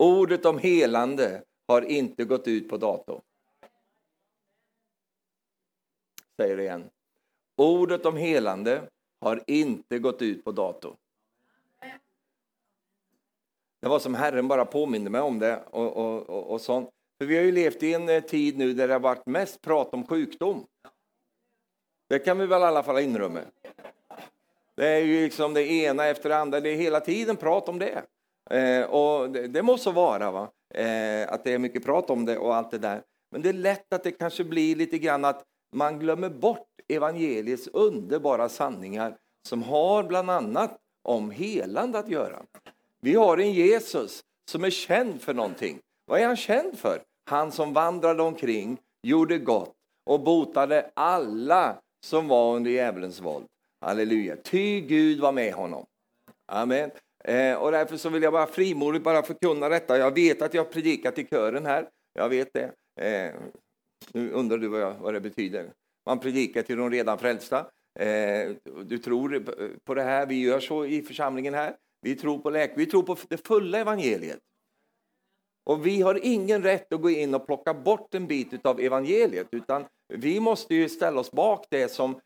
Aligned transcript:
Ordet 0.00 0.44
om 0.44 0.58
helande 0.58 1.42
har 1.68 1.82
inte 1.82 2.24
gått 2.24 2.48
ut 2.48 2.68
på 2.68 2.76
dator. 2.76 3.22
Säger 6.36 6.56
det 6.56 6.62
igen. 6.62 6.90
Ordet 7.56 8.06
om 8.06 8.16
helande 8.16 8.82
har 9.20 9.44
inte 9.46 9.98
gått 9.98 10.22
ut 10.22 10.44
på 10.44 10.52
dator. 10.52 10.96
Det 13.80 13.88
var 13.88 13.98
som 13.98 14.14
Herren 14.14 14.48
bara 14.48 14.64
påminde 14.64 15.10
mig 15.10 15.20
om 15.20 15.38
det. 15.38 15.62
Och, 15.70 15.96
och, 15.96 16.30
och, 16.30 16.46
och 16.46 16.60
sånt. 16.60 16.90
För 17.18 17.26
vi 17.26 17.36
har 17.36 17.44
ju 17.44 17.52
levt 17.52 17.82
i 17.82 17.94
en 17.94 18.08
eh, 18.08 18.22
tid 18.22 18.58
nu 18.58 18.72
där 18.72 18.88
det 18.88 18.94
har 18.94 19.00
varit 19.00 19.26
mest 19.26 19.60
prat 19.60 19.94
om 19.94 20.06
sjukdom. 20.06 20.66
Det 22.08 22.18
kan 22.18 22.38
vi 22.38 22.46
väl 22.46 22.62
i 22.62 22.64
alla 22.64 22.82
fall 22.82 22.98
inrymma. 22.98 23.40
Det 24.74 24.88
är 24.88 25.00
ju 25.00 25.24
liksom 25.24 25.54
det 25.54 25.70
ena 25.70 26.06
efter 26.06 26.28
det 26.28 26.36
andra, 26.36 26.60
det 26.60 26.70
är 26.70 26.76
hela 26.76 27.00
tiden 27.00 27.36
prat 27.36 27.68
om 27.68 27.78
det. 27.78 28.04
Eh, 28.50 28.82
och 28.82 29.30
det, 29.30 29.46
det 29.46 29.78
så 29.78 29.90
vara, 29.90 30.30
va? 30.30 30.50
Eh, 30.74 31.32
att 31.32 31.44
det 31.44 31.52
är 31.52 31.58
mycket 31.58 31.84
prat 31.84 32.10
om 32.10 32.24
det 32.24 32.38
och 32.38 32.54
allt 32.54 32.70
det 32.70 32.78
där. 32.78 33.02
Men 33.30 33.42
det 33.42 33.48
är 33.48 33.52
lätt 33.52 33.92
att 33.92 34.02
det 34.02 34.10
kanske 34.10 34.44
blir 34.44 34.76
lite 34.76 34.98
grann 34.98 35.24
att 35.24 35.42
man 35.72 35.98
glömmer 35.98 36.28
bort 36.28 36.66
evangeliets 36.88 37.68
underbara 37.68 38.48
sanningar 38.48 39.16
som 39.48 39.62
har 39.62 40.02
bland 40.02 40.30
annat 40.30 40.78
om 41.02 41.30
helande 41.30 41.98
att 41.98 42.08
göra. 42.08 42.42
Vi 43.00 43.14
har 43.14 43.38
en 43.38 43.52
Jesus 43.52 44.20
som 44.50 44.64
är 44.64 44.70
känd 44.70 45.22
för 45.22 45.34
någonting. 45.34 45.78
Vad 46.06 46.20
är 46.20 46.26
han 46.26 46.36
känd 46.36 46.78
för? 46.78 47.02
Han 47.30 47.52
som 47.52 47.72
vandrade 47.72 48.22
omkring, 48.22 48.78
gjorde 49.02 49.38
gott 49.38 49.74
och 50.06 50.20
botade 50.20 50.90
alla 50.94 51.76
som 52.04 52.28
var 52.28 52.56
under 52.56 52.70
djävulens 52.70 53.20
våld. 53.20 53.46
Halleluja. 53.80 54.36
Ty 54.36 54.80
Gud 54.80 55.20
var 55.20 55.32
med 55.32 55.54
honom. 55.54 55.86
Amen. 56.46 56.90
Eh, 57.24 57.54
och 57.54 57.72
därför 57.72 57.96
så 57.96 58.08
vill 58.08 58.22
jag 58.22 58.32
bara 58.32 58.46
frimodigt 58.46 59.04
bara 59.04 59.22
förkunna 59.22 59.68
detta. 59.68 59.98
Jag 59.98 60.14
vet 60.14 60.42
att 60.42 60.54
jag 60.54 60.70
predikar 60.70 61.10
predikat 61.10 61.18
i 61.18 61.36
kören 61.36 61.66
här. 61.66 61.88
Jag 62.14 62.28
vet 62.28 62.52
det. 62.52 62.72
Eh, 63.00 63.34
nu 64.12 64.30
undrar 64.30 64.58
du 64.58 64.68
vad, 64.68 64.80
jag, 64.80 64.94
vad 64.94 65.14
det 65.14 65.20
betyder. 65.20 65.72
Man 66.06 66.18
predikar 66.18 66.62
till 66.62 66.76
de 66.76 66.90
redan 66.90 67.18
frälsta. 67.18 67.66
Eh, 67.98 68.50
du 68.84 68.98
tror 68.98 69.44
på 69.84 69.94
det 69.94 70.02
här. 70.02 70.26
Vi 70.26 70.40
gör 70.40 70.60
så 70.60 70.84
i 70.84 71.02
församlingen 71.02 71.54
här. 71.54 71.76
Vi 72.02 72.14
tror 72.14 72.38
på 72.38 72.50
läk. 72.50 72.72
Vi 72.76 72.86
tror 72.86 73.02
på 73.02 73.16
det 73.28 73.46
fulla 73.46 73.78
evangeliet. 73.78 74.38
Och 75.64 75.86
vi 75.86 76.02
har 76.02 76.20
ingen 76.22 76.62
rätt 76.62 76.92
att 76.92 77.00
gå 77.00 77.10
in 77.10 77.34
och 77.34 77.46
plocka 77.46 77.74
bort 77.74 78.14
en 78.14 78.26
bit 78.26 78.66
av 78.66 78.80
evangeliet, 78.80 79.48
utan 79.50 79.84
vi 80.08 80.40
måste 80.40 80.74
ju 80.74 80.88
ställa 80.88 81.20
oss 81.20 81.30
bak 81.30 81.66
det 81.70 81.88
som 81.88 82.20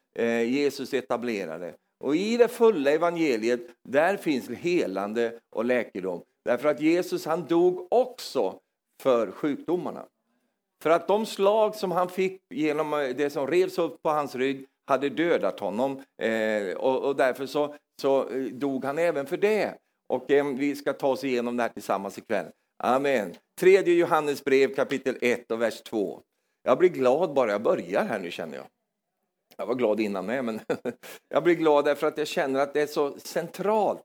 Jesus 0.47 0.95
etablerade. 0.95 1.75
Och 2.05 2.17
i 2.17 2.37
det 2.37 2.49
fulla 2.49 2.91
evangeliet, 2.91 3.61
där 3.89 4.17
finns 4.17 4.49
helande 4.49 5.33
och 5.51 5.65
läkedom. 5.65 6.23
Därför 6.45 6.69
att 6.69 6.81
Jesus 6.81 7.27
han 7.27 7.47
dog 7.47 7.87
också 7.91 8.59
för 9.03 9.31
sjukdomarna. 9.31 10.07
För 10.83 10.91
att 10.91 11.09
de 11.09 11.27
slag 11.27 11.75
som 11.75 11.91
han 11.93 12.09
fick 12.09 12.41
genom 12.55 12.93
eh, 12.93 13.09
det 13.17 13.31
som 13.31 13.47
revs 13.47 13.79
upp 13.79 14.03
på 14.03 14.11
hans 14.11 14.35
rygg 14.35 14.67
hade 14.87 15.09
dödat 15.09 15.61
honom. 15.61 16.03
Eh, 16.23 16.77
och, 16.77 17.03
och, 17.03 17.17
därför 17.17 17.47
så, 17.47 17.75
så 18.01 18.29
eh, 18.29 18.43
dog 18.43 18.85
han 18.85 18.99
även 18.99 19.27
för 19.27 19.37
det. 19.37 19.75
Och 20.09 20.31
eh, 20.31 20.47
vi 20.47 20.77
ska 20.77 20.93
ta 20.93 21.09
oss 21.09 21.25
igenom 21.25 21.57
det 21.57 21.63
här 21.63 21.71
tillsammans 21.71 22.19
ikväll. 22.19 22.47
Amen. 22.83 23.35
Tredje 23.61 23.95
Johannes 23.95 24.45
brev 24.45 24.75
kapitel 24.75 25.17
1 25.21 25.51
och 25.51 25.63
vers 25.63 25.83
2. 25.83 26.23
Jag 26.63 26.79
blir 26.79 26.89
glad 26.89 27.35
bara 27.35 27.51
jag 27.51 27.63
börjar 27.63 28.05
här 28.05 28.19
nu 28.19 28.31
känner 28.31 28.57
jag. 28.57 28.67
Jag 29.57 29.67
var 29.67 29.75
glad 29.75 30.01
innan 30.01 30.27
med, 30.27 30.45
men 30.45 30.61
jag 31.29 31.45
blir 31.45 31.55
glad 31.55 31.85
därför 31.85 32.07
att 32.07 32.19
jag 32.19 32.27
känner 32.27 32.61
att 32.61 32.75
det 32.75 32.83
är 32.83 32.87
så 32.87 33.15
centralt. 33.19 34.05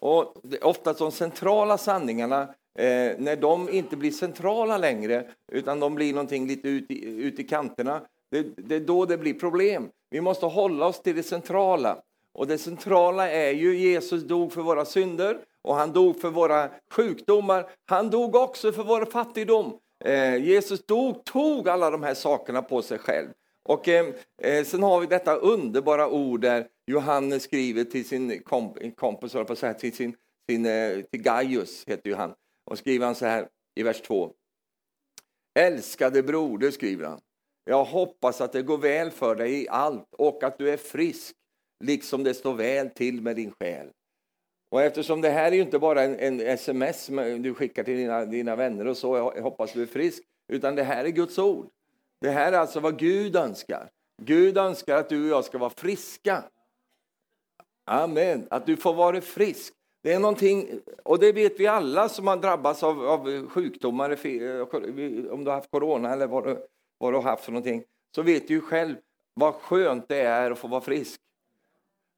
Och 0.00 0.36
ofta 0.62 0.92
de 0.92 1.12
centrala 1.12 1.78
sanningarna, 1.78 2.42
eh, 2.78 3.12
när 3.18 3.36
de 3.36 3.68
inte 3.68 3.96
blir 3.96 4.10
centrala 4.10 4.78
längre, 4.78 5.26
utan 5.52 5.80
de 5.80 5.94
blir 5.94 6.12
någonting 6.12 6.46
lite 6.46 6.68
ut 6.68 6.90
i, 6.90 7.04
ut 7.04 7.38
i 7.38 7.44
kanterna, 7.44 8.00
det, 8.30 8.42
det 8.56 8.74
är 8.74 8.80
då 8.80 9.04
det 9.04 9.18
blir 9.18 9.34
problem. 9.34 9.88
Vi 10.10 10.20
måste 10.20 10.46
hålla 10.46 10.86
oss 10.86 11.02
till 11.02 11.16
det 11.16 11.22
centrala. 11.22 12.02
Och 12.32 12.46
det 12.46 12.58
centrala 12.58 13.30
är 13.30 13.50
ju 13.50 13.78
Jesus 13.78 14.22
dog 14.22 14.52
för 14.52 14.62
våra 14.62 14.84
synder 14.84 15.38
och 15.62 15.74
han 15.74 15.92
dog 15.92 16.20
för 16.20 16.30
våra 16.30 16.68
sjukdomar. 16.90 17.70
Han 17.86 18.10
dog 18.10 18.34
också 18.34 18.72
för 18.72 18.84
vår 18.84 19.04
fattigdom. 19.04 19.78
Eh, 20.04 20.36
Jesus 20.36 20.86
dog, 20.86 21.24
tog 21.24 21.68
alla 21.68 21.90
de 21.90 22.02
här 22.02 22.14
sakerna 22.14 22.62
på 22.62 22.82
sig 22.82 22.98
själv. 22.98 23.28
Och 23.70 23.88
eh, 23.88 24.06
eh, 24.42 24.64
sen 24.64 24.82
har 24.82 25.00
vi 25.00 25.06
detta 25.06 25.36
underbara 25.36 26.08
ord 26.08 26.40
där 26.40 26.68
Johannes 26.86 27.42
skriver 27.42 27.84
till 27.84 28.08
sin 28.08 28.42
komp 28.42 28.96
kompis, 28.96 29.32
på 29.32 29.56
så 29.56 29.66
här, 29.66 29.74
till, 29.74 29.96
sin, 29.96 30.16
sin, 30.50 30.66
eh, 30.66 31.00
till 31.00 31.22
Gaius, 31.22 31.84
heter 31.86 32.10
ju 32.10 32.16
han. 32.16 32.34
Och 32.70 32.78
skriver 32.78 33.06
han 33.06 33.14
så 33.14 33.26
här 33.26 33.48
i 33.80 33.82
vers 33.82 34.00
2. 34.00 34.32
Älskade 35.58 36.22
broder, 36.22 36.70
skriver 36.70 37.04
han. 37.04 37.20
Jag 37.64 37.84
hoppas 37.84 38.40
att 38.40 38.52
det 38.52 38.62
går 38.62 38.78
väl 38.78 39.10
för 39.10 39.34
dig 39.34 39.62
i 39.62 39.68
allt 39.68 40.14
och 40.18 40.42
att 40.42 40.58
du 40.58 40.70
är 40.70 40.76
frisk, 40.76 41.36
liksom 41.84 42.24
det 42.24 42.34
står 42.34 42.54
väl 42.54 42.90
till 42.90 43.22
med 43.22 43.36
din 43.36 43.52
själ. 43.60 43.90
Och 44.70 44.82
eftersom 44.82 45.20
det 45.20 45.30
här 45.30 45.52
är 45.52 45.56
ju 45.56 45.62
inte 45.62 45.78
bara 45.78 46.02
en, 46.02 46.18
en 46.18 46.40
sms 46.40 47.06
du 47.38 47.54
skickar 47.54 47.84
till 47.84 47.96
dina, 47.96 48.24
dina 48.24 48.56
vänner 48.56 48.86
och 48.86 48.96
så, 48.96 49.16
jag 49.16 49.42
hoppas 49.42 49.72
du 49.72 49.82
är 49.82 49.86
frisk, 49.86 50.22
utan 50.52 50.74
det 50.74 50.82
här 50.82 51.04
är 51.04 51.08
Guds 51.08 51.38
ord. 51.38 51.70
Det 52.20 52.30
här 52.30 52.52
är 52.52 52.58
alltså 52.58 52.80
vad 52.80 52.98
Gud 52.98 53.36
önskar. 53.36 53.90
Gud 54.22 54.58
önskar 54.58 54.96
att 54.96 55.08
du 55.08 55.24
och 55.24 55.28
jag 55.28 55.44
ska 55.44 55.58
vara 55.58 55.70
friska. 55.70 56.44
Amen, 57.86 58.46
att 58.50 58.66
du 58.66 58.76
får 58.76 58.94
vara 58.94 59.20
frisk. 59.20 59.74
Det 60.02 60.12
är 60.12 60.18
någonting, 60.18 60.80
och 61.02 61.18
det 61.18 61.32
vet 61.32 61.60
vi 61.60 61.66
alla 61.66 62.08
som 62.08 62.26
har 62.26 62.36
drabbats 62.36 62.82
av, 62.82 63.06
av 63.06 63.48
sjukdomar, 63.48 64.10
eh, 64.10 65.32
om 65.32 65.44
du 65.44 65.50
har 65.50 65.54
haft 65.54 65.70
corona 65.70 66.12
eller 66.12 66.26
vad 66.26 66.44
du, 66.44 66.66
vad 66.98 67.12
du 67.12 67.16
har 67.16 67.22
haft 67.22 67.44
för 67.44 67.52
någonting, 67.52 67.82
så 68.14 68.22
vet 68.22 68.48
du 68.48 68.54
ju 68.54 68.60
själv 68.60 68.96
vad 69.34 69.54
skönt 69.54 70.08
det 70.08 70.20
är 70.20 70.50
att 70.50 70.58
få 70.58 70.68
vara 70.68 70.80
frisk. 70.80 71.20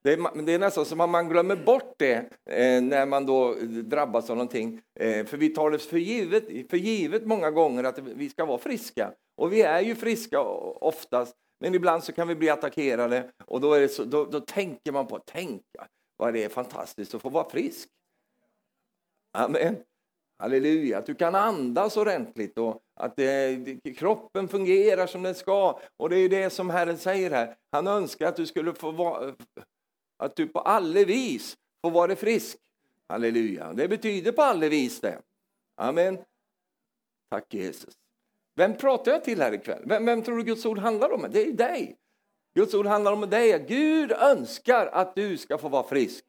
Det 0.04 0.12
är, 0.12 0.42
det 0.42 0.52
är 0.52 0.58
nästan 0.58 0.84
som 0.84 1.00
att 1.00 1.10
man 1.10 1.28
glömmer 1.28 1.56
bort 1.56 1.94
det 1.96 2.16
eh, 2.46 2.82
när 2.82 3.06
man 3.06 3.26
då 3.26 3.54
drabbas 3.84 4.30
av 4.30 4.36
någonting. 4.36 4.80
Eh, 5.00 5.26
för 5.26 5.36
vi 5.36 5.48
tar 5.48 5.70
det 5.70 5.78
för 5.78 5.98
givet, 5.98 6.70
för 6.70 6.76
givet 6.76 7.26
många 7.26 7.50
gånger 7.50 7.84
att 7.84 7.98
vi 7.98 8.28
ska 8.28 8.44
vara 8.44 8.58
friska. 8.58 9.12
Och 9.37 9.53
vi 9.53 9.62
är 9.62 9.81
ju 9.81 9.94
friska 9.94 10.41
oftast, 10.41 11.37
men 11.60 11.75
ibland 11.75 12.04
så 12.04 12.12
kan 12.12 12.28
vi 12.28 12.34
bli 12.34 12.50
attackerade 12.50 13.31
och 13.44 13.60
då, 13.60 13.72
är 13.75 13.81
det 13.81 13.88
så, 13.88 14.04
då, 14.04 14.25
då 14.25 14.41
tänker 14.41 14.93
man 14.93 15.06
på, 15.06 15.19
tänka 15.19 15.88
vad 16.16 16.34
det 16.34 16.44
är 16.44 16.48
fantastiskt 16.48 17.15
att 17.15 17.22
få 17.22 17.28
vara 17.28 17.50
frisk. 17.50 17.88
Amen. 19.32 19.76
Halleluja, 20.38 20.98
att 20.98 21.06
du 21.06 21.15
kan 21.15 21.34
andas 21.34 21.97
ordentligt 21.97 22.59
och 22.59 22.82
att 22.94 23.19
eh, 23.19 23.25
det, 23.82 23.94
kroppen 23.97 24.48
fungerar 24.48 25.06
som 25.06 25.22
den 25.22 25.34
ska. 25.34 25.81
Och 25.97 26.10
det 26.10 26.16
är 26.16 26.28
det 26.28 26.50
som 26.50 26.70
Herren 26.70 26.99
säger 26.99 27.31
här. 27.31 27.56
Han 27.72 27.87
önskar 27.87 28.26
att 28.26 28.37
du 28.37 28.47
skulle 28.47 28.75
få 28.75 28.91
vara, 28.91 29.34
att 30.19 30.37
du 30.37 30.49
på 30.49 30.60
alla 30.60 31.04
vis 31.04 31.56
får 31.84 31.91
vara 31.91 32.16
frisk. 32.16 32.59
Halleluja. 33.09 33.72
Det 33.72 33.88
betyder 33.88 34.32
på 34.32 34.43
alla 34.43 34.69
vis 34.69 35.00
det. 35.00 35.22
Amen. 35.76 36.19
Tack 37.31 37.54
Jesus. 37.54 37.94
Vem 38.54 38.76
pratar 38.76 39.12
jag 39.12 39.24
till 39.24 39.40
här 39.40 39.52
ikväll? 39.52 39.82
Vem, 39.86 40.06
vem 40.06 40.22
tror 40.22 40.36
du 40.36 40.44
Guds 40.44 40.66
ord 40.66 40.78
handlar 40.78 41.12
om? 41.12 41.26
Det 41.30 41.42
är 41.42 41.52
dig. 41.52 41.96
Guds 42.54 42.74
ord 42.74 42.86
handlar 42.86 43.12
om 43.12 43.30
dig. 43.30 43.64
Gud 43.68 44.12
önskar 44.12 44.86
att 44.86 45.14
du 45.14 45.36
ska 45.38 45.58
få 45.58 45.68
vara 45.68 45.88
frisk. 45.88 46.24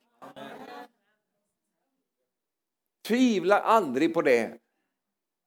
Tvivla 3.08 3.60
aldrig 3.60 4.14
på 4.14 4.22
det. 4.22 4.58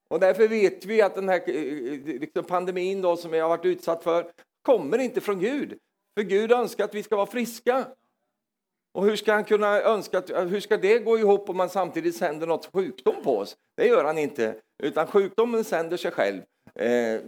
Och 0.09 0.21
därför 0.21 0.49
vet 0.49 0.85
vi 0.85 1.03
att 1.03 1.15
den 1.15 1.29
här 1.29 1.51
eh, 1.51 1.55
eh, 1.55 2.21
liksom 2.21 2.45
pandemin 2.45 3.03
då, 3.03 3.17
som 3.17 3.33
jag 3.33 3.45
har 3.45 3.57
varit 3.57 3.65
utsatt 3.65 4.03
för 4.03 4.33
kommer 4.63 4.99
inte 4.99 5.21
från 5.21 5.41
Gud. 5.41 5.79
För 6.19 6.23
Gud 6.23 6.53
önskar 6.53 6.85
att 6.85 6.95
vi 6.95 7.03
ska 7.03 7.17
vara 7.17 7.27
friska. 7.27 7.87
Och 8.95 9.05
hur 9.05 9.17
ska 9.17 9.33
han 9.33 9.45
kunna 9.45 9.83
önska, 9.83 10.21
hur 10.21 10.61
ska 10.61 10.77
det 10.77 10.99
gå 10.99 11.19
ihop 11.19 11.51
om 11.51 11.57
man 11.57 11.69
samtidigt 11.69 12.17
sänder 12.17 12.47
något 12.47 12.73
sjukdom 12.73 13.23
på 13.23 13.39
oss? 13.39 13.57
Det 13.77 13.87
gör 13.87 14.05
han 14.05 14.19
inte, 14.19 14.61
utan 14.83 15.07
sjukdomen 15.07 15.65
sänder 15.65 15.97
sig 15.97 16.11
själv. 16.11 16.43
Eh, 16.77 17.21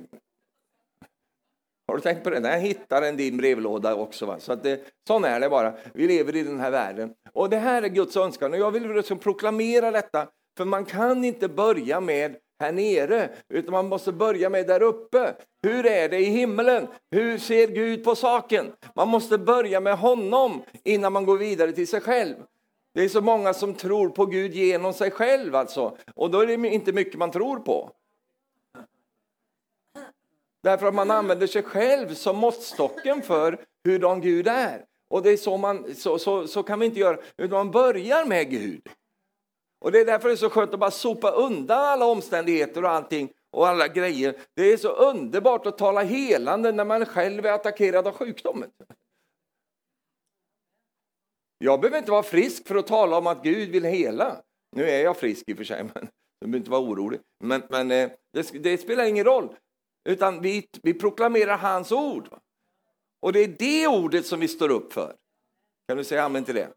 har 1.88 1.96
du 1.96 2.00
tänkt 2.00 2.24
på 2.24 2.30
det? 2.30 2.48
Jag 2.48 2.60
hittar 2.60 3.02
en 3.02 3.16
din 3.16 3.36
brevlåda 3.36 3.94
också. 3.94 4.26
Va? 4.26 4.38
Så 4.38 4.52
att 4.52 4.62
det, 4.62 4.80
sån 5.06 5.24
är 5.24 5.40
det 5.40 5.48
bara. 5.48 5.74
Vi 5.94 6.06
lever 6.06 6.36
i 6.36 6.42
den 6.42 6.60
här 6.60 6.70
världen. 6.70 7.14
Och 7.32 7.50
det 7.50 7.56
här 7.56 7.82
är 7.82 7.88
Guds 7.88 8.16
önskan. 8.16 8.52
Och 8.52 8.58
jag 8.58 8.70
vill 8.70 8.92
liksom 8.92 9.18
proklamera 9.18 9.90
detta. 9.90 10.28
För 10.56 10.64
man 10.64 10.84
kan 10.84 11.24
inte 11.24 11.48
börja 11.48 12.00
med 12.00 12.36
här 12.60 12.72
nere, 12.72 13.28
utan 13.48 13.72
man 13.72 13.88
måste 13.88 14.12
börja 14.12 14.50
med 14.50 14.66
där 14.66 14.82
uppe. 14.82 15.34
Hur 15.62 15.86
är 15.86 16.08
det 16.08 16.18
i 16.18 16.24
himlen? 16.24 16.86
Hur 17.10 17.38
ser 17.38 17.66
Gud 17.66 18.04
på 18.04 18.14
saken? 18.14 18.72
Man 18.94 19.08
måste 19.08 19.38
börja 19.38 19.80
med 19.80 19.98
honom 19.98 20.62
innan 20.84 21.12
man 21.12 21.26
går 21.26 21.38
vidare 21.38 21.72
till 21.72 21.88
sig 21.88 22.00
själv. 22.00 22.34
Det 22.94 23.04
är 23.04 23.08
så 23.08 23.20
många 23.20 23.54
som 23.54 23.74
tror 23.74 24.08
på 24.08 24.26
Gud 24.26 24.54
genom 24.54 24.92
sig 24.92 25.10
själv 25.10 25.54
alltså. 25.54 25.96
Och 26.14 26.30
då 26.30 26.40
är 26.40 26.46
det 26.46 26.68
inte 26.68 26.92
mycket 26.92 27.18
man 27.18 27.30
tror 27.30 27.56
på. 27.56 27.90
Därför 30.68 30.86
att 30.86 30.94
man 30.94 31.10
använder 31.10 31.46
sig 31.46 31.62
själv 31.62 32.14
som 32.14 32.36
måttstocken 32.36 33.22
för 33.22 33.64
hurdan 33.84 34.20
Gud 34.20 34.48
är. 34.48 34.84
Och 35.10 35.22
det 35.22 35.30
är 35.30 35.36
så, 35.36 35.56
man, 35.56 35.94
så, 35.94 36.18
så, 36.18 36.46
så 36.46 36.62
kan 36.62 36.80
vi 36.80 36.86
inte 36.86 37.00
göra, 37.00 37.18
utan 37.36 37.58
man 37.58 37.70
börjar 37.70 38.24
med 38.24 38.50
Gud. 38.50 38.88
Och 39.80 39.92
det 39.92 40.00
är 40.00 40.04
därför 40.04 40.28
det 40.28 40.34
är 40.34 40.36
så 40.36 40.50
skönt 40.50 40.74
att 40.74 40.80
bara 40.80 40.90
sopa 40.90 41.30
undan 41.30 41.78
alla 41.78 42.06
omständigheter 42.06 42.84
och 42.84 42.90
allting 42.90 43.32
och 43.50 43.68
alla 43.68 43.88
grejer. 43.88 44.36
Det 44.54 44.72
är 44.72 44.76
så 44.76 44.88
underbart 44.88 45.66
att 45.66 45.78
tala 45.78 46.02
helande 46.02 46.72
när 46.72 46.84
man 46.84 47.06
själv 47.06 47.46
är 47.46 47.52
attackerad 47.52 48.06
av 48.06 48.12
sjukdomen. 48.12 48.70
Jag 51.58 51.80
behöver 51.80 51.98
inte 51.98 52.10
vara 52.10 52.22
frisk 52.22 52.68
för 52.68 52.76
att 52.76 52.86
tala 52.86 53.18
om 53.18 53.26
att 53.26 53.42
Gud 53.42 53.70
vill 53.70 53.84
hela. 53.84 54.42
Nu 54.76 54.88
är 54.88 55.04
jag 55.04 55.16
frisk 55.16 55.48
i 55.48 55.52
och 55.52 55.56
för 55.56 55.64
sig, 55.64 55.84
men 55.94 56.08
du 56.40 56.46
behöver 56.46 56.58
inte 56.58 56.70
vara 56.70 56.80
orolig. 56.80 57.20
Men, 57.44 57.62
men 57.70 57.90
eh, 57.90 58.10
det, 58.32 58.62
det, 58.62 58.78
spelar 58.78 59.04
ingen 59.04 59.24
roll, 59.24 59.54
utan 60.08 60.40
vi, 60.40 60.68
vi 60.82 60.94
proklamerar 60.94 61.56
hans 61.56 61.92
ord. 61.92 62.28
Och 63.20 63.32
det 63.32 63.40
är 63.40 63.48
det 63.58 63.86
ordet 63.88 64.26
som 64.26 64.40
vi 64.40 64.48
står 64.48 64.68
upp 64.68 64.92
för. 64.92 65.14
Kan 65.88 65.96
du 65.96 66.04
säga 66.04 66.24
amen 66.24 66.44
till 66.44 66.54
det? 66.54 66.68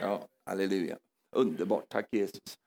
Ja, 0.00 0.28
halleluja. 0.46 0.98
Underbart, 1.36 1.88
tack 1.88 2.08
Jesus. 2.10 2.58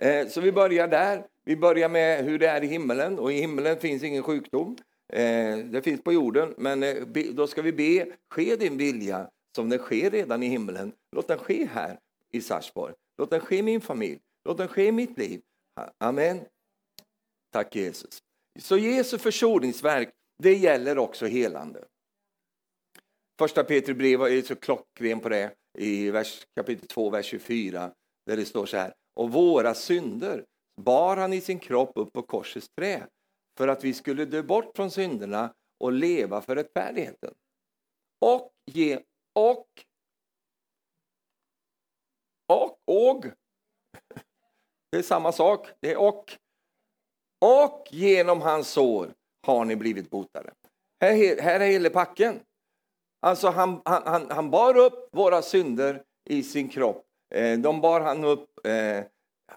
Eh, 0.00 0.28
så 0.28 0.40
vi 0.40 0.52
börjar 0.52 0.88
där. 0.88 1.26
Vi 1.44 1.56
börjar 1.56 1.88
med 1.88 2.24
hur 2.24 2.38
det 2.38 2.46
är 2.46 2.64
i 2.64 2.66
himmelen 2.66 3.18
och 3.18 3.32
i 3.32 3.34
himmelen 3.34 3.80
finns 3.80 4.02
ingen 4.02 4.22
sjukdom. 4.22 4.76
Eh, 5.12 5.58
det 5.58 5.82
finns 5.84 6.02
på 6.02 6.12
jorden, 6.12 6.54
men 6.56 6.82
eh, 6.82 7.06
då 7.32 7.46
ska 7.46 7.62
vi 7.62 7.72
be, 7.72 8.06
ske 8.30 8.56
din 8.56 8.76
vilja 8.76 9.30
som 9.56 9.68
den 9.68 9.78
sker 9.78 10.10
redan 10.10 10.42
i 10.42 10.46
himmelen. 10.46 10.92
Låt 11.16 11.28
den 11.28 11.38
ske 11.38 11.66
här 11.72 11.98
i 12.30 12.40
Sarsborg. 12.40 12.94
Låt 13.18 13.30
den 13.30 13.40
ske 13.40 13.56
i 13.56 13.62
min 13.62 13.80
familj. 13.80 14.20
Låt 14.44 14.58
den 14.58 14.68
ske 14.68 14.86
i 14.86 14.92
mitt 14.92 15.18
liv. 15.18 15.40
Amen. 15.98 16.40
Tack 17.52 17.76
Jesus. 17.76 18.22
Så 18.58 18.76
Jesu 18.76 19.18
försoningsverk, 19.18 20.10
det 20.38 20.54
gäller 20.54 20.98
också 20.98 21.26
helande. 21.26 21.84
Första 23.38 23.64
Petri 23.64 23.94
brev 23.94 24.22
är 24.22 24.42
så 24.42 24.56
klockren 24.56 25.20
på 25.20 25.28
det 25.28 25.54
i 25.78 26.10
vers, 26.10 26.46
kapitel 26.56 26.88
2, 26.88 27.10
vers 27.10 27.26
24, 27.26 27.92
där 28.26 28.36
det 28.36 28.44
står 28.44 28.66
så 28.66 28.76
här. 28.76 28.94
Och 29.14 29.32
våra 29.32 29.74
synder 29.74 30.44
bar 30.80 31.16
han 31.16 31.32
i 31.32 31.40
sin 31.40 31.58
kropp 31.58 31.92
upp 31.94 32.12
på 32.12 32.22
korsets 32.22 32.68
trä 32.68 33.06
för 33.58 33.68
att 33.68 33.84
vi 33.84 33.94
skulle 33.94 34.24
dö 34.24 34.42
bort 34.42 34.76
från 34.76 34.90
synderna 34.90 35.54
och 35.80 35.92
leva 35.92 36.40
för 36.40 36.56
rättfärdigheten. 36.56 37.34
Och 38.20 38.52
ge 38.66 39.00
och 39.34 39.66
och 42.48 42.78
och 42.84 43.24
det 44.90 44.98
är 44.98 45.02
samma 45.02 45.32
sak, 45.32 45.68
det 45.80 45.92
är 45.92 45.96
och 45.96 46.38
och 47.42 47.88
genom 47.90 48.40
hans 48.40 48.68
sår 48.68 49.14
har 49.46 49.64
ni 49.64 49.76
blivit 49.76 50.10
botade. 50.10 50.50
Här, 51.00 51.42
här 51.42 51.60
är 51.60 51.66
hela 51.66 51.90
packen. 51.90 52.40
Alltså 53.20 53.48
han, 53.48 53.80
han, 53.84 54.02
han, 54.04 54.30
han 54.30 54.50
bar 54.50 54.76
upp 54.76 55.08
våra 55.12 55.42
synder 55.42 56.02
i 56.30 56.42
sin 56.42 56.68
kropp. 56.68 57.04
Eh, 57.34 57.58
de 57.58 57.80
bar 57.80 58.00
han 58.00 58.24
upp, 58.24 58.66
eh, 58.66 59.04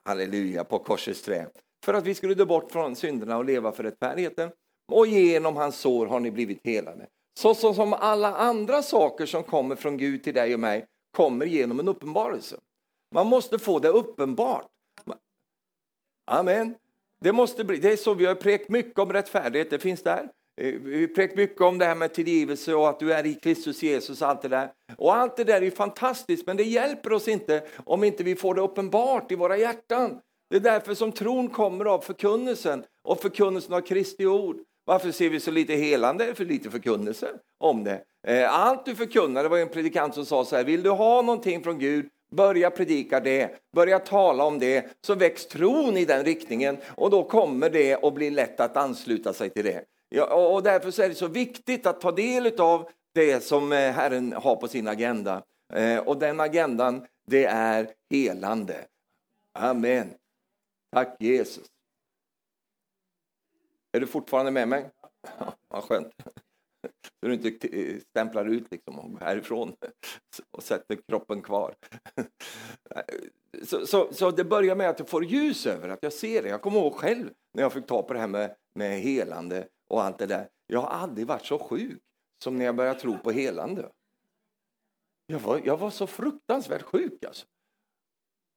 halleluja, 0.04 0.64
på 0.64 0.80
korsets 0.80 1.22
trä. 1.22 1.48
För 1.86 1.94
att 1.94 2.06
vi 2.06 2.16
skulle 2.16 2.34
dö 2.34 2.46
bort 2.46 2.72
från 2.72 2.96
synderna 2.96 3.38
och 3.38 3.46
leva 3.46 3.72
för 3.72 3.84
rättfärdigheten. 3.84 4.52
Och 4.92 5.08
genom 5.08 5.56
hans 5.56 5.80
sår 5.80 6.06
har 6.06 6.20
ni 6.20 6.32
blivit 6.32 6.60
helade. 6.64 7.08
Så, 7.40 7.56
så 7.56 7.74
som 7.74 7.94
alla 7.94 8.36
andra 8.36 8.82
saker 8.82 9.26
som 9.26 9.44
kommer 9.44 9.76
från 9.76 9.98
Gud 9.98 10.24
till 10.24 10.34
dig 10.34 10.54
och 10.54 10.60
mig 10.60 10.86
kommer 11.12 11.46
genom 11.46 11.80
en 11.80 11.88
uppenbarelse. 11.88 12.60
Man 13.16 13.28
måste 13.28 13.60
få 13.60 13.80
det 13.80 13.90
uppenbart. 13.90 14.68
Amen. 16.28 16.76
Det, 17.26 17.34
måste 17.34 17.64
bli, 17.64 17.78
det 17.78 17.92
är 17.92 17.98
så 17.98 18.14
vi 18.14 18.26
har 18.26 18.36
präkt 18.36 18.70
mycket 18.70 19.00
om 19.00 19.14
rättfärdighet, 19.14 19.70
det 19.70 19.80
finns 19.80 20.04
där. 20.04 20.30
Eh, 20.62 20.74
vi 20.74 21.02
har 21.02 21.08
präkt 21.08 21.38
mycket 21.38 21.62
om 21.62 21.78
det 21.78 21.86
här 21.86 21.96
med 21.96 22.14
tillgivelse 22.14 22.74
och 22.74 22.90
att 22.90 23.00
du 23.00 23.14
är 23.14 23.26
i 23.26 23.34
Kristus 23.34 23.84
Jesus 23.84 24.22
och 24.22 24.28
allt 24.28 24.42
det 24.42 24.48
där. 24.48 24.72
Och 24.98 25.16
allt 25.16 25.38
det 25.38 25.44
där 25.44 25.64
är 25.64 25.72
fantastiskt, 25.72 26.48
men 26.48 26.58
det 26.58 26.64
hjälper 26.64 27.14
oss 27.14 27.28
inte 27.28 27.64
om 27.84 28.04
inte 28.04 28.24
vi 28.24 28.36
får 28.36 28.56
det 28.56 28.62
uppenbart 28.62 29.32
i 29.32 29.36
våra 29.36 29.58
hjärtan. 29.58 30.20
Det 30.50 30.56
är 30.56 30.60
därför 30.60 30.94
som 30.94 31.12
tron 31.12 31.50
kommer 31.50 31.86
av 31.86 32.00
förkunnelsen 32.00 32.84
och 33.04 33.22
förkunnelsen 33.22 33.74
av 33.74 33.82
Kristi 33.82 34.26
ord. 34.26 34.58
Varför 34.86 35.12
ser 35.12 35.30
vi 35.30 35.40
så 35.40 35.52
lite 35.52 35.74
helande, 35.74 36.36
för 36.36 36.46
lite 36.46 36.72
förkunnelse 36.72 37.28
om 37.60 37.84
det? 37.84 38.02
Eh, 38.28 38.60
allt 38.60 38.86
du 38.86 38.96
förkunnar, 38.96 39.44
det 39.44 39.50
var 39.50 39.58
en 39.58 39.70
predikant 39.70 40.14
som 40.14 40.26
sa 40.26 40.46
så 40.46 40.56
här, 40.56 40.64
vill 40.64 40.84
du 40.84 40.90
ha 40.90 41.22
någonting 41.22 41.64
från 41.64 41.80
Gud, 41.80 42.10
börja 42.36 42.72
predika 42.72 43.20
det, 43.20 43.60
börja 43.76 44.00
tala 44.00 44.44
om 44.44 44.60
det, 44.60 44.86
så 45.02 45.16
väcks 45.16 45.48
tron 45.48 45.98
i 45.98 46.06
den 46.06 46.26
riktningen 46.26 46.78
och 46.96 47.10
då 47.10 47.24
kommer 47.24 47.70
det 47.70 48.04
att 48.04 48.14
bli 48.14 48.30
lätt 48.30 48.60
att 48.60 48.78
ansluta 48.78 49.34
sig 49.34 49.50
till 49.50 49.66
det. 49.66 49.86
Ja, 50.10 50.54
och 50.54 50.64
därför 50.64 51.04
är 51.04 51.10
det 51.10 51.16
så 51.16 51.28
viktigt 51.28 51.86
att 51.86 52.02
ta 52.02 52.12
del 52.12 52.60
av 52.60 52.90
det 53.14 53.44
som 53.44 53.72
eh, 53.72 53.92
Herren 53.92 54.34
har 54.34 54.56
på 54.56 54.68
sin 54.68 54.88
agenda. 54.88 55.44
Eh, 55.74 56.00
och 56.00 56.18
den 56.18 56.40
agendan, 56.40 57.06
det 57.28 57.46
är 57.46 57.92
helande. 58.10 58.86
Amen. 59.54 60.14
Tack 60.92 61.16
Jesus. 61.20 61.66
Är 63.92 64.00
du 64.00 64.08
fortfarande 64.08 64.52
med 64.52 64.68
mig? 64.68 64.90
Ja, 65.40 65.54
vad 65.68 65.84
skönt. 65.84 66.14
Så 67.20 67.28
du 67.28 67.34
inte 67.34 67.68
eh, 67.68 68.00
stämplar 68.00 68.46
ut 68.46 68.72
liksom 68.72 69.18
härifrån 69.22 69.76
och 70.52 70.64
sätter 70.64 70.98
kroppen 71.08 71.42
kvar. 71.42 71.76
Så, 73.64 73.88
så, 73.88 74.14
så, 74.14 74.32
det 74.32 74.44
börjar 74.44 74.76
med 74.76 74.90
att 74.90 75.00
jag 75.00 75.10
får 75.10 75.26
ljus 75.26 75.66
över 75.66 75.90
att 75.90 76.04
jag 76.04 76.14
ser 76.14 76.44
det. 76.44 76.50
Jag 76.50 76.62
kommer 76.62 76.80
ihåg 76.80 76.94
själv 76.94 77.30
när 77.54 77.64
jag 77.64 77.74
fick 77.74 77.86
ta 77.86 78.02
på 78.02 78.14
det 78.14 78.20
här 78.20 78.28
med, 78.28 78.56
med 78.76 79.00
helande 79.00 79.68
och 79.90 80.04
allt 80.04 80.18
det 80.18 80.26
där. 80.26 80.50
Jag 80.68 80.80
har 80.80 80.88
aldrig 80.88 81.28
varit 81.28 81.46
så 81.46 81.60
sjuk 81.60 82.02
som 82.44 82.58
när 82.58 82.66
jag 82.66 82.76
började 82.76 83.00
tro 83.00 83.18
på 83.18 83.32
helande. 83.32 83.90
Jag 85.28 85.40
var, 85.40 85.62
jag 85.66 85.78
var 85.78 85.90
så 85.90 86.08
fruktansvärt 86.08 86.82
sjuk 86.82 87.24
alltså. 87.26 87.46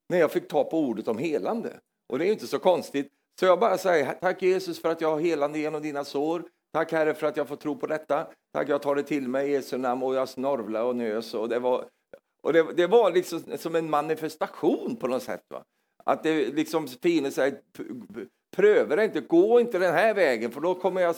När 0.08 0.18
jag 0.18 0.32
fick 0.32 0.48
ta 0.48 0.64
på 0.64 0.78
ordet 0.80 1.08
om 1.08 1.18
helande. 1.18 1.80
Och 2.08 2.18
det 2.18 2.28
är 2.28 2.32
inte 2.32 2.46
så 2.46 2.58
konstigt. 2.58 3.12
Så 3.40 3.46
jag 3.46 3.60
bara 3.60 3.78
säger 3.78 4.14
tack 4.14 4.42
Jesus 4.42 4.82
för 4.82 4.88
att 4.88 5.00
jag 5.00 5.10
har 5.10 5.20
helande 5.20 5.58
genom 5.58 5.82
dina 5.82 6.04
sår. 6.04 6.44
Tack 6.72 6.92
Herre 6.92 7.14
för 7.14 7.26
att 7.26 7.36
jag 7.36 7.48
får 7.48 7.56
tro 7.56 7.76
på 7.76 7.86
detta. 7.86 8.26
Tack 8.52 8.68
jag 8.68 8.82
tar 8.82 8.94
det 8.94 9.02
till 9.02 9.28
mig 9.28 9.48
i 9.48 9.52
Jesu 9.52 9.78
namn 9.78 10.02
och 10.02 10.14
jag 10.14 10.28
snorvla 10.28 10.84
och 10.84 10.96
nös. 10.96 11.34
Och 11.34 11.48
det 11.48 11.58
var, 11.58 11.84
och 12.42 12.52
det, 12.52 12.72
det 12.76 12.86
var 12.86 13.12
liksom 13.12 13.42
som 13.58 13.74
en 13.74 13.90
manifestation 13.90 14.96
på 14.96 15.06
något 15.06 15.22
sätt. 15.22 15.44
Va? 15.48 15.64
Att 16.04 16.22
det 16.22 16.54
liksom 16.54 16.88
fienden 16.88 17.32
säger 17.32 17.60
pröva 18.56 18.96
det 18.96 19.04
inte, 19.04 19.20
gå 19.20 19.60
inte 19.60 19.78
den 19.78 19.94
här 19.94 20.14
vägen 20.14 20.50
för 20.50 20.60
då 20.60 20.74
kommer 20.74 21.00
jag 21.00 21.14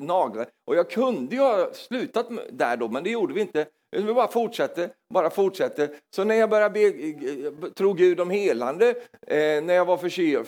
nagla. 0.00 0.46
Och 0.66 0.76
jag 0.76 0.90
kunde 0.90 1.34
ju 1.34 1.40
ha 1.40 1.72
slutat 1.72 2.28
där 2.50 2.76
då, 2.76 2.88
men 2.88 3.04
det 3.04 3.10
gjorde 3.10 3.34
vi 3.34 3.40
inte. 3.40 3.66
Vi 3.90 4.14
bara 4.14 4.28
fortsätter. 4.28 4.90
bara 5.14 5.30
fortsätter. 5.30 5.90
Så 6.10 6.24
när 6.24 6.34
jag 6.34 6.50
började 6.50 6.70
be, 6.70 7.70
tro 7.70 7.92
Gud 7.92 8.20
om 8.20 8.30
helande, 8.30 8.88
eh, 9.26 9.62
när 9.62 9.74
jag 9.74 9.84
var 9.84 9.96
förkyl, 9.96 10.44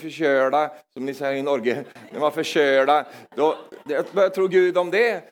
som 0.92 1.06
ni 1.06 1.14
säger 1.14 1.34
i 1.34 1.42
Norge, 1.42 1.75
när 1.75 2.12
jag 2.12 2.20
var 2.20 2.31
förkölda, 2.31 3.06
då 3.36 3.56
jag 3.88 4.05
började 4.12 4.34
tro 4.34 4.46
Gud 4.46 4.79
om 4.79 4.91
det. 4.91 5.22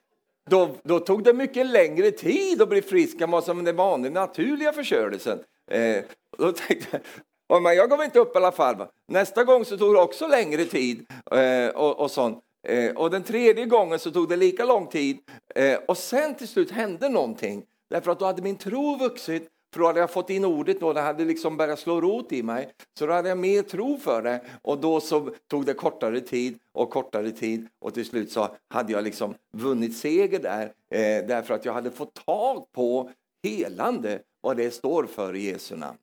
Då, 0.51 0.69
då, 0.83 1.01
tog 1.01 1.25
det 1.25 1.33
mycket 1.33 1.67
längre 1.67 2.11
tid 2.11 2.63
att 2.63 2.69
bli 2.69 2.83
frisk 2.83 3.21
än 3.21 3.31
vad 3.31 3.45
som 3.45 3.65
den 3.65 3.77
vanliga 3.77 4.13
naturliga 4.13 4.73
förkölelsen. 4.73 5.39
Eh, 5.71 6.05
då 6.39 6.53
tänkte 6.53 7.01
jag, 7.49 7.63
men 7.63 7.77
jag 7.77 7.91
gav 7.91 8.05
inte 8.05 8.19
upp 8.19 8.35
i 8.35 8.39
alla 8.39 8.53
fall. 8.53 8.87
Nästa 9.09 9.45
gång 9.45 9.65
så 9.65 9.79
tog 9.79 9.95
det 9.95 10.01
också 10.01 10.27
längre 10.27 10.65
tid. 10.65 11.07
Eh, 11.31 11.69
och, 11.69 12.01
och 12.01 12.11
sånt. 12.11 12.45
Eh, 12.69 12.97
och 12.97 13.11
den 13.11 13.23
tredje 13.23 13.65
gången 13.65 13.99
så 13.99 14.11
tog 14.11 14.29
det 14.29 14.37
lika 14.37 14.65
lång 14.65 14.87
tid. 14.87 15.19
Eh, 15.55 15.79
och 15.89 15.99
sen 15.99 16.35
till 16.35 16.49
slut 16.49 16.71
hände 16.71 17.09
någonting. 17.09 17.65
Därför 17.89 18.11
att 18.11 18.19
då 18.19 18.25
hade 18.25 18.43
min 18.43 18.57
tro 18.57 18.97
vuxit, 18.97 19.49
för 19.73 19.81
då 19.81 19.87
hade 19.87 20.01
jag 20.01 20.11
fått 20.11 20.31
in 20.31 20.45
ordet 20.45 20.83
och 20.83 20.95
det 20.95 21.01
hade 21.01 21.25
liksom 21.25 21.57
börjat 21.57 21.79
slå 21.79 22.01
rot 22.01 22.33
i 22.33 22.43
mig. 22.43 22.73
Så 22.99 23.07
då 23.07 23.13
hade 23.13 23.29
jag 23.29 23.39
mer 23.39 23.63
tro 23.63 23.99
för 23.99 24.23
det 24.23 24.41
och 24.63 24.79
då 24.79 25.01
så 25.01 25.31
tog 25.47 25.67
det 25.67 25.75
kortare 25.75 26.21
tid 26.21 26.59
och 26.73 26.91
kortare 26.91 27.31
tid 27.31 27.69
och 27.79 27.95
till 27.95 28.07
slut 28.07 28.33
så 28.33 28.49
hade 28.69 28.93
jag 28.93 29.05
liksom 29.05 29.35
vunnit 29.53 29.97
seger 29.97 30.39
där 30.39 30.65
eh, 30.91 31.27
därför 31.27 31.55
att 31.55 31.65
jag 31.65 31.73
hade 31.73 31.91
fått 31.91 32.15
tag 32.15 32.73
på 32.73 33.11
helande, 33.43 34.23
vad 34.41 34.57
det 34.57 34.71
står 34.71 35.05
för 35.05 35.37
i 35.37 35.51
Jesu 35.51 35.77
namn. 35.77 35.99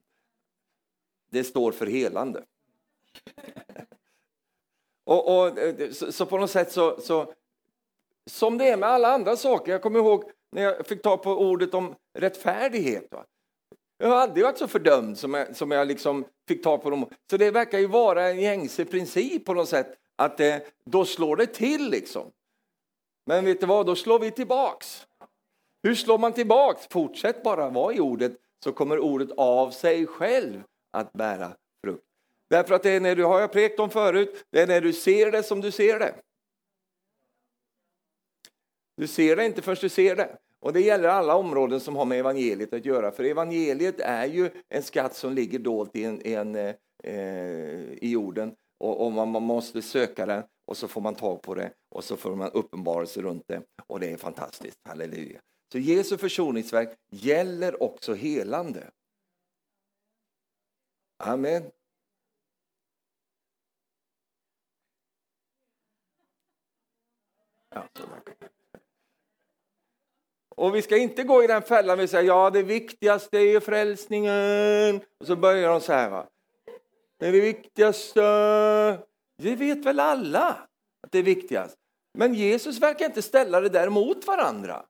Det 1.30 1.44
står 1.44 1.72
för 1.72 1.86
helande. 1.86 2.42
och, 5.04 5.38
och 5.38 5.58
eh, 5.58 5.90
så, 5.90 6.12
så, 6.12 6.26
på 6.26 6.38
något 6.38 6.50
sätt 6.50 6.72
så, 6.72 7.00
så, 7.00 7.32
som 8.30 8.58
det 8.58 8.68
är 8.68 8.76
med 8.76 8.88
alla 8.88 9.08
andra 9.08 9.36
saker, 9.36 9.72
jag 9.72 9.82
kommer 9.82 9.98
ihåg 9.98 10.24
när 10.56 10.62
jag 10.62 10.86
fick 10.86 11.02
ta 11.02 11.16
på 11.16 11.30
ordet 11.30 11.74
om 11.74 11.94
rättfärdighet. 12.18 13.06
Va? 13.10 13.24
Jag 13.98 14.08
har 14.08 14.16
aldrig 14.16 14.44
varit 14.44 14.58
så 14.58 14.68
fördömd 14.68 15.18
som 15.18 15.34
jag, 15.34 15.56
som 15.56 15.70
jag 15.70 15.88
liksom 15.88 16.24
fick 16.48 16.62
ta 16.62 16.78
på 16.78 16.90
dem. 16.90 17.08
Så 17.30 17.36
det 17.36 17.50
verkar 17.50 17.78
ju 17.78 17.86
vara 17.86 18.28
en 18.28 18.40
gängse 18.40 18.84
princip 18.84 19.44
på 19.44 19.54
något 19.54 19.68
sätt 19.68 19.98
att 20.16 20.40
eh, 20.40 20.56
då 20.84 21.04
slår 21.04 21.36
det 21.36 21.46
till 21.46 21.90
liksom. 21.90 22.30
Men 23.26 23.44
vet 23.44 23.60
du 23.60 23.66
vad, 23.66 23.86
då 23.86 23.96
slår 23.96 24.18
vi 24.18 24.30
tillbaks. 24.30 25.06
Hur 25.82 25.94
slår 25.94 26.18
man 26.18 26.32
tillbaks? 26.32 26.86
Fortsätt 26.90 27.42
bara 27.42 27.70
vara 27.70 27.94
i 27.94 28.00
ordet 28.00 28.32
så 28.64 28.72
kommer 28.72 28.98
ordet 28.98 29.30
av 29.36 29.70
sig 29.70 30.06
själv 30.06 30.62
att 30.92 31.12
bära 31.12 31.56
frukt. 31.84 32.04
Därför 32.50 32.74
att 32.74 32.82
det 32.82 32.90
är 32.90 33.00
när 33.00 33.16
du, 33.16 33.24
har 33.24 33.40
jag 33.40 33.52
prekt 33.52 33.80
om 33.80 33.90
förut, 33.90 34.44
det 34.50 34.60
är 34.60 34.66
när 34.66 34.80
du 34.80 34.92
ser 34.92 35.32
det 35.32 35.42
som 35.42 35.60
du 35.60 35.70
ser 35.70 35.98
det. 35.98 36.14
Du 38.96 39.06
ser 39.06 39.36
det 39.36 39.46
inte 39.46 39.62
förrän 39.62 39.76
du 39.80 39.88
ser 39.88 40.16
det. 40.16 40.38
Och 40.60 40.72
det 40.72 40.80
gäller 40.80 41.08
alla 41.08 41.34
områden 41.36 41.80
som 41.80 41.96
har 41.96 42.04
med 42.04 42.18
evangeliet 42.18 42.72
att 42.72 42.84
göra. 42.84 43.10
För 43.10 43.24
evangeliet 43.24 44.00
är 44.00 44.26
ju 44.26 44.50
en 44.68 44.82
skatt 44.82 45.14
som 45.14 45.32
ligger 45.32 45.58
dolt 45.58 45.96
i 45.96 46.04
en, 46.04 46.26
en, 46.26 46.54
eh, 47.04 47.80
i 47.92 48.10
jorden 48.10 48.54
och, 48.78 49.06
och 49.06 49.12
man, 49.12 49.28
man, 49.28 49.42
måste 49.42 49.82
söka 49.82 50.26
den 50.26 50.42
och 50.66 50.76
så 50.76 50.88
får 50.88 51.00
man 51.00 51.14
tag 51.14 51.42
på 51.42 51.54
det 51.54 51.72
och 51.88 52.04
så 52.04 52.16
får 52.16 52.36
man 52.36 52.50
uppenbarelse 52.50 53.22
runt 53.22 53.44
det 53.46 53.62
och 53.86 54.00
det 54.00 54.10
är 54.10 54.16
fantastiskt. 54.16 54.78
Halleluja. 54.88 55.40
Så 55.72 55.78
Jesu 55.78 56.18
försoningsverk 56.18 56.96
gäller 57.10 57.82
också 57.82 58.14
helande. 58.14 58.90
Amen 61.18 61.62
och 70.56 70.74
vi 70.74 70.82
ska 70.82 70.96
inte 70.96 71.22
gå 71.22 71.44
i 71.44 71.46
den 71.46 71.62
fällan 71.62 71.98
vi 71.98 72.08
säger 72.08 72.28
ja 72.28 72.50
det 72.50 72.62
viktigaste 72.62 73.38
är 73.38 73.42
ju 73.42 73.60
frälsningen. 73.60 75.00
Och 75.20 75.26
så 75.26 75.36
börjar 75.36 75.70
de 75.70 75.80
så 75.80 75.92
här. 75.92 76.10
Va? 76.10 76.26
Det 77.18 77.26
är 77.26 77.32
det 77.32 77.40
viktigaste. 77.40 78.20
Det 79.42 79.56
vet 79.56 79.84
väl 79.84 80.00
alla 80.00 80.48
att 81.02 81.12
det 81.12 81.18
är 81.18 81.22
viktigast. 81.22 81.76
Men 82.18 82.34
Jesus 82.34 82.80
verkar 82.80 83.04
inte 83.04 83.22
ställa 83.22 83.60
det 83.60 83.68
där 83.68 83.88
mot 83.88 84.26
varandra. 84.26 84.84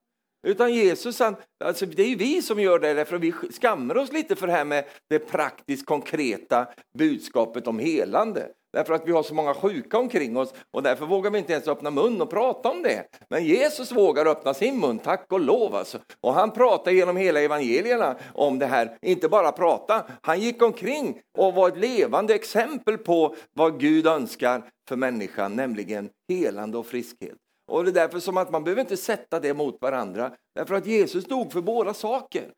Utan 0.47 0.75
Jesus, 0.75 1.19
han, 1.19 1.37
alltså 1.65 1.87
det 1.87 2.03
är 2.03 2.09
ju 2.09 2.17
vi 2.17 2.43
som 2.43 2.61
gör 2.61 2.79
det 2.79 2.95
därför 2.95 3.19
vi 3.19 3.33
skammar 3.33 3.97
oss 3.97 4.13
lite 4.13 4.37
för 4.37 4.47
det 4.47 4.53
här 4.53 4.65
med 4.65 4.85
det 5.09 5.19
praktiskt 5.19 5.87
konkreta 5.87 6.69
budskapet 6.99 7.67
om 7.67 7.79
helande. 7.79 8.49
Därför 8.77 8.95
att 8.95 9.09
vi 9.09 9.13
har 9.13 9.23
så 9.23 9.35
många 9.35 9.55
sjuka 9.55 9.99
omkring 9.99 10.37
oss 10.37 10.55
och 10.71 10.83
därför 10.83 11.07
vågar 11.07 11.31
vi 11.31 11.39
inte 11.39 11.53
ens 11.53 11.69
öppna 11.69 11.91
mun 11.91 12.21
och 12.21 12.31
prata 12.31 12.71
om 12.71 12.83
det. 12.83 13.05
Men 13.31 13.45
Jesus 13.45 13.93
vågar 13.93 14.27
öppna 14.27 14.55
sin 14.55 14.81
mun, 14.81 14.99
tack 14.99 15.33
och 15.33 15.41
lov 15.41 15.75
alltså. 15.75 15.99
Och 16.21 16.35
han 16.35 16.51
pratar 16.51 16.91
genom 16.91 17.17
hela 17.17 17.41
evangelierna 17.41 18.17
om 18.35 18.59
det 18.59 18.67
här, 18.67 18.99
inte 19.03 19.29
bara 19.29 19.53
prata. 19.53 20.05
Han 20.23 20.41
gick 20.41 20.63
omkring 20.63 21.21
och 21.39 21.55
var 21.55 21.69
ett 21.69 21.77
levande 21.79 22.35
exempel 22.35 22.99
på 22.99 23.35
vad 23.53 23.81
Gud 23.81 24.07
önskar 24.07 24.71
för 24.89 24.97
människan, 24.97 25.57
nämligen 25.57 26.11
helande 26.29 26.79
och 26.79 26.87
friskhet. 26.87 27.37
Och 27.69 27.85
det 27.85 27.91
är 27.91 27.95
därför 27.95 28.19
som 28.19 28.37
att 28.37 28.51
man 28.51 28.65
behöver 28.65 28.81
inte 28.81 28.97
sätta 28.97 29.41
det 29.41 29.55
mot 29.55 29.81
varandra, 29.81 30.33
därför 30.55 30.75
att 30.75 30.87
Jesus 30.87 31.25
dog 31.25 31.53
för 31.53 31.61
båda 31.61 31.95
saker. 31.95 32.53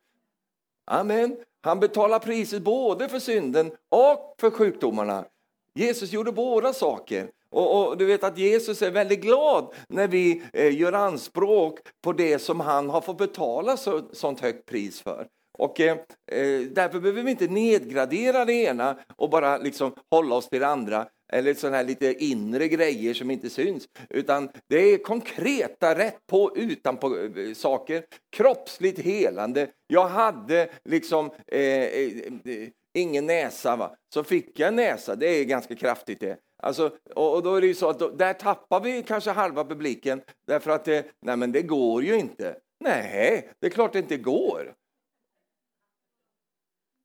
Amen. 0.91 1.37
Han 1.61 1.79
betalar 1.79 2.19
priset 2.19 2.61
både 2.61 3.09
för 3.09 3.19
synden 3.19 3.71
och 3.89 4.35
för 4.39 4.51
sjukdomarna. 4.51 5.25
Jesus 5.79 6.13
gjorde 6.13 6.31
båda 6.31 6.73
saker. 6.73 7.29
Och, 7.51 7.87
och, 7.87 7.97
du 7.97 8.05
vet 8.05 8.23
att 8.23 8.37
Jesus 8.37 8.81
är 8.81 8.91
väldigt 8.91 9.21
glad 9.21 9.73
när 9.89 10.07
vi 10.07 10.43
eh, 10.53 10.79
gör 10.79 10.93
anspråk 10.93 11.79
på 12.03 12.13
det 12.13 12.39
som 12.39 12.59
han 12.59 12.89
har 12.89 13.01
fått 13.01 13.17
betala 13.17 13.77
så, 13.77 14.01
sånt 14.13 14.39
högt 14.39 14.65
pris 14.65 15.01
för. 15.01 15.27
Och 15.57 15.79
eh, 15.79 15.97
eh 16.31 16.61
därför 16.71 16.99
behöver 16.99 17.23
vi 17.23 17.31
inte 17.31 17.47
nedgradera 17.47 18.45
det 18.45 18.53
ena 18.53 18.97
och 19.15 19.29
bara 19.29 19.57
liksom 19.57 19.93
hålla 20.11 20.35
oss 20.35 20.49
till 20.49 20.59
det 20.59 20.67
andra 20.67 21.07
eller 21.33 21.53
sådana 21.53 21.77
här 21.77 21.83
lite 21.83 22.23
inre 22.23 22.67
grejer 22.67 23.13
som 23.13 23.31
inte 23.31 23.49
syns. 23.49 23.87
Utan 24.09 24.49
det 24.67 24.77
är 24.77 24.97
konkreta, 24.97 25.97
rätt 25.97 26.27
på, 26.27 26.51
utanpå 26.55 27.09
på 27.09 27.39
eh, 27.39 27.53
saker. 27.53 28.03
Kroppsligt 28.35 28.99
helande. 28.99 29.67
Jag 29.87 30.07
hade 30.07 30.69
liksom 30.85 31.31
eh, 31.47 31.61
eh, 31.61 32.11
eh 32.45 32.69
ingen 32.99 33.25
näsa, 33.25 33.75
va? 33.75 33.95
så 34.13 34.23
fick 34.23 34.59
jag 34.59 34.67
en 34.67 34.75
näsa. 34.75 35.15
Det 35.15 35.27
är 35.27 35.45
ganska 35.45 35.75
kraftigt 35.75 36.19
det. 36.19 36.37
Alltså, 36.63 36.91
och, 37.15 37.43
då 37.43 37.55
är 37.55 37.61
det 37.61 37.67
ju 37.67 37.75
så 37.75 37.89
att 37.89 37.99
då, 37.99 38.09
där 38.09 38.33
tappar 38.33 38.79
vi 38.79 39.03
kanske 39.03 39.31
halva 39.31 39.65
publiken 39.65 40.21
därför 40.47 40.71
att 40.71 40.85
det, 40.85 41.05
nej 41.21 41.37
men 41.37 41.51
det 41.51 41.61
går 41.61 42.03
ju 42.03 42.15
inte. 42.15 42.55
Nej, 42.79 43.51
det 43.59 43.67
är 43.67 43.71
klart 43.71 43.93
det 43.93 43.99
inte 43.99 44.17
går. 44.17 44.75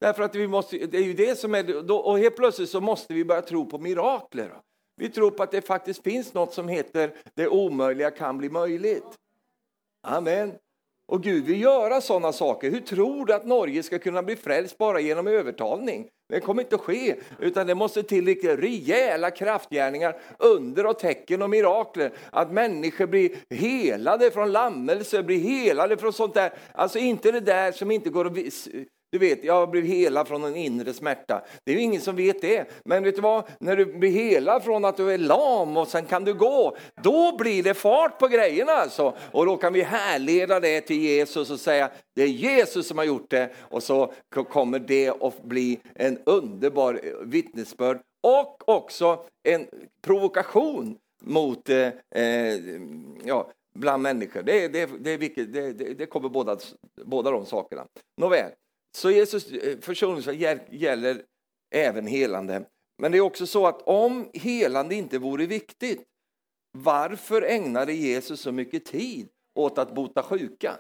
Därför 0.01 0.23
att 0.23 0.35
vi 0.35 0.49
måste, 0.49 0.87
det 0.87 0.99
är 0.99 1.03
ju 1.03 1.15
det 1.15 1.39
som 1.39 1.55
är, 1.55 1.91
och 1.91 2.19
helt 2.19 2.37
plötsligt 2.37 2.71
så 2.71 2.81
måste 2.81 3.15
vi 3.15 3.25
börja 3.25 3.43
tro 3.43 3.67
på 3.67 3.79
mirakler. 3.79 4.61
Vi 4.97 5.09
tror 5.09 5.31
på 5.31 5.43
att 5.43 5.51
det 5.51 5.63
faktiskt 5.63 6.03
finns 6.03 6.35
något 6.35 6.55
som 6.55 6.69
heter 6.69 7.15
det 7.35 7.49
omöjliga 7.49 8.11
kan 8.11 8.39
bli 8.39 8.51
möjligt. 8.51 9.19
Amen. 10.03 10.53
Och 11.07 11.23
Gud 11.23 11.45
vill 11.45 11.61
göra 11.61 12.01
sådana 12.01 12.33
saker. 12.33 12.71
Hur 12.71 12.81
tror 12.81 13.27
du 13.27 13.35
att 13.35 13.47
Norge 13.47 13.83
ska 13.83 13.99
kunna 13.99 14.23
bli 14.23 14.37
frälst 14.37 14.79
bara 14.79 15.01
genom 15.01 15.27
övertalning? 15.27 16.09
Det 16.29 16.41
kommer 16.41 16.63
inte 16.63 16.75
att 16.75 16.81
ske, 16.81 17.17
utan 17.41 17.67
det 17.67 17.75
måste 17.75 18.03
till 18.03 18.57
rejäla 18.57 19.31
kraftgärningar, 19.31 20.17
under 20.39 20.87
och 20.87 20.99
tecken 20.99 21.43
och 21.43 21.51
mirakler. 21.51 22.13
Att 22.31 22.53
människor 22.53 23.07
blir 23.07 23.31
helade 23.51 24.31
från 24.31 24.53
lammelse, 24.53 25.23
blir 25.23 25.39
helade 25.39 25.97
från 25.97 26.13
sånt 26.13 26.35
där. 26.35 26.53
Alltså 26.73 26.99
inte 26.99 27.33
det 27.33 27.41
där 27.41 27.73
som 27.73 27.91
inte 27.91 28.11
går 28.11 28.27
att 28.27 28.33
du 29.15 29.19
vet, 29.19 29.45
jag 29.45 29.71
blev 29.71 29.85
hela 29.85 30.25
från 30.25 30.45
en 30.45 30.57
inre 30.57 30.93
smärta. 30.93 31.45
Det 31.65 31.73
är 31.73 31.77
ju 31.77 31.83
ingen 31.83 32.01
som 32.01 32.17
vet 32.17 32.41
det. 32.41 32.71
Men 32.85 33.05
vet 33.05 33.15
du 33.15 33.21
vad? 33.21 33.45
När 33.61 33.77
du 33.77 33.87
blir 33.87 34.11
hela 34.11 34.61
från 34.61 34.85
att 34.85 34.97
du 34.97 35.13
är 35.13 35.19
lam 35.19 35.77
och 35.77 35.89
sen 35.89 36.05
kan 36.05 36.25
du 36.25 36.35
gå, 36.35 36.77
då 37.03 37.37
blir 37.37 37.63
det 37.63 37.75
fart 37.75 38.19
på 38.19 38.29
grejerna 38.29 38.73
alltså. 38.73 39.15
Och 39.33 39.47
då 39.47 39.57
kan 39.57 39.73
vi 39.73 39.83
härleda 39.83 40.61
det 40.61 40.81
till 40.81 41.01
Jesus 41.01 41.51
och 41.51 41.61
säga, 41.61 41.91
det 42.15 42.23
är 42.23 42.27
Jesus 42.27 42.89
som 42.89 42.99
har 42.99 43.05
gjort 43.05 43.31
det. 43.31 43.51
Och 43.59 43.83
så 43.83 44.13
kommer 44.49 44.79
det 44.79 45.09
att 45.09 45.43
bli 45.43 45.81
en 45.95 46.19
underbar 46.25 47.01
eh, 47.03 47.27
vittnesbörd 47.27 48.01
och 48.23 48.69
också 48.69 49.25
en 49.49 49.67
provokation 50.03 50.97
mot 51.23 51.69
eh, 51.69 51.89
eh 52.15 52.61
ja, 53.25 53.51
bland 53.75 54.03
människor. 54.03 54.43
Det, 54.43 54.69
det, 54.69 54.87
det, 54.87 55.17
det, 55.17 55.95
det, 55.95 56.07
kommer 56.07 56.29
båda, 56.29 56.57
båda 57.05 57.31
de 57.31 57.47
sakerna. 57.47 57.87
Nåväl, 58.17 58.51
så 58.97 59.11
Jesus 59.11 59.53
eh, 59.53 59.79
försoningsverk 59.79 60.63
gäller 60.71 61.23
även 61.75 62.07
helande. 62.07 62.65
Men 62.99 63.13
det 63.13 63.19
är 63.19 63.23
också 63.23 63.47
så 63.47 63.67
att 63.67 63.83
om 63.83 64.31
helande 64.35 64.95
inte 64.95 65.19
vore 65.19 65.47
viktigt, 65.47 66.05
varför 66.79 67.43
ägnade 67.43 67.93
Jesus 67.93 68.41
så 68.41 68.53
mycket 68.53 68.85
tid 68.85 69.29
åt 69.55 69.79
att 69.79 69.95
bota 69.95 70.23
sjuka? 70.23 70.79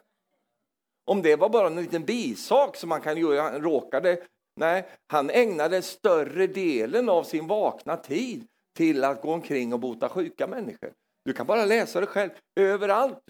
Om 1.06 1.22
det 1.22 1.36
var 1.36 1.48
bara 1.48 1.66
en 1.66 1.76
liten 1.76 2.04
bisak 2.04 2.76
som 2.76 2.88
man 2.88 3.00
kan 3.00 3.16
göra, 3.16 3.42
han 3.42 3.62
råkade, 3.62 4.22
nej, 4.56 4.88
han 5.06 5.30
ägnade 5.30 5.82
större 5.82 6.46
delen 6.46 7.08
av 7.08 7.24
sin 7.24 7.46
vakna 7.46 7.96
tid 7.96 8.46
till 8.76 9.04
att 9.04 9.22
gå 9.22 9.32
omkring 9.32 9.72
och 9.72 9.80
bota 9.80 10.08
sjuka 10.08 10.46
människor. 10.46 10.92
Du 11.24 11.32
kan 11.32 11.46
bara 11.46 11.64
läsa 11.64 12.00
det 12.00 12.06
själv, 12.06 12.30
överallt, 12.60 13.22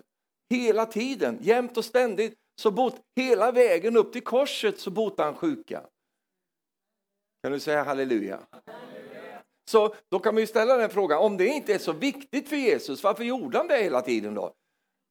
hela 0.50 0.87
tiden, 0.87 1.38
jämt 1.41 1.76
och 1.76 1.85
ständigt 1.85 2.35
så 2.61 2.70
bot, 2.70 2.96
hela 3.16 3.52
vägen 3.52 3.96
upp 3.96 4.12
till 4.12 4.25
korset 4.25 4.80
så 4.80 4.90
botade 4.90 5.28
han 5.28 5.34
sjuka. 5.34 5.82
Kan 7.42 7.52
du 7.52 7.61
säga 7.61 7.82
halleluja? 7.82 8.40
Så 9.70 9.94
då 10.11 10.18
kan 10.18 10.34
man 10.34 10.40
ju 10.40 10.46
ställa 10.46 10.76
den 10.76 10.90
frågan, 10.90 11.18
om 11.18 11.37
det 11.37 11.46
inte 11.46 11.75
är 11.75 11.78
så 11.78 11.92
viktigt 11.92 12.49
för 12.49 12.56
Jesus, 12.56 13.02
varför 13.02 13.25
gjorde 13.25 13.58
han 13.58 13.68
det 13.68 13.82
hela 13.82 14.02
tiden 14.02 14.34
då? 14.34 14.52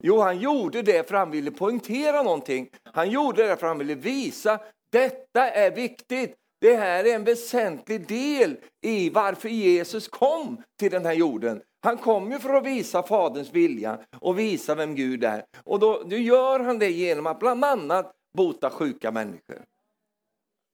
Jo, 0.02 0.18
han 0.18 0.38
gjorde 0.38 0.82
det 0.82 1.08
för 1.08 1.14
att 1.14 1.20
han 1.20 1.30
ville 1.30 1.50
poängtera 1.50 2.22
någonting. 2.22 2.70
Han 2.84 3.10
gjorde 3.10 3.42
det 3.42 3.56
för 3.56 3.66
att 3.66 3.70
han 3.70 3.78
ville 3.78 3.94
visa, 3.94 4.60
detta 4.92 5.50
är 5.50 5.70
viktigt. 5.70 6.36
Det 6.60 6.76
här 6.76 7.04
är 7.04 7.14
en 7.14 7.24
väsentlig 7.24 8.08
del 8.08 8.56
i 8.86 9.10
varför 9.10 9.48
Jesus 9.48 10.08
kom 10.08 10.62
till 10.78 10.90
den 10.90 11.06
här 11.06 11.12
jorden. 11.12 11.62
Han 11.84 11.98
kom 11.98 12.32
ju 12.32 12.38
för 12.38 12.54
att 12.54 12.66
visa 12.66 13.02
Faderns 13.02 13.52
vilja 13.52 13.98
och 14.20 14.38
visa 14.38 14.74
vem 14.74 14.94
Gud 14.94 15.24
är. 15.24 15.44
Och 15.64 15.78
då, 15.78 16.02
då 16.06 16.16
gör 16.16 16.60
han 16.60 16.78
det 16.78 16.90
genom 16.90 17.26
att 17.26 17.38
bland 17.38 17.64
annat 17.64 18.14
bota 18.36 18.70
sjuka 18.70 19.10
människor. 19.10 19.64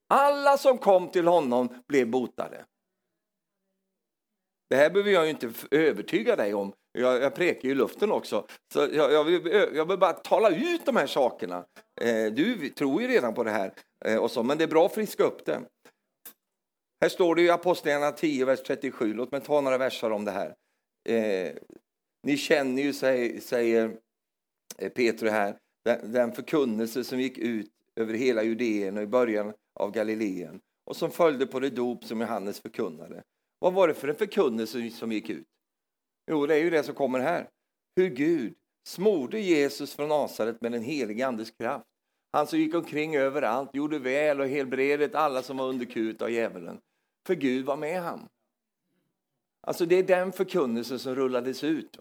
Alla 0.08 0.58
som 0.58 0.78
kom 0.78 1.08
till 1.08 1.26
honom 1.26 1.68
blev 1.88 2.10
botade. 2.10 2.64
Det 4.70 4.76
här 4.76 4.90
behöver 4.90 5.10
jag 5.10 5.24
ju 5.24 5.30
inte 5.30 5.52
övertyga 5.70 6.36
dig 6.36 6.54
om. 6.54 6.72
Jag, 6.92 7.22
jag 7.22 7.34
prekar 7.34 7.62
ju 7.62 7.70
i 7.70 7.74
luften 7.74 8.12
också. 8.12 8.46
Så 8.72 8.78
jag, 8.92 9.12
jag, 9.12 9.24
vill, 9.24 9.46
jag 9.52 9.88
vill 9.88 9.98
bara 9.98 10.12
tala 10.12 10.50
ut 10.50 10.86
de 10.86 10.96
här 10.96 11.06
sakerna. 11.06 11.64
Eh, 12.00 12.26
du 12.32 12.68
tror 12.68 13.02
ju 13.02 13.08
redan 13.08 13.34
på 13.34 13.44
det 13.44 13.50
här, 13.50 13.72
eh, 14.04 14.16
och 14.16 14.30
så, 14.30 14.42
men 14.42 14.58
det 14.58 14.64
är 14.64 14.68
bra 14.68 14.86
att 14.86 14.94
friska 14.94 15.24
upp 15.24 15.44
det. 15.44 15.60
Här 17.00 17.08
står 17.08 17.34
det 17.34 17.42
i 17.42 17.50
Apostlagärningarna 17.50 18.12
10, 18.12 18.44
vers 18.44 18.62
37. 18.62 19.14
Låt 19.14 19.32
mig 19.32 19.40
ta 19.40 19.60
några 19.60 19.78
verser 19.78 20.12
om 20.12 20.24
det 20.24 20.30
här. 20.30 20.54
Eh, 21.08 21.52
ni 22.22 22.36
känner 22.36 22.82
ju, 22.82 22.92
säger, 22.92 23.40
säger 23.40 23.98
eh, 24.78 25.32
här, 25.32 25.58
den, 25.84 26.12
den 26.12 26.32
förkunnelse 26.32 27.04
som 27.04 27.20
gick 27.20 27.38
ut 27.38 27.70
över 27.96 28.14
hela 28.14 28.42
Judeen 28.42 28.96
och 28.96 29.02
i 29.02 29.06
början 29.06 29.52
av 29.74 29.92
Galileen 29.92 30.60
och 30.84 30.96
som 30.96 31.10
följde 31.10 31.46
på 31.46 31.60
det 31.60 31.70
dop 31.70 32.04
som 32.04 32.20
Johannes 32.20 32.60
förkunnade. 32.60 33.22
Vad 33.58 33.72
var 33.72 33.88
det 33.88 33.94
för 33.94 34.08
en 34.08 34.14
förkunnelse 34.14 34.90
som 34.90 35.12
gick 35.12 35.30
ut? 35.30 35.46
Jo, 36.30 36.46
det 36.46 36.54
är 36.54 36.58
ju 36.58 36.70
det 36.70 36.82
som 36.82 36.94
kommer 36.94 37.18
här. 37.18 37.48
Hur 37.96 38.08
Gud 38.08 38.54
smorde 38.86 39.40
Jesus 39.40 39.94
från 39.94 40.08
Nasaret 40.08 40.60
med 40.60 40.72
den 40.72 40.82
helige 40.82 41.26
Andes 41.26 41.50
kraft. 41.50 41.86
Han 42.32 42.46
som 42.46 42.58
gick 42.58 42.74
omkring 42.74 43.16
överallt, 43.16 43.74
gjorde 43.74 43.98
väl 43.98 44.40
och 44.40 44.48
helbredde 44.48 45.18
alla 45.18 45.42
som 45.42 45.56
var 45.56 45.68
under 45.68 45.86
av 46.22 46.30
djävulen. 46.30 46.80
För 47.26 47.34
Gud 47.34 47.66
var 47.66 47.76
med 47.76 48.02
honom. 48.02 48.28
Alltså 49.60 49.86
det 49.86 49.96
är 49.96 50.02
den 50.02 50.32
förkunnelsen 50.32 50.98
som 50.98 51.14
rullades 51.14 51.64
ut. 51.64 51.98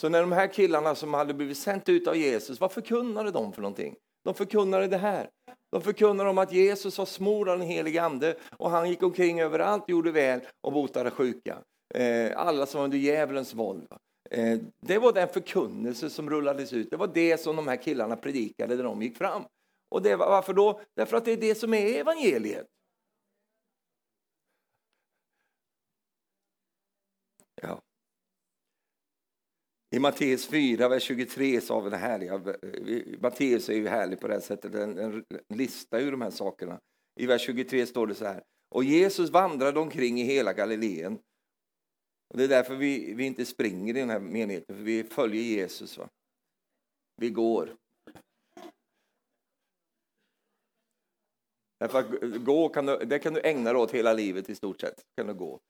Så 0.00 0.08
när 0.08 0.20
de 0.20 0.32
här 0.32 0.46
killarna 0.46 0.94
som 0.94 1.14
hade 1.14 1.34
blivit 1.34 1.58
sänt 1.58 1.88
ut 1.88 2.08
av 2.08 2.16
Jesus, 2.16 2.60
vad 2.60 2.72
förkunnade 2.72 3.30
de 3.30 3.52
för 3.52 3.62
någonting? 3.62 3.96
De 4.24 4.34
förkunnade 4.34 4.86
det 4.86 4.96
här. 4.96 5.30
De 5.72 5.82
förkunnade 5.82 6.30
om 6.30 6.38
att 6.38 6.52
Jesus 6.52 6.98
var 6.98 7.06
smord 7.06 7.48
av 7.48 7.58
den 7.58 7.68
helige 7.68 8.02
Ande 8.02 8.36
och 8.56 8.70
han 8.70 8.88
gick 8.88 9.02
omkring 9.02 9.40
överallt, 9.40 9.88
gjorde 9.88 10.10
väl 10.12 10.40
och 10.60 10.72
botade 10.72 11.10
sjuka. 11.10 11.58
Eh, 11.94 12.32
alla 12.36 12.66
som 12.66 12.78
var 12.78 12.84
under 12.84 12.98
djävulens 12.98 13.54
våld. 13.54 13.86
Eh, 14.30 14.58
det 14.80 14.98
var 14.98 15.12
den 15.12 15.28
förkunnelse 15.28 16.10
som 16.10 16.30
rullades 16.30 16.72
ut. 16.72 16.90
Det 16.90 16.96
var 16.96 17.06
det 17.06 17.40
som 17.40 17.56
de 17.56 17.68
här 17.68 17.76
killarna 17.76 18.16
predikade 18.16 18.76
när 18.76 18.84
de 18.84 19.02
gick 19.02 19.16
fram. 19.16 19.42
Och 19.88 20.02
det, 20.02 20.16
varför 20.16 20.52
då? 20.52 20.80
Därför 20.96 21.16
att 21.16 21.24
det 21.24 21.32
är 21.32 21.36
det 21.36 21.54
som 21.54 21.74
är 21.74 22.00
evangeliet. 22.00 22.66
Ja. 27.62 27.82
I 29.94 29.98
Matteus 29.98 30.46
4, 30.46 30.88
vers 30.88 31.02
23 31.02 31.60
så 31.60 31.74
har 31.74 31.82
vi 31.82 31.90
det 31.90 31.96
härliga. 31.96 32.38
Matteus 33.20 33.68
är 33.68 33.74
ju 33.74 33.88
härlig 33.88 34.20
på 34.20 34.28
det 34.28 34.34
här 34.34 34.40
sättet, 34.40 34.74
en, 34.74 34.98
en 34.98 35.24
lista 35.48 36.00
ur 36.00 36.10
de 36.10 36.20
här 36.20 36.30
sakerna. 36.30 36.80
I 37.20 37.26
vers 37.26 37.42
23 37.42 37.86
står 37.86 38.06
det 38.06 38.14
så 38.14 38.24
här. 38.24 38.42
Och 38.70 38.84
Jesus 38.84 39.30
vandrade 39.30 39.80
omkring 39.80 40.20
i 40.20 40.24
hela 40.24 40.52
Galileen. 40.52 41.18
Och 42.30 42.38
det 42.38 42.44
är 42.44 42.48
därför 42.48 42.76
vi, 42.76 43.14
vi 43.14 43.24
inte 43.24 43.44
springer 43.44 43.96
i 43.96 44.00
den 44.00 44.10
här 44.10 44.20
menigheten, 44.20 44.76
för 44.76 44.82
vi 44.82 45.04
följer 45.04 45.42
Jesus. 45.42 45.98
Va? 45.98 46.08
Vi 47.16 47.30
går. 47.30 47.76
Därför 51.80 51.98
att 51.98 52.44
gå 52.44 52.68
kan 52.68 52.86
du, 52.86 52.96
det 52.96 53.18
kan 53.18 53.34
du 53.34 53.40
ägna 53.40 53.72
dig 53.72 53.82
åt 53.82 53.90
hela 53.90 54.12
livet 54.12 54.50
i 54.50 54.54
stort 54.54 54.80
sett. 54.80 55.02
Kan 55.16 55.26
du 55.26 55.34
gå. 55.34 55.60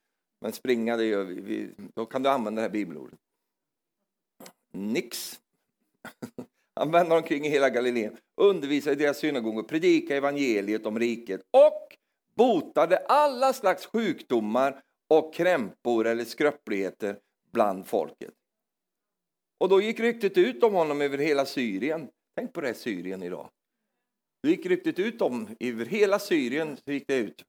Men 0.41 0.53
springa, 0.53 0.97
det 0.97 1.05
gör 1.05 1.25
vi. 1.25 1.41
vi 1.41 1.71
då 1.95 2.07
kan 2.07 2.23
du 2.23 2.29
använda 2.29 2.61
det 2.61 2.67
här 2.67 2.73
bibelordet. 2.73 3.19
Nix. 4.75 5.41
Han 6.77 6.91
vände 6.91 7.15
omkring 7.15 7.47
i 7.47 7.49
hela 7.49 7.71
Galileen, 7.71 8.17
undervisade 8.37 8.93
i 8.93 8.97
deras 8.97 9.19
synagogor, 9.19 9.63
predikade 9.63 10.17
evangeliet 10.17 10.87
om 10.87 10.99
riket 10.99 11.41
och 11.51 11.97
botade 12.37 12.97
alla 12.97 13.53
slags 13.53 13.87
sjukdomar 13.87 14.83
och 15.09 15.35
krämpor 15.35 16.07
eller 16.07 16.25
skröpligheter 16.25 17.19
bland 17.53 17.87
folket. 17.87 18.35
Och 19.61 19.69
då 19.69 19.81
gick 19.81 20.01
ryktet 20.01 20.39
ut 20.39 20.63
om 20.63 20.75
honom 20.75 21.01
över 21.01 21.19
hela 21.19 21.47
Syrien. 21.47 22.09
Tänk 22.37 22.53
på 22.53 22.61
det, 22.61 22.75
Syrien 22.75 23.23
idag. 23.23 23.51
Då 24.43 24.49
gick 24.49 24.67
ryktet 24.67 24.99
ut 24.99 25.23
om, 25.23 25.49
över 25.61 25.85
hela 25.85 26.19
Syrien 26.19 26.77
så 26.85 26.93
gick 26.93 27.07
det 27.07 27.17
ut. 27.17 27.45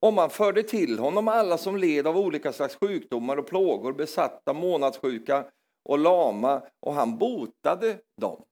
Och 0.00 0.12
man 0.12 0.30
förde 0.30 0.62
till 0.62 0.98
honom 0.98 1.28
alla 1.28 1.58
som 1.58 1.76
led 1.76 2.06
av 2.06 2.18
olika 2.18 2.52
slags 2.52 2.76
sjukdomar 2.76 3.36
och 3.36 3.46
plågor, 3.46 3.92
besatta, 3.92 4.52
månadssjuka 4.52 5.44
och 5.88 5.98
lama, 5.98 6.62
och 6.80 6.94
han 6.94 7.18
botade 7.18 7.98
dem. 8.20 8.44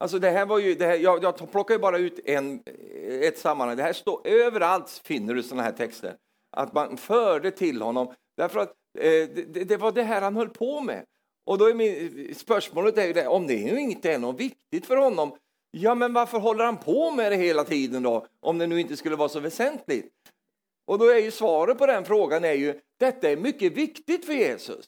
Alltså 0.00 0.18
det 0.18 0.30
här 0.30 0.46
var 0.46 0.58
ju, 0.58 0.74
det 0.74 0.86
här, 0.86 0.96
jag, 0.96 1.22
jag 1.22 1.50
plockar 1.50 1.74
ju 1.74 1.80
bara 1.80 1.98
ut 1.98 2.20
en, 2.24 2.62
ett 3.22 3.38
sammanhang. 3.38 3.76
Det 3.76 3.82
här 3.82 3.92
står 3.92 4.26
överallt 4.26 5.00
finner 5.04 5.34
du 5.34 5.42
sådana 5.42 5.62
här 5.62 5.72
texter. 5.72 6.16
Att 6.56 6.72
man 6.72 6.96
förde 6.96 7.50
till 7.50 7.82
honom, 7.82 8.14
därför 8.36 8.60
att 8.60 8.74
eh, 8.98 9.28
det, 9.34 9.68
det, 9.68 9.76
var 9.76 9.92
det 9.92 10.02
här 10.02 10.22
han 10.22 10.36
höll 10.36 10.48
på 10.48 10.80
med. 10.80 11.04
Och 11.46 11.58
då 11.58 11.64
är 11.64 11.74
min, 11.74 12.34
spörsmålet 12.34 12.98
är 12.98 13.06
ju 13.06 13.12
det, 13.12 13.26
om 13.26 13.46
det 13.46 13.64
nu 13.64 13.80
inte 13.80 14.12
är 14.12 14.18
något 14.18 14.40
viktigt 14.40 14.86
för 14.86 14.96
honom, 14.96 15.36
ja 15.70 15.94
men 15.94 16.12
varför 16.12 16.38
håller 16.38 16.64
han 16.64 16.76
på 16.76 17.10
med 17.10 17.32
det 17.32 17.36
hela 17.36 17.64
tiden 17.64 18.02
då, 18.02 18.26
om 18.40 18.58
det 18.58 18.66
nu 18.66 18.80
inte 18.80 18.96
skulle 18.96 19.16
vara 19.16 19.28
så 19.28 19.40
väsentligt? 19.40 20.12
Och 20.86 20.98
då 20.98 21.04
är 21.04 21.18
ju 21.18 21.30
svaret 21.30 21.78
på 21.78 21.86
den 21.86 22.04
frågan 22.04 22.44
är 22.44 22.52
ju, 22.52 22.80
detta 22.98 23.30
är 23.30 23.36
mycket 23.36 23.72
viktigt 23.72 24.24
för 24.24 24.32
Jesus. 24.32 24.86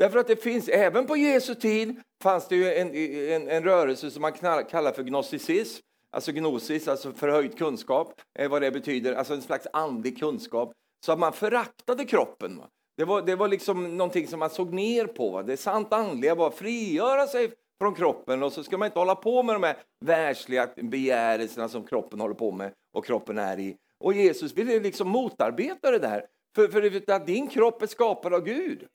Därför 0.00 0.18
att 0.18 0.26
det 0.26 0.36
finns, 0.36 0.68
även 0.68 1.06
på 1.06 1.16
Jesu 1.16 1.54
tid 1.54 2.00
fanns 2.22 2.48
det 2.48 2.56
ju 2.56 2.74
en, 2.74 2.94
en, 3.32 3.48
en 3.48 3.64
rörelse 3.64 4.10
som 4.10 4.22
man 4.22 4.32
kallar 4.32 4.92
för 4.92 5.02
gnosticism, 5.02 5.82
alltså 6.10 6.32
gnosis, 6.32 6.88
alltså 6.88 7.12
förhöjd 7.12 7.58
kunskap, 7.58 8.20
eh, 8.38 8.50
vad 8.50 8.62
det 8.62 8.70
betyder, 8.70 9.14
alltså 9.14 9.34
en 9.34 9.42
slags 9.42 9.66
andlig 9.72 10.18
kunskap. 10.18 10.72
Så 11.06 11.12
att 11.12 11.18
man 11.18 11.32
föraktade 11.32 12.04
kroppen. 12.04 12.62
Det 12.96 13.04
var, 13.04 13.22
det 13.22 13.36
var 13.36 13.48
liksom 13.48 13.96
någonting 13.96 14.26
som 14.26 14.38
man 14.38 14.50
såg 14.50 14.72
ner 14.72 15.06
på. 15.06 15.42
Det 15.42 15.56
sant 15.56 15.92
andliga 15.92 16.34
var 16.34 16.46
att 16.46 16.54
frigöra 16.54 17.26
sig 17.26 17.52
från 17.80 17.94
kroppen 17.94 18.42
och 18.42 18.52
så 18.52 18.62
ska 18.62 18.78
man 18.78 18.86
inte 18.86 18.98
hålla 18.98 19.14
på 19.14 19.42
med 19.42 19.54
de 19.54 19.62
här 19.62 19.76
världsliga 20.04 20.68
begärelserna 20.76 21.68
som 21.68 21.86
kroppen 21.86 22.20
håller 22.20 22.34
på 22.34 22.52
med 22.52 22.72
och 22.92 23.04
kroppen 23.04 23.38
är 23.38 23.58
i. 23.58 23.76
Och 23.98 24.12
Jesus 24.12 24.52
ville 24.52 24.80
liksom 24.80 25.08
motarbeta 25.08 25.90
det 25.90 25.98
där. 25.98 26.26
För, 26.54 26.68
för 26.68 27.12
att 27.12 27.26
din 27.26 27.48
kropp 27.48 27.82
är 27.82 27.86
skapad 27.86 28.34
av 28.34 28.44
Gud. 28.44 28.86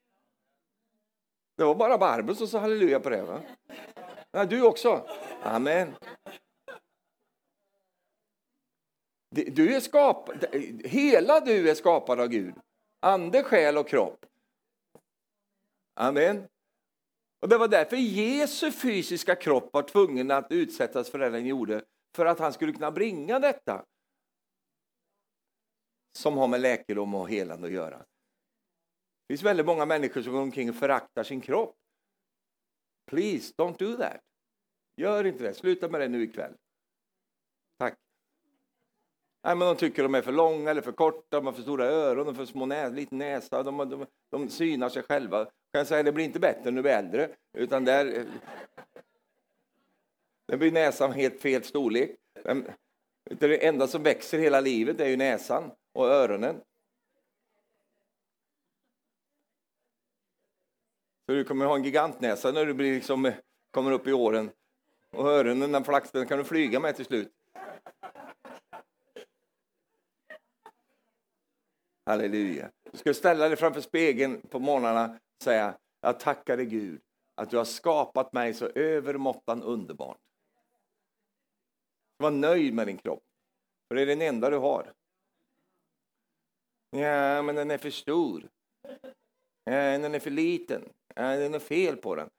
Det 1.55 1.63
var 1.63 1.75
bara 1.75 1.97
Barbro 1.97 2.35
som 2.35 2.47
sa 2.47 2.59
halleluja 2.59 2.99
på 2.99 3.09
det. 3.09 3.23
Va? 3.23 3.41
Ja, 4.31 4.45
du 4.45 4.61
också. 4.61 5.07
Amen. 5.43 5.95
Du 9.29 9.75
är 9.75 9.79
skapad, 9.79 10.45
hela 10.83 11.39
du 11.39 11.69
är 11.69 11.75
skapad 11.75 12.19
av 12.19 12.27
Gud. 12.27 12.55
Ande, 12.99 13.43
själ 13.43 13.77
och 13.77 13.87
kropp. 13.87 14.25
Amen. 15.93 16.47
Och 17.41 17.49
Det 17.49 17.57
var 17.57 17.67
därför 17.67 17.95
Jesu 17.95 18.71
fysiska 18.71 19.35
kropp 19.35 19.69
var 19.73 19.83
tvungen 19.83 20.31
att 20.31 20.51
utsättas 20.51 21.09
för 21.09 21.19
det 21.19 21.29
den 21.29 21.45
gjorde, 21.45 21.83
för 22.15 22.25
att 22.25 22.39
han 22.39 22.53
skulle 22.53 22.73
kunna 22.73 22.91
bringa 22.91 23.39
detta 23.39 23.85
som 26.17 26.37
har 26.37 26.47
med 26.47 26.61
läkedom 26.61 27.15
och 27.15 27.29
helande 27.29 27.67
att 27.67 27.73
göra. 27.73 28.05
Det 29.27 29.33
finns 29.33 29.43
väldigt 29.43 29.65
många 29.65 29.85
människor 29.85 30.21
som 30.21 30.33
går 30.33 30.41
omkring 30.41 30.69
och 30.69 30.75
föraktar 30.75 31.23
sin 31.23 31.41
kropp. 31.41 31.75
Please, 33.11 33.53
don't 33.57 33.77
do 33.77 33.97
that. 33.97 34.21
Gör 34.97 35.23
inte 35.23 35.43
det. 35.43 35.53
Sluta 35.53 35.89
med 35.89 36.01
det 36.01 36.07
nu 36.07 36.23
ikväll. 36.23 36.53
Tack. 37.79 37.97
Nej, 39.43 39.55
men 39.55 39.67
de 39.67 39.75
tycker 39.75 40.03
de 40.03 40.15
är 40.15 40.21
för 40.21 40.31
långa 40.31 40.71
eller 40.71 40.81
för 40.81 40.91
korta, 40.91 41.37
de 41.37 41.45
har 41.45 41.53
för 41.53 41.61
stora 41.61 41.85
öron, 41.85 42.27
och 42.27 42.35
för 42.35 42.45
små 42.45 42.65
nä 42.65 42.89
liten 42.89 43.17
näsa, 43.17 43.63
de, 43.63 43.77
de, 43.77 44.05
de 44.31 44.49
synar 44.49 44.89
sig 44.89 45.03
själva. 45.03 45.45
Kan 45.45 45.51
jag 45.71 45.87
säga, 45.87 46.03
det 46.03 46.11
blir 46.11 46.25
inte 46.25 46.39
bättre 46.39 46.63
när 46.63 46.71
du 46.71 46.81
blir 46.81 46.91
äldre, 46.91 47.29
utan 47.57 47.85
där, 47.85 48.25
det 50.47 50.57
blir 50.57 50.71
näsan 50.71 51.11
helt 51.11 51.41
fel 51.41 51.63
storlek. 51.63 52.15
Det 53.29 53.65
enda 53.65 53.87
som 53.87 54.03
växer 54.03 54.39
hela 54.39 54.61
livet 54.61 54.99
är 54.99 55.07
ju 55.07 55.17
näsan 55.17 55.71
och 55.93 56.07
öronen. 56.07 56.61
Så 61.25 61.31
du 61.31 61.43
kommer 61.43 61.65
ha 61.65 61.75
en 61.75 61.83
gigantnäsa 61.83 62.51
när 62.51 62.65
du 62.65 62.73
blir 62.73 62.95
liksom, 62.95 63.25
eh, 63.25 63.33
kommer 63.71 63.91
upp 63.91 64.07
i 64.07 64.13
åren. 64.13 64.51
Och 65.11 65.29
öronen, 65.29 65.71
den 65.71 65.83
flaxen 65.83 66.27
kan 66.27 66.37
du 66.37 66.43
flyga 66.43 66.79
med 66.79 66.95
till 66.95 67.05
slut. 67.05 67.31
Halleluja. 72.05 72.71
Du 72.91 72.97
ska 72.97 73.13
ställa 73.13 73.47
dig 73.47 73.57
framför 73.57 73.81
spegeln 73.81 74.41
på 74.41 74.59
morgnarna 74.59 75.05
och 75.05 75.43
säga, 75.43 75.77
jag 76.01 76.19
tackar 76.19 76.57
dig 76.57 76.65
Gud 76.65 77.01
att 77.35 77.49
du 77.49 77.57
har 77.57 77.65
skapat 77.65 78.33
mig 78.33 78.53
så 78.53 78.65
övermåttan 78.65 79.63
underbart. 79.63 80.17
Var 82.17 82.31
nöjd 82.31 82.73
med 82.73 82.87
din 82.87 82.97
kropp, 82.97 83.23
för 83.87 83.95
det 83.95 84.01
är 84.01 84.05
den 84.05 84.21
enda 84.21 84.49
du 84.49 84.57
har. 84.57 84.93
Ja, 86.89 87.41
men 87.41 87.55
den 87.55 87.71
är 87.71 87.77
för 87.77 87.89
stor. 87.89 88.49
Ja, 89.63 89.97
den 89.97 90.15
är 90.15 90.19
för 90.19 90.31
liten. 90.31 90.89
Nej, 91.19 91.37
det 91.37 91.45
är 91.45 91.49
något 91.49 91.63
fel 91.63 91.97
på 91.97 92.15
den. 92.15 92.29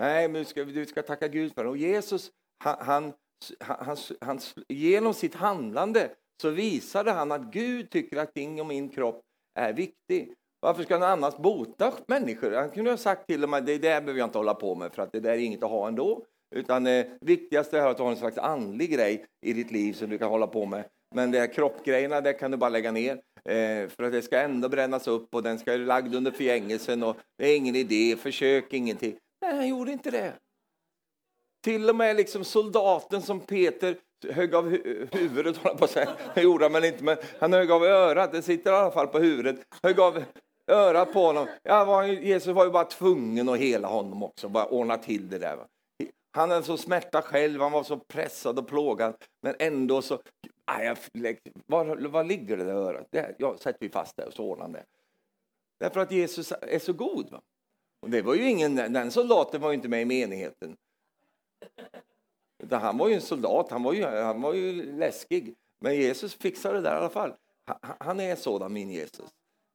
Nej, 0.00 0.28
men 0.28 0.42
du 0.42 0.44
ska, 0.44 0.64
du 0.64 0.86
ska 0.86 1.02
tacka 1.02 1.28
Gud 1.28 1.54
för 1.54 1.64
den. 1.64 1.70
Och 1.70 1.76
Jesus, 1.76 2.30
han, 2.64 2.76
han, 2.80 3.12
han, 3.60 3.96
han, 4.20 4.40
genom 4.68 5.14
sitt 5.14 5.34
handlande 5.34 6.10
så 6.42 6.50
visade 6.50 7.12
han 7.12 7.32
att 7.32 7.42
Gud 7.52 7.90
tycker 7.90 8.16
att 8.16 8.34
din 8.34 8.60
och 8.60 8.66
min 8.66 8.88
kropp 8.88 9.22
är 9.54 9.72
viktig. 9.72 10.34
Varför 10.60 10.82
ska 10.82 10.94
han 10.94 11.02
annars 11.02 11.36
bota 11.36 11.92
människor? 12.08 12.52
Han 12.52 12.70
kunde 12.70 12.90
ha 12.90 12.96
sagt 12.96 13.26
till 13.26 13.40
dem 13.40 13.54
att 13.54 13.66
det 13.66 13.78
där 13.78 14.00
behöver 14.00 14.18
jag 14.18 14.26
inte 14.26 14.38
hålla 14.38 14.54
på 14.54 14.74
med 14.74 14.92
för 14.92 15.02
att 15.02 15.12
det 15.12 15.20
där 15.20 15.32
är 15.32 15.38
inget 15.38 15.62
att 15.62 15.70
ha 15.70 15.88
ändå. 15.88 16.24
Utan 16.54 16.84
det 16.84 17.18
viktigaste 17.20 17.78
är 17.78 17.86
att 17.86 17.96
du 17.96 18.02
har 18.02 18.10
en 18.10 18.16
slags 18.16 18.38
andlig 18.38 18.92
grej 18.92 19.26
i 19.46 19.52
ditt 19.52 19.70
liv 19.70 19.92
som 19.92 20.10
du 20.10 20.18
kan 20.18 20.28
hålla 20.28 20.46
på 20.46 20.66
med. 20.66 20.84
Men 21.14 21.30
det 21.30 21.38
här 21.38 21.52
kroppgrejerna, 21.52 22.20
det 22.20 22.32
kan 22.32 22.50
du 22.50 22.56
bara 22.56 22.70
lägga 22.70 22.92
ner. 22.92 23.12
Eh, 23.44 23.88
för 23.88 24.02
att 24.02 24.12
det 24.12 24.22
ska 24.22 24.38
ändå 24.38 24.68
brännas 24.68 25.08
upp 25.08 25.34
och 25.34 25.42
den 25.42 25.58
ska 25.58 25.70
vara 25.70 25.82
lagd 25.82 26.14
under 26.14 26.30
förgängelsen 26.30 27.02
och 27.02 27.16
det 27.38 27.48
är 27.48 27.56
ingen 27.56 27.76
idé, 27.76 28.16
försök 28.16 28.72
ingenting. 28.72 29.16
Nej, 29.40 29.54
han 29.54 29.68
gjorde 29.68 29.92
inte 29.92 30.10
det. 30.10 30.32
Till 31.64 31.88
och 31.88 31.96
med 31.96 32.16
liksom 32.16 32.44
soldaten 32.44 33.22
som 33.22 33.40
Peter 33.40 33.96
högg 34.30 34.54
av 34.54 34.68
huvudet, 35.12 35.62
på 35.62 35.84
att 35.84 35.90
säga. 35.90 36.10
Det 36.34 36.42
gjorde 36.42 36.64
han 36.64 36.72
väl 36.72 36.84
inte, 36.84 37.04
men 37.04 37.16
han 37.38 37.52
högg 37.52 37.70
av 37.70 37.84
örat. 37.84 38.32
Det 38.32 38.42
sitter 38.42 38.72
i 38.72 38.74
alla 38.74 38.90
fall 38.90 39.06
på 39.06 39.18
huvudet. 39.18 39.56
Högg 39.82 40.00
av 40.00 40.24
örat 40.66 41.12
på 41.12 41.26
honom. 41.26 41.46
Ja, 41.62 41.84
var, 41.84 42.04
Jesus 42.04 42.54
var 42.54 42.64
ju 42.64 42.70
bara 42.70 42.84
tvungen 42.84 43.48
att 43.48 43.58
hela 43.58 43.88
honom 43.88 44.22
också, 44.22 44.48
bara 44.48 44.66
ordna 44.66 44.96
till 44.96 45.28
det 45.28 45.38
där. 45.38 45.58
Han 46.32 46.50
hade 46.50 46.62
så 46.62 46.76
smärta 46.76 47.22
själv, 47.22 47.60
han 47.60 47.72
var 47.72 47.82
så 47.82 47.96
pressad 47.96 48.58
och 48.58 48.68
plågad, 48.68 49.14
men 49.42 49.54
ändå 49.58 50.02
så... 50.02 50.18
Ah, 50.68 50.74
Aj, 50.74 50.96
var, 51.66 52.08
var 52.08 52.24
ligger 52.24 52.56
det 52.56 52.64
där 52.64 52.74
örat? 52.74 53.06
Det, 53.10 53.34
jag 53.38 53.60
sätter 53.60 53.80
vi 53.80 53.88
fast 53.88 54.16
det 54.16 54.24
och 54.24 54.32
så 54.32 54.44
ordnar 54.44 54.64
han 54.64 54.72
det. 54.72 54.84
Därför 55.78 56.00
att 56.00 56.12
Jesus 56.12 56.52
är 56.52 56.78
så 56.78 56.92
god. 56.92 57.30
Va? 57.30 57.40
Och 58.00 58.10
det 58.10 58.22
var 58.22 58.34
ju 58.34 58.50
ingen, 58.50 58.76
den 58.76 59.10
soldaten 59.10 59.60
var 59.60 59.70
ju 59.70 59.74
inte 59.74 59.88
med 59.88 60.02
i 60.02 60.04
menigheten. 60.04 60.76
Utan 62.62 62.82
han 62.82 62.98
var 62.98 63.08
ju 63.08 63.14
en 63.14 63.20
soldat, 63.20 63.70
han 63.70 63.82
var 63.82 63.92
ju, 63.92 64.04
han 64.04 64.42
var 64.42 64.54
ju 64.54 64.92
läskig. 64.92 65.54
Men 65.80 65.94
Jesus 65.94 66.34
fixar 66.34 66.74
det 66.74 66.80
där 66.80 66.94
i 66.94 66.98
alla 66.98 67.08
fall. 67.08 67.34
Han 67.80 68.20
är 68.20 68.36
sådan, 68.36 68.72
min 68.72 68.90
Jesus. 68.90 69.30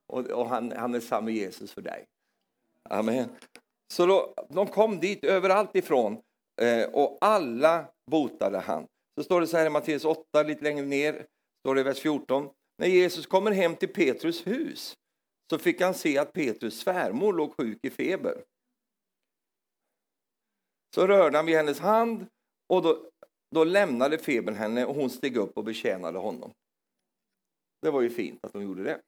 Och, 0.06 0.26
och 0.26 0.48
han, 0.48 0.72
han 0.72 0.94
är 0.94 1.00
samma 1.00 1.30
Jesus 1.30 1.72
för 1.72 1.82
dig. 1.82 2.06
Amen. 2.82 3.28
Så 3.88 4.06
då, 4.06 4.34
de 4.48 4.66
kom 4.66 5.00
dit 5.00 5.24
överallt 5.24 5.76
ifrån 5.76 6.18
eh, 6.60 6.84
och 6.84 7.18
alla 7.20 7.84
botade 8.10 8.58
han. 8.58 8.86
Så 9.14 9.24
står 9.24 9.40
det 9.40 9.46
så 9.46 9.56
här 9.56 9.66
i 9.66 9.70
Matteus 9.70 10.04
8, 10.04 10.42
lite 10.42 10.64
längre 10.64 10.84
ner, 10.84 11.26
står 11.60 11.74
det 11.74 11.80
i 11.80 11.84
vers 11.84 11.98
14. 11.98 12.48
När 12.78 12.86
Jesus 12.86 13.26
kommer 13.26 13.50
hem 13.50 13.76
till 13.76 13.88
Petrus 13.88 14.46
hus 14.46 14.96
så 15.50 15.58
fick 15.58 15.80
han 15.80 15.94
se 15.94 16.18
att 16.18 16.32
Petrus 16.32 16.80
svärmor 16.80 17.32
låg 17.32 17.54
sjuk 17.56 17.78
i 17.82 17.90
feber. 17.90 18.44
Så 20.94 21.06
rörde 21.06 21.38
han 21.38 21.46
vid 21.46 21.56
hennes 21.56 21.80
hand 21.80 22.26
och 22.68 22.82
då, 22.82 23.10
då 23.54 23.64
lämnade 23.64 24.18
febern 24.18 24.54
henne 24.54 24.84
och 24.84 24.94
hon 24.94 25.10
steg 25.10 25.36
upp 25.36 25.56
och 25.56 25.64
betjänade 25.64 26.18
honom. 26.18 26.52
Det 27.82 27.90
var 27.90 28.00
ju 28.00 28.10
fint 28.10 28.44
att 28.44 28.52
hon 28.52 28.62
gjorde 28.62 28.82
det. 28.82 29.00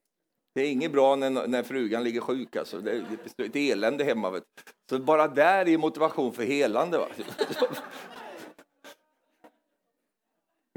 Det 0.54 0.60
är 0.60 0.70
inget 0.70 0.92
bra 0.92 1.16
när, 1.16 1.30
när 1.30 1.62
frugan 1.62 2.04
ligger 2.04 2.20
sjuk. 2.20 2.56
Alltså. 2.56 2.80
Det 2.80 2.92
är 2.92 3.44
ett 3.44 3.56
elände 3.56 4.04
hemma. 4.04 4.30
Vet. 4.30 4.44
Så 4.90 4.98
bara 4.98 5.28
där 5.28 5.68
är 5.68 5.78
motivation 5.78 6.32
för 6.32 6.42
helande. 6.42 6.98
Va? 6.98 7.08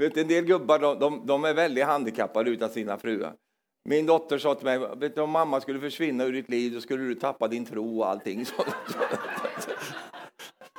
Vet, 0.03 0.17
en 0.17 0.27
del 0.27 0.45
gubbar 0.45 0.79
de, 0.79 0.99
de, 0.99 1.25
de, 1.25 1.45
är 1.45 1.53
väldigt 1.53 1.85
handikappade 1.85 2.49
utan 2.49 2.69
sina 2.69 2.97
fruar. 2.97 3.33
Min 3.85 4.05
dotter 4.05 4.37
sa 4.37 4.55
till 4.55 4.65
mig, 4.65 4.79
vet 4.79 5.15
du, 5.15 5.21
om 5.21 5.29
mamma 5.29 5.61
skulle 5.61 5.79
försvinna 5.79 6.23
ur 6.23 6.33
ditt 6.33 6.49
liv 6.49 6.73
då 6.73 6.81
skulle 6.81 7.03
du 7.03 7.15
tappa 7.15 7.47
din 7.47 7.65
tro 7.65 7.99
och 7.99 8.09
allting. 8.09 8.45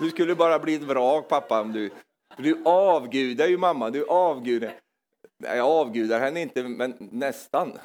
Du 0.00 0.11
skulle 0.11 0.35
bara 0.35 0.59
bli 0.59 0.74
ett 0.74 0.83
vrak 0.83 1.28
pappa 1.28 1.61
om 1.61 1.72
du... 1.72 1.90
Du 2.37 2.62
avgudar 2.64 3.46
ju 3.46 3.59
mamma, 3.59 3.90
du 3.90 4.07
avgudar. 4.07 4.72
Nej, 5.38 5.57
jag 5.57 5.66
avgudar 5.66 6.20
henne 6.20 6.40
inte, 6.40 6.62
men 6.62 6.94
nästan. 6.98 7.72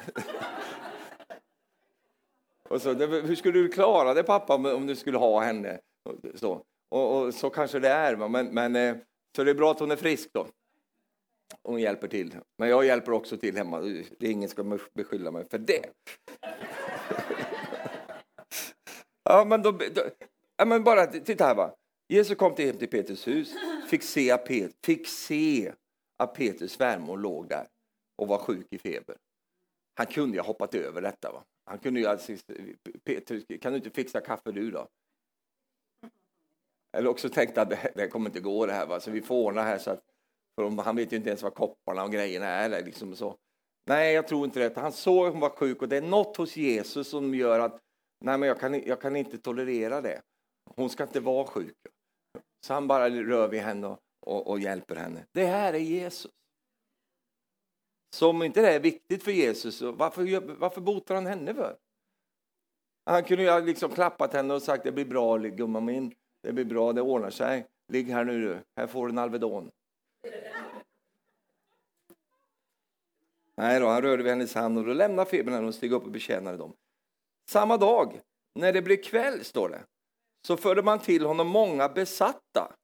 Och 2.68 2.82
så, 2.82 2.92
hur 2.92 3.34
skulle 3.34 3.58
du 3.58 3.68
klara 3.68 4.14
det 4.14 4.22
pappa 4.22 4.54
om 4.54 4.86
du 4.86 4.96
skulle 4.96 5.18
ha 5.18 5.40
henne? 5.40 5.78
Så, 6.34 6.62
och, 6.88 7.16
och 7.16 7.34
så 7.34 7.50
kanske 7.50 7.78
det 7.78 7.88
är, 7.88 8.16
men, 8.16 8.46
men 8.46 8.76
eh, 8.76 8.96
så 9.36 9.44
det 9.44 9.50
är 9.50 9.54
bra 9.54 9.70
att 9.70 9.80
hon 9.80 9.90
är 9.90 9.96
frisk 9.96 10.30
då. 10.32 10.46
Hon 11.62 11.80
hjälper 11.80 12.08
till. 12.08 12.36
Men 12.58 12.68
jag 12.68 12.84
hjälper 12.84 13.12
också 13.12 13.36
till 13.36 13.56
hemma. 13.56 13.80
Det 13.80 14.26
är 14.26 14.30
ingen 14.30 14.48
ska 14.48 14.78
beskylla 14.94 15.30
mig 15.30 15.48
för 15.50 15.58
det. 15.58 15.84
ja, 19.24 19.44
men 19.44 19.62
då, 19.62 19.72
då 19.72 20.02
ja, 20.56 20.64
men 20.64 20.84
bara 20.84 21.06
titta 21.06 21.44
här 21.44 21.54
va. 21.54 21.74
Jesus 22.08 22.38
kom 22.38 22.54
till, 22.54 22.66
hem 22.66 22.78
till 22.78 22.90
Petrus 22.90 23.28
hus, 23.28 23.54
fick 23.88 24.02
se, 24.02 24.30
att 24.30 24.46
Pet, 24.46 24.76
fick 24.84 25.08
se 25.08 25.72
att 26.16 26.34
Petrus 26.34 26.72
svärmor 26.72 27.18
låg 27.18 27.48
där 27.48 27.68
och 28.16 28.28
var 28.28 28.38
sjuk 28.38 28.66
i 28.70 28.78
feber. 28.78 29.16
Han 29.94 30.06
kunde 30.06 30.36
ju 30.36 30.40
ha 30.40 30.46
hoppat 30.46 30.74
över 30.74 31.02
detta. 31.02 31.32
Va? 31.32 31.44
Han 31.64 31.78
kunde 31.78 32.00
ju 32.00 32.06
alltså, 32.06 32.32
Petrus, 33.04 33.44
kan 33.60 33.72
du 33.72 33.76
inte 33.76 33.90
fixa 33.90 34.20
kaffe 34.20 34.52
du 34.52 34.70
då? 34.70 34.88
Eller 36.96 37.08
också 37.08 37.28
tänkte 37.28 37.62
att 37.62 37.70
det, 37.70 37.92
det 37.94 38.08
kommer 38.08 38.30
inte 38.30 38.40
gå 38.40 38.66
det 38.66 38.72
här, 38.72 38.86
va? 38.86 39.00
så 39.00 39.10
vi 39.10 39.22
får 39.22 39.44
ordna 39.44 39.62
här 39.62 39.78
så 39.78 39.90
att 39.90 40.02
för 40.54 40.82
han 40.82 40.96
vet 40.96 41.12
ju 41.12 41.16
inte 41.16 41.28
ens 41.28 41.42
vad 41.42 41.54
kopparna 41.54 42.04
och 42.04 42.12
grejerna 42.12 42.46
är. 42.46 42.84
Liksom 42.84 43.16
så. 43.16 43.36
Nej, 43.86 44.14
jag 44.14 44.28
tror 44.28 44.44
inte 44.44 44.68
det. 44.68 44.80
Han 44.80 44.92
såg 44.92 45.26
att 45.26 45.32
hon 45.32 45.40
var 45.40 45.50
sjuk 45.50 45.82
och 45.82 45.88
det 45.88 45.96
är 45.96 46.02
något 46.02 46.36
hos 46.36 46.56
Jesus 46.56 47.08
som 47.08 47.34
gör 47.34 47.60
att 47.60 47.80
nej, 48.24 48.38
men 48.38 48.48
jag, 48.48 48.60
kan, 48.60 48.82
jag 48.86 49.00
kan 49.00 49.16
inte 49.16 49.38
tolerera 49.38 50.00
det. 50.00 50.22
Hon 50.76 50.90
ska 50.90 51.02
inte 51.02 51.20
vara 51.20 51.46
sjuk. 51.46 51.76
Så 52.66 52.74
han 52.74 52.88
bara 52.88 53.10
rör 53.10 53.48
vid 53.48 53.60
henne 53.60 53.86
och, 53.86 53.98
och, 54.26 54.46
och 54.46 54.60
hjälper 54.60 54.96
henne. 54.96 55.26
Det 55.32 55.46
här 55.46 55.74
är 55.74 55.78
Jesus. 55.78 56.30
Så 58.14 58.30
om 58.30 58.42
inte 58.42 58.62
det 58.62 58.72
är 58.72 58.80
viktigt 58.80 59.22
för 59.22 59.30
Jesus, 59.30 59.82
varför, 59.82 60.40
varför 60.58 60.80
botar 60.80 61.14
han 61.14 61.26
henne 61.26 61.54
för? 61.54 61.76
Han 63.06 63.24
kunde 63.24 63.42
ju 63.42 63.50
ha 63.50 63.58
liksom 63.58 63.90
klappat 63.90 64.32
henne 64.32 64.54
och 64.54 64.62
sagt 64.62 64.84
det 64.84 64.92
blir 64.92 65.04
bra 65.04 65.36
gumman 65.36 65.84
min, 65.84 66.14
det 66.42 66.52
blir 66.52 66.64
bra, 66.64 66.92
det 66.92 67.02
ordnar 67.02 67.30
sig. 67.30 67.66
Ligg 67.92 68.08
här 68.08 68.24
nu 68.24 68.40
du, 68.40 68.58
här 68.76 68.86
får 68.86 69.06
du 69.06 69.12
en 69.12 69.18
Alvedon. 69.18 69.70
Nej 73.56 73.80
då, 73.80 73.88
han 73.88 74.02
rörde 74.02 74.22
vid 74.22 74.32
hennes 74.32 74.54
hand 74.54 74.78
och 74.78 74.84
då 74.84 74.92
lämnade 74.92 75.30
febern 75.30 75.54
henne 75.54 75.66
och 75.66 75.74
steg 75.74 75.92
upp 75.92 76.04
och 76.04 76.10
betjänade 76.10 76.56
dem. 76.56 76.76
Samma 77.50 77.76
dag, 77.76 78.20
när 78.54 78.72
det 78.72 78.82
blev 78.82 78.96
kväll, 78.96 79.44
står 79.44 79.68
det, 79.68 79.84
så 80.46 80.56
förde 80.56 80.82
man 80.82 80.98
till 80.98 81.26
honom 81.26 81.48
många 81.48 81.88
besatta. 81.88 82.76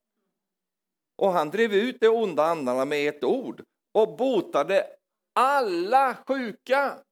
Och 1.16 1.32
han 1.32 1.50
drev 1.50 1.74
ut 1.74 2.00
de 2.00 2.08
onda 2.08 2.44
andarna 2.44 2.84
med 2.84 3.08
ett 3.08 3.24
ord 3.24 3.64
och 3.92 4.16
botade 4.16 4.86
alla 5.32 6.16
sjuka. 6.26 7.04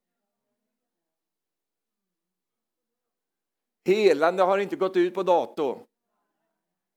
Helande 3.84 4.42
har 4.42 4.58
inte 4.58 4.76
gått 4.76 4.96
ut 4.96 5.14
på 5.14 5.22
dator. 5.22 5.86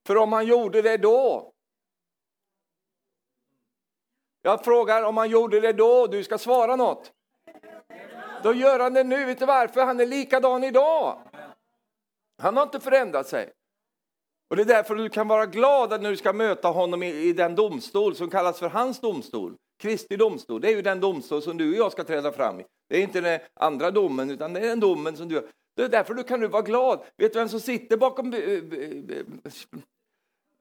För 0.07 0.17
om 0.17 0.33
han 0.33 0.47
gjorde 0.47 0.81
det 0.81 0.97
då. 0.97 1.50
Jag 4.41 4.65
frågar 4.65 5.03
om 5.03 5.17
han 5.17 5.29
gjorde 5.29 5.59
det 5.59 5.73
då, 5.73 6.07
du 6.07 6.23
ska 6.23 6.37
svara 6.37 6.75
något. 6.75 7.11
Då 8.43 8.53
gör 8.53 8.79
han 8.79 8.93
det 8.93 9.03
nu, 9.03 9.25
vet 9.25 9.39
du 9.39 9.45
varför? 9.45 9.85
Han 9.85 9.99
är 9.99 10.05
likadan 10.05 10.63
idag. 10.63 11.19
Han 12.41 12.57
har 12.57 12.63
inte 12.63 12.79
förändrat 12.79 13.27
sig. 13.27 13.53
Och 14.49 14.55
Det 14.55 14.63
är 14.63 14.65
därför 14.65 14.95
du 14.95 15.09
kan 15.09 15.27
vara 15.27 15.45
glad 15.45 16.01
när 16.01 16.09
du 16.09 16.17
ska 16.17 16.33
möta 16.33 16.67
honom 16.67 17.03
i, 17.03 17.07
i 17.07 17.33
den 17.33 17.55
domstol 17.55 18.15
som 18.15 18.29
kallas 18.29 18.59
för 18.59 18.69
hans 18.69 18.99
domstol. 18.99 19.55
Kristi 19.79 20.17
domstol, 20.17 20.61
det 20.61 20.67
är 20.67 20.75
ju 20.75 20.81
den 20.81 20.99
domstol 20.99 21.41
som 21.41 21.57
du 21.57 21.71
och 21.71 21.77
jag 21.77 21.91
ska 21.91 22.03
träda 22.03 22.31
fram 22.31 22.59
i. 22.59 22.65
Det 22.89 22.97
är 22.97 23.01
inte 23.01 23.21
den 23.21 23.39
andra 23.53 23.91
domen, 23.91 24.29
utan 24.29 24.53
det 24.53 24.59
är 24.59 24.67
den 24.67 24.79
domen 24.79 25.17
som 25.17 25.27
du... 25.27 25.47
Det 25.75 25.83
är 25.83 25.89
därför 25.89 26.13
du 26.13 26.23
kan 26.23 26.49
vara 26.49 26.61
glad. 26.61 26.99
Vet 27.17 27.33
du 27.33 27.39
vem 27.39 27.49
som 27.49 27.59
sitter 27.59 27.97
bakom 27.97 28.33
eh, 28.33 28.39
eh, 28.39 28.59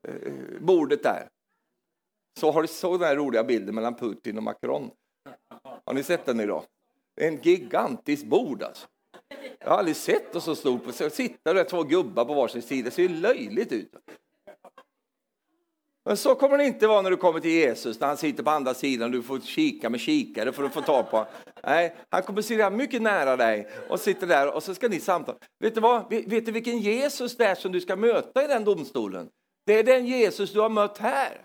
eh, 0.08 0.32
bordet 0.60 1.02
där? 1.02 1.28
Så 2.38 2.50
har 2.50 2.62
du 2.62 2.68
såg 2.68 3.00
den 3.00 3.08
här 3.08 3.16
roliga 3.16 3.44
bilden 3.44 3.74
mellan 3.74 3.94
Putin 3.94 4.36
och 4.36 4.42
Macron. 4.42 4.90
Har 5.86 5.94
ni 5.94 6.02
sett 6.02 6.26
den 6.26 6.40
idag? 6.40 6.64
En 7.16 7.40
gigantisk 7.42 8.26
bord 8.26 8.62
alltså. 8.62 8.86
Jag 9.58 9.70
har 9.70 9.78
aldrig 9.78 9.96
sett 9.96 10.32
det 10.32 10.40
så 10.40 10.54
stort. 10.54 10.94
Så 10.94 11.10
sitter 11.10 11.54
det 11.54 11.64
två 11.64 11.82
gubbar 11.82 12.24
på 12.24 12.34
varsin 12.34 12.62
sida. 12.62 12.84
Det 12.84 12.90
ser 12.90 13.02
ju 13.02 13.08
löjligt 13.08 13.72
ut. 13.72 13.94
Men 16.04 16.16
så 16.16 16.34
kommer 16.34 16.58
det 16.58 16.64
inte 16.64 16.86
vara 16.86 17.02
när 17.02 17.10
du 17.10 17.16
kommer 17.16 17.40
till 17.40 17.50
Jesus, 17.50 18.00
när 18.00 18.08
han 18.08 18.16
sitter 18.16 18.42
på 18.42 18.50
andra 18.50 18.74
sidan 18.74 19.04
och 19.04 19.12
du 19.12 19.22
får 19.22 19.40
kika 19.40 19.90
med 19.90 20.00
kikare 20.00 20.52
för 20.52 20.64
att 20.64 20.74
få 20.74 20.80
tag 20.80 21.10
på 21.10 21.26
Nej, 21.64 21.96
han 22.10 22.22
kommer 22.22 22.42
sitta 22.42 22.70
mycket 22.70 23.02
nära 23.02 23.36
dig 23.36 23.68
och 23.88 24.00
sitter 24.00 24.26
där 24.26 24.54
och 24.54 24.62
så 24.62 24.74
ska 24.74 24.88
ni 24.88 25.00
samtala. 25.00 25.38
Vet 25.58 25.74
du 25.74 25.80
vad? 25.80 26.10
Vet 26.10 26.46
du 26.46 26.52
vilken 26.52 26.78
Jesus 26.78 27.36
det 27.36 27.46
är 27.46 27.54
som 27.54 27.72
du 27.72 27.80
ska 27.80 27.96
möta 27.96 28.44
i 28.44 28.46
den 28.46 28.64
domstolen? 28.64 29.28
Det 29.66 29.78
är 29.78 29.84
den 29.84 30.06
Jesus 30.06 30.52
du 30.52 30.60
har 30.60 30.68
mött 30.68 30.98
här. 30.98 31.44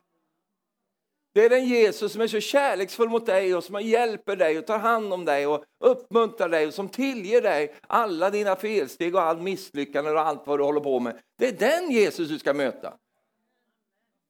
Det 1.35 1.45
är 1.45 1.49
den 1.49 1.65
Jesus 1.65 2.11
som 2.11 2.21
är 2.21 2.27
så 2.27 2.39
kärleksfull 2.39 3.09
mot 3.09 3.25
dig 3.25 3.55
och 3.55 3.63
som 3.63 3.81
hjälper 3.81 4.35
dig 4.35 4.57
och 4.57 4.65
tar 4.65 4.79
hand 4.79 5.13
om 5.13 5.25
dig 5.25 5.47
och 5.47 5.63
uppmuntrar 5.79 6.49
dig 6.49 6.67
och 6.67 6.73
som 6.73 6.89
tillger 6.89 7.41
dig 7.41 7.75
alla 7.87 8.29
dina 8.29 8.55
felsteg 8.55 9.15
och 9.15 9.21
all 9.21 9.41
misslyckande 9.41 10.11
och 10.11 10.19
allt 10.19 10.41
vad 10.45 10.59
du 10.59 10.63
håller 10.63 10.79
på 10.79 10.99
med. 10.99 11.19
Det 11.37 11.47
är 11.47 11.51
den 11.51 11.91
Jesus 11.91 12.29
du 12.29 12.39
ska 12.39 12.53
möta. 12.53 12.93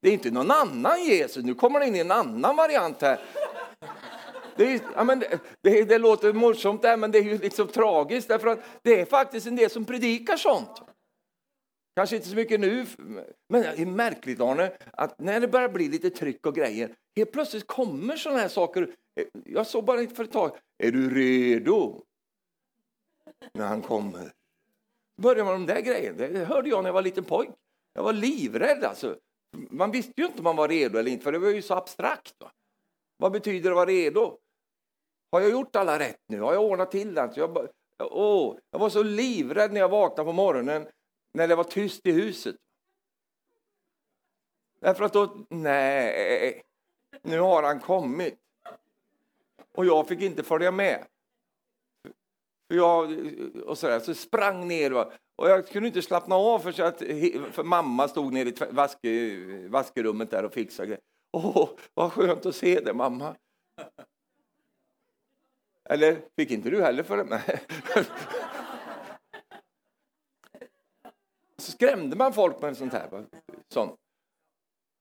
Det 0.01 0.09
är 0.09 0.13
inte 0.13 0.31
någon 0.31 0.51
annan 0.51 1.03
Jesus, 1.03 1.45
nu 1.45 1.53
kommer 1.53 1.79
det 1.79 1.85
in 1.85 1.95
i 1.95 1.99
en 1.99 2.11
annan 2.11 2.55
variant 2.55 3.01
här. 3.01 3.19
Det, 4.55 4.73
är, 4.73 4.79
ja, 4.95 5.03
men 5.03 5.19
det, 5.19 5.39
det, 5.61 5.83
det 5.83 5.97
låter 5.97 6.33
morsomt 6.33 6.81
där, 6.81 6.97
men 6.97 7.11
det 7.11 7.17
är 7.17 7.23
ju 7.23 7.37
liksom 7.37 7.67
tragiskt 7.67 8.27
därför 8.27 8.47
att 8.47 8.59
det 8.81 9.01
är 9.01 9.05
faktiskt 9.05 9.47
en 9.47 9.55
del 9.55 9.69
som 9.69 9.85
predikar 9.85 10.37
sånt. 10.37 10.81
Kanske 11.95 12.15
inte 12.15 12.27
så 12.27 12.35
mycket 12.35 12.59
nu, 12.59 12.85
men 13.49 13.61
det 13.61 13.67
är 13.67 13.85
märkligt 13.85 14.41
Arne, 14.41 14.71
att 14.93 15.19
när 15.19 15.39
det 15.39 15.47
börjar 15.47 15.69
bli 15.69 15.87
lite 15.87 16.09
tryck 16.09 16.45
och 16.45 16.55
grejer, 16.55 16.95
helt 17.15 17.31
plötsligt 17.31 17.67
kommer 17.67 18.15
sådana 18.15 18.39
här 18.39 18.47
saker. 18.47 18.95
Eh, 19.19 19.27
jag 19.45 19.67
såg 19.67 19.85
bara 19.85 20.01
inte 20.01 20.15
för 20.15 20.23
ett 20.23 20.31
tag, 20.31 20.57
är 20.83 20.91
du 20.91 21.09
redo? 21.09 22.03
När 23.53 23.67
han 23.67 23.81
kommer. 23.81 24.31
Börjar 25.21 25.45
man 25.45 25.53
de 25.53 25.73
där 25.73 25.81
grejerna, 25.81 26.17
det 26.17 26.45
hörde 26.45 26.69
jag 26.69 26.83
när 26.83 26.89
jag 26.89 26.93
var 26.93 27.01
liten 27.01 27.23
pojk. 27.23 27.49
Jag 27.93 28.03
var 28.03 28.13
livrädd 28.13 28.83
alltså. 28.83 29.17
Man 29.69 29.91
visste 29.91 30.21
ju 30.21 30.25
inte 30.25 30.37
om 30.37 30.43
man 30.43 30.55
var 30.55 30.67
redo 30.67 30.99
eller 30.99 31.11
inte, 31.11 31.23
för 31.23 31.31
det 31.31 31.39
var 31.39 31.49
ju 31.49 31.61
så 31.61 31.73
abstrakt. 31.73 32.33
Va? 32.39 32.51
Vad 33.17 33.31
betyder 33.31 33.69
det 33.69 33.69
att 33.69 33.75
vara 33.75 33.89
redo? 33.89 34.37
Har 35.31 35.41
jag 35.41 35.51
gjort 35.51 35.75
alla 35.75 35.99
rätt 35.99 36.21
nu? 36.27 36.39
Har 36.41 36.53
jag 36.53 36.63
ordnat 36.63 36.91
till 36.91 37.17
allt? 37.17 37.37
Jag, 37.37 37.67
åh, 37.99 38.57
jag 38.71 38.79
var 38.79 38.89
så 38.89 39.03
livrädd 39.03 39.73
när 39.73 39.79
jag 39.79 39.89
vaknade 39.89 40.27
på 40.27 40.33
morgonen 40.33 40.87
när 41.35 41.47
det 41.47 41.55
var 41.55 41.63
tyst 41.63 42.07
i 42.07 42.11
huset. 42.11 42.55
Därför 44.79 45.03
att 45.03 45.13
då, 45.13 45.45
nej, 45.49 46.63
nu 47.21 47.39
har 47.39 47.63
han 47.63 47.79
kommit. 47.79 48.39
Och 49.71 49.85
jag 49.85 50.07
fick 50.07 50.21
inte 50.21 50.43
följa 50.43 50.71
med. 50.71 51.05
Jag, 52.67 53.11
och 53.65 53.77
så, 53.77 53.87
där, 53.87 53.99
så 53.99 54.13
sprang 54.13 54.67
ner. 54.67 54.93
Och 55.35 55.49
jag 55.49 55.67
kunde 55.67 55.87
inte 55.87 56.01
slappna 56.01 56.35
av 56.35 56.59
för, 56.59 56.71
så 56.71 56.83
att, 56.83 56.97
för 57.51 57.63
mamma 57.63 58.07
stod 58.07 58.33
nere 58.33 58.49
i 58.49 58.55
vaske, 58.71 59.67
vaskerummet 59.67 60.31
där 60.31 60.45
och 60.45 60.53
fixade. 60.53 60.97
Åh, 61.31 61.69
vad 61.93 62.13
skönt 62.13 62.45
att 62.45 62.55
se 62.55 62.79
dig, 62.79 62.93
mamma. 62.93 63.35
Eller 65.89 66.21
fick 66.35 66.51
inte 66.51 66.69
du 66.69 66.81
heller 66.81 67.03
för 67.03 67.17
det? 67.17 67.59
Så 71.54 71.54
skrämde 71.71 72.15
man 72.15 72.33
folk 72.33 72.61
med 72.61 72.77
sånt 72.77 72.93
här. 72.93 73.25
Sånt. 73.73 73.95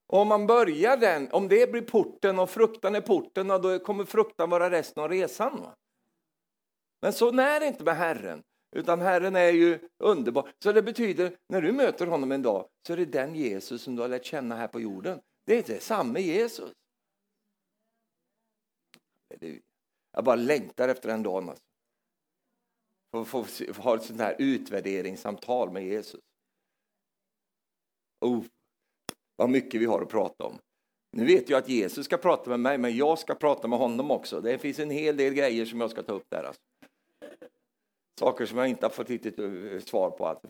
Och 0.07 0.19
om 0.19 0.29
man 0.29 0.47
börjar 0.47 0.97
den, 0.97 1.33
om 1.33 1.49
det 1.49 1.71
blir 1.71 1.83
porten 1.83 2.39
och 2.39 2.51
fruktan 2.51 2.95
är 2.95 3.01
porten, 3.01 3.49
då 3.49 3.79
kommer 3.79 4.05
fruktan 4.05 4.51
vara 4.51 4.71
resten 4.71 5.03
av 5.03 5.09
resan. 5.09 5.61
Va? 5.61 5.77
Men 7.03 7.13
så 7.13 7.29
är 7.41 7.61
det 7.61 7.67
inte 7.67 7.85
med 7.85 7.97
Herren, 7.97 8.43
utan 8.77 9.01
Herren 9.01 9.37
är 9.37 9.53
ju 9.53 9.79
underbar. 9.99 10.53
Så 10.63 10.73
det 10.73 10.83
betyder, 10.83 11.37
när 11.49 11.63
du 11.63 11.73
möter 11.73 12.07
honom 12.07 12.33
en 12.33 12.43
dag, 12.43 12.69
så 12.87 12.93
är 12.93 12.97
det 12.97 13.05
den 13.05 13.35
Jesus 13.35 13.83
som 13.83 13.97
du 13.97 14.03
har 14.03 14.09
lärt 14.09 14.25
känna 14.25 14.57
här 14.57 14.69
på 14.69 14.81
jorden. 14.81 15.21
Det 15.47 15.71
är 15.71 15.79
samma 15.79 16.19
Jesus. 16.19 16.73
Jag 20.13 20.25
bara 20.25 20.37
längtar 20.37 20.89
efter 20.89 21.09
den 21.09 21.23
dagen. 21.23 21.49
Alltså. 21.49 21.65
Få, 23.13 23.25
få, 23.25 23.45
få 23.45 23.83
ha 23.83 23.97
ett 23.97 24.05
sånt 24.05 24.21
här 24.21 24.37
utvärderingssamtal 24.39 25.71
med 25.71 25.85
Jesus. 25.85 26.21
Oh, 28.25 28.45
vad 29.37 29.51
mycket 29.51 29.81
vi 29.81 29.85
har 29.85 30.03
att 30.03 30.09
prata 30.09 30.45
om. 30.45 30.59
Nu 31.17 31.25
vet 31.25 31.51
jag 31.51 31.59
att 31.59 31.69
Jesus 31.69 32.05
ska 32.05 32.17
prata 32.17 32.51
med 32.51 32.61
mig, 32.61 32.79
men 32.79 32.97
jag 32.97 33.19
ska 33.19 33.35
prata 33.35 33.69
med 33.69 33.79
honom 33.79 34.11
också. 34.11 34.41
Det 34.41 34.59
finns 34.59 34.79
en 34.79 34.91
hel 34.91 35.17
del 35.17 35.35
grejer 35.35 35.65
som 35.65 35.81
jag 35.81 35.91
ska 35.91 36.03
ta 36.03 36.13
upp 36.13 36.27
där. 36.31 36.45
Alltså. 36.45 36.61
Saker 38.21 38.47
som 38.47 38.59
jag 38.59 38.69
inte 38.69 38.87
har 38.87 38.91
fått 38.91 39.11
riktigt 39.11 39.39
eh, 39.39 39.81
svar 39.85 40.11
på. 40.11 40.27
Alltså. 40.27 40.49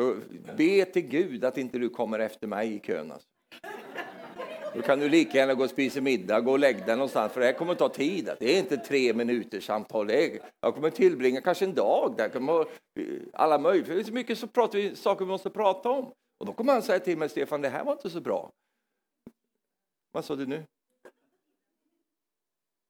Så 0.00 0.16
be 0.56 0.84
till 0.84 1.02
Gud 1.02 1.44
att 1.44 1.58
inte 1.58 1.78
du 1.78 1.88
kommer 1.88 2.18
efter 2.18 2.46
mig 2.46 2.74
i 2.74 2.78
kön. 2.78 3.12
Alltså. 3.12 3.28
Då 4.74 4.82
kan 4.82 4.98
du 4.98 5.08
lika 5.08 5.38
gärna 5.38 5.54
gå 5.54 5.64
och 5.64 5.70
spisa 5.70 6.00
middag, 6.00 6.40
gå 6.40 6.52
och 6.52 6.58
lägga 6.58 6.86
dig 6.86 6.96
någonstans, 6.96 7.32
för 7.32 7.40
det 7.40 7.46
här 7.46 7.52
kommer 7.52 7.72
att 7.72 7.78
ta 7.78 7.88
tid. 7.88 8.28
Alltså. 8.28 8.44
Det 8.44 8.56
är 8.56 8.58
inte 8.58 8.76
tre 8.76 9.14
minuters 9.14 9.66
samtal. 9.66 10.10
jag 10.60 10.74
kommer 10.74 10.90
tillbringa 10.90 11.40
kanske 11.40 11.64
en 11.64 11.74
dag 11.74 12.14
där. 12.16 12.36
Eh, 12.36 12.66
alla 13.32 13.58
möjliga, 13.58 13.94
det 13.94 14.00
är 14.00 14.04
så 14.04 14.12
mycket 14.12 14.38
så 14.38 14.46
pratar 14.46 14.78
vi, 14.78 14.96
saker 14.96 15.24
vi 15.24 15.28
måste 15.28 15.50
prata 15.50 15.90
om. 15.90 16.12
Och 16.38 16.46
då 16.46 16.52
kommer 16.52 16.72
han 16.72 16.82
säga 16.82 17.00
till 17.00 17.18
mig, 17.18 17.28
Stefan, 17.28 17.62
det 17.62 17.68
här 17.68 17.84
var 17.84 17.92
inte 17.92 18.10
så 18.10 18.20
bra. 18.20 18.52
Vad 20.12 20.24
sa 20.24 20.36
du 20.36 20.46
nu? 20.46 20.66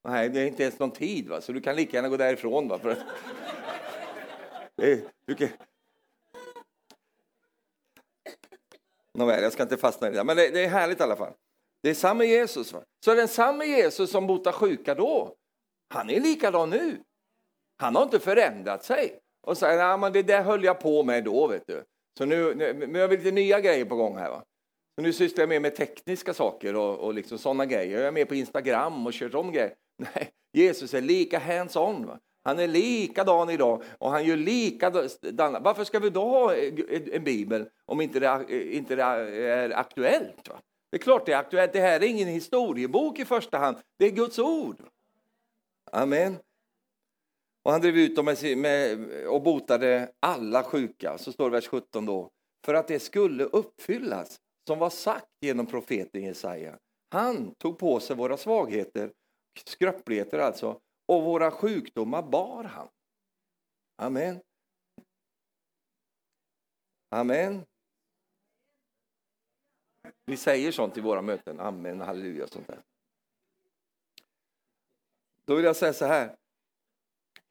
Nej, 0.09 0.28
det 0.28 0.40
är 0.40 0.46
inte 0.46 0.62
ens 0.62 0.78
någon 0.78 0.90
tid, 0.90 1.28
va? 1.28 1.40
så 1.40 1.52
du 1.52 1.61
kan 1.61 1.76
lika 1.76 1.96
gärna 1.96 2.09
gå 2.09 2.16
därifrån. 2.16 2.68
Va? 2.68 2.78
För 2.78 2.90
att... 2.90 2.98
du 5.26 5.35
kan... 5.35 5.48
Nåväl, 9.14 9.42
jag 9.42 9.52
ska 9.52 9.62
inte 9.62 9.76
fastna 9.76 10.09
i 10.09 10.11
det, 10.11 10.24
men 10.24 10.37
det, 10.37 10.50
det 10.50 10.64
är 10.64 10.68
härligt 10.68 11.00
i 11.00 11.02
alla 11.02 11.16
fall. 11.16 11.32
Det 11.82 11.90
är 11.90 11.94
samma 11.94 12.24
Jesus. 12.24 12.72
Va? 12.72 12.82
Så 13.04 13.14
den 13.14 13.28
samma 13.28 13.64
Jesus 13.64 14.11
som 14.11 14.26
botar 14.26 14.52
sjuka 14.52 14.94
då, 14.94 15.35
han 15.88 16.11
är 16.11 16.20
likadan 16.20 16.70
nu. 16.70 17.02
Han 17.76 17.96
har 17.96 18.02
inte 18.02 18.20
förändrat 18.20 18.85
sig. 18.85 19.20
Och 19.42 19.59
säger, 19.59 19.78
ja, 19.78 19.96
men 19.96 20.12
det 20.12 20.22
där 20.22 20.42
höll 20.42 20.64
jag 20.64 20.80
på 20.80 21.02
med 21.02 21.24
då, 21.24 21.46
vet 21.46 21.66
du. 21.66 21.85
Så 22.18 22.24
nu, 22.24 22.55
nu, 22.55 23.00
har 23.00 23.09
vi 23.09 23.16
lite 23.16 23.31
nya 23.31 23.61
grejer 23.61 23.85
på 23.85 23.96
gång 23.96 24.18
här. 24.18 24.31
Va? 24.31 24.44
Så 24.94 25.02
nu 25.02 25.12
sysslar 25.12 25.42
jag 25.42 25.48
mer 25.48 25.61
med 25.61 25.76
tekniska 25.76 26.35
saker 26.35 26.76
och, 26.76 26.98
och 26.98 27.14
liksom 27.14 27.38
sådana 27.38 27.66
grejer. 27.66 27.98
Jag 27.98 28.09
är 28.09 28.12
med 28.12 28.29
på 28.29 28.35
Instagram 28.35 29.07
och 29.07 29.12
kör 29.12 29.37
om 29.37 29.52
grejer. 29.52 29.74
Nej, 30.14 30.31
Jesus 30.52 30.94
är 30.94 31.00
lika 31.00 31.38
hands-on. 31.38 32.18
Han 32.44 32.59
är 32.59 32.68
likadan 32.68 33.50
idag 33.50 33.83
och 33.98 34.11
han 34.11 34.24
gör 34.24 34.37
likadan. 34.37 35.62
Varför 35.62 35.85
ska 35.85 35.98
vi 35.98 36.11
då 36.11 36.20
ha 36.20 36.55
en 37.12 37.24
bibel 37.24 37.68
om 37.87 38.00
inte 38.00 38.20
det, 38.20 38.46
inte 38.74 38.96
det 38.96 39.02
är 39.02 39.70
aktuellt? 39.70 40.48
Va? 40.48 40.61
Det 40.90 40.96
är 40.96 41.02
klart 41.02 41.26
det 41.26 41.33
är 41.33 41.38
aktuellt. 41.38 41.72
Det 41.72 41.81
här 41.81 42.00
är 42.00 42.07
ingen 42.07 42.29
historiebok 42.29 43.18
i 43.18 43.24
första 43.24 43.59
hand. 43.59 43.76
Det 43.98 44.07
är 44.07 44.11
Guds 44.11 44.38
ord. 44.38 44.76
Amen. 45.92 46.37
Och 47.66 47.72
han 47.72 47.81
drev 47.81 47.96
ut 47.96 48.16
dem 48.16 48.24
med, 48.24 48.59
med, 48.59 49.26
och 49.26 49.42
botade 49.42 50.12
alla 50.20 50.64
sjuka, 50.64 51.18
så 51.18 51.33
står 51.33 51.50
det 51.50 51.57
vers 51.57 51.68
17 51.68 52.07
då, 52.07 52.31
för 52.64 52.74
att 52.74 52.88
det 52.88 53.00
skulle 53.00 53.44
uppfyllas 53.44 54.40
som 54.66 54.79
var 54.79 54.90
sagt 54.90 55.26
genom 55.40 55.66
profeten 55.66 56.22
Jesaja. 56.22 56.79
Han 57.11 57.55
tog 57.55 57.79
på 57.79 58.00
sig 58.00 58.16
våra 58.16 58.37
svagheter, 58.37 59.12
skröpligheter 59.64 60.38
alltså, 60.38 60.81
och 61.07 61.22
våra 61.22 61.50
sjukdomar 61.50 62.22
bar 62.22 62.64
han. 62.64 62.88
Amen. 63.96 64.40
Amen. 67.11 67.64
Vi 70.26 70.37
säger 70.37 70.72
sånt 70.72 70.96
i 70.96 71.00
våra 71.00 71.22
möten, 71.22 71.61
amen, 71.61 72.00
halleluja, 72.00 72.46
sånt 72.46 72.66
där. 72.66 72.83
Då 75.44 75.55
vill 75.55 75.64
jag 75.64 75.76
säga 75.76 75.92
så 75.92 76.05
här, 76.05 76.37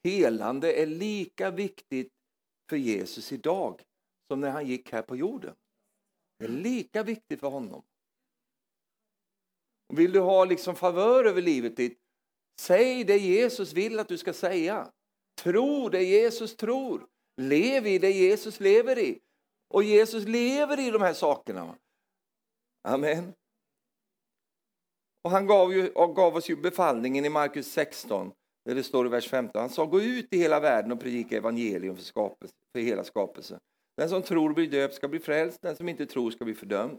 helande 0.06 0.74
är 0.74 0.86
lika 0.86 1.52
viktigt 1.52 2.14
för 2.70 2.78
Jesus 2.78 3.32
idag 3.32 3.84
som 4.28 4.42
när 4.42 4.50
han 4.50 4.68
gick 4.68 4.92
här 4.92 5.02
på 5.02 5.16
jorden. 5.16 5.56
Det 6.40 6.46
är 6.46 6.50
lika 6.50 7.04
viktigt 7.04 7.40
för 7.40 7.48
honom. 7.48 7.84
Vill 9.94 10.12
du 10.12 10.20
ha 10.20 10.46
liksom 10.46 10.76
favör 10.76 11.26
över 11.26 11.42
livet 11.42 11.78
ditt, 11.78 12.00
säg 12.62 13.04
det 13.04 13.18
Jesus 13.18 13.74
vill 13.74 14.00
att 14.00 14.08
du 14.08 14.18
ska 14.18 14.34
säga. 14.34 14.92
Tro 15.42 15.90
det 15.90 16.04
Jesus 16.04 16.56
tror. 16.56 17.08
Lev 17.42 17.88
i 17.88 18.00
det 18.00 18.12
Jesus 18.12 18.60
lever 18.60 19.00
i. 19.00 19.20
Och 19.68 19.84
Jesus 19.84 20.26
lever 20.26 20.80
i 20.80 20.92
de 20.92 21.02
här 21.02 21.14
sakerna. 21.14 21.76
Amen. 22.84 23.34
Och 25.24 25.32
han 25.32 25.48
gav, 25.48 25.74
ju, 25.74 25.92
gav 25.94 26.36
oss 26.36 26.50
ju 26.50 26.56
befallningen 26.56 27.26
i 27.26 27.30
Markus 27.30 27.72
16 27.72 28.32
där 28.66 28.76
det 28.76 28.84
står 28.84 29.06
i 29.06 29.10
vers 29.10 29.30
15. 29.30 29.60
Han 29.60 29.70
sa 29.70 29.86
gå 29.86 30.02
ut 30.02 30.34
i 30.34 30.38
hela 30.38 30.60
världen 30.60 30.92
och 30.92 31.00
predika 31.00 31.38
evangelium 31.38 31.96
för, 31.96 32.04
skapelse, 32.04 32.54
för 32.76 32.80
hela 32.80 33.04
skapelsen. 33.04 33.60
Den 33.98 34.10
som 34.10 34.22
tror 34.22 34.54
blir 34.54 34.68
döpt 34.68 34.94
ska 34.94 35.08
bli 35.08 35.20
frälst, 35.20 35.62
den 35.62 35.76
som 35.76 35.90
inte 35.90 36.06
tror 36.06 36.32
ska 36.32 36.46
bli 36.46 36.54
fördömd. 36.54 36.98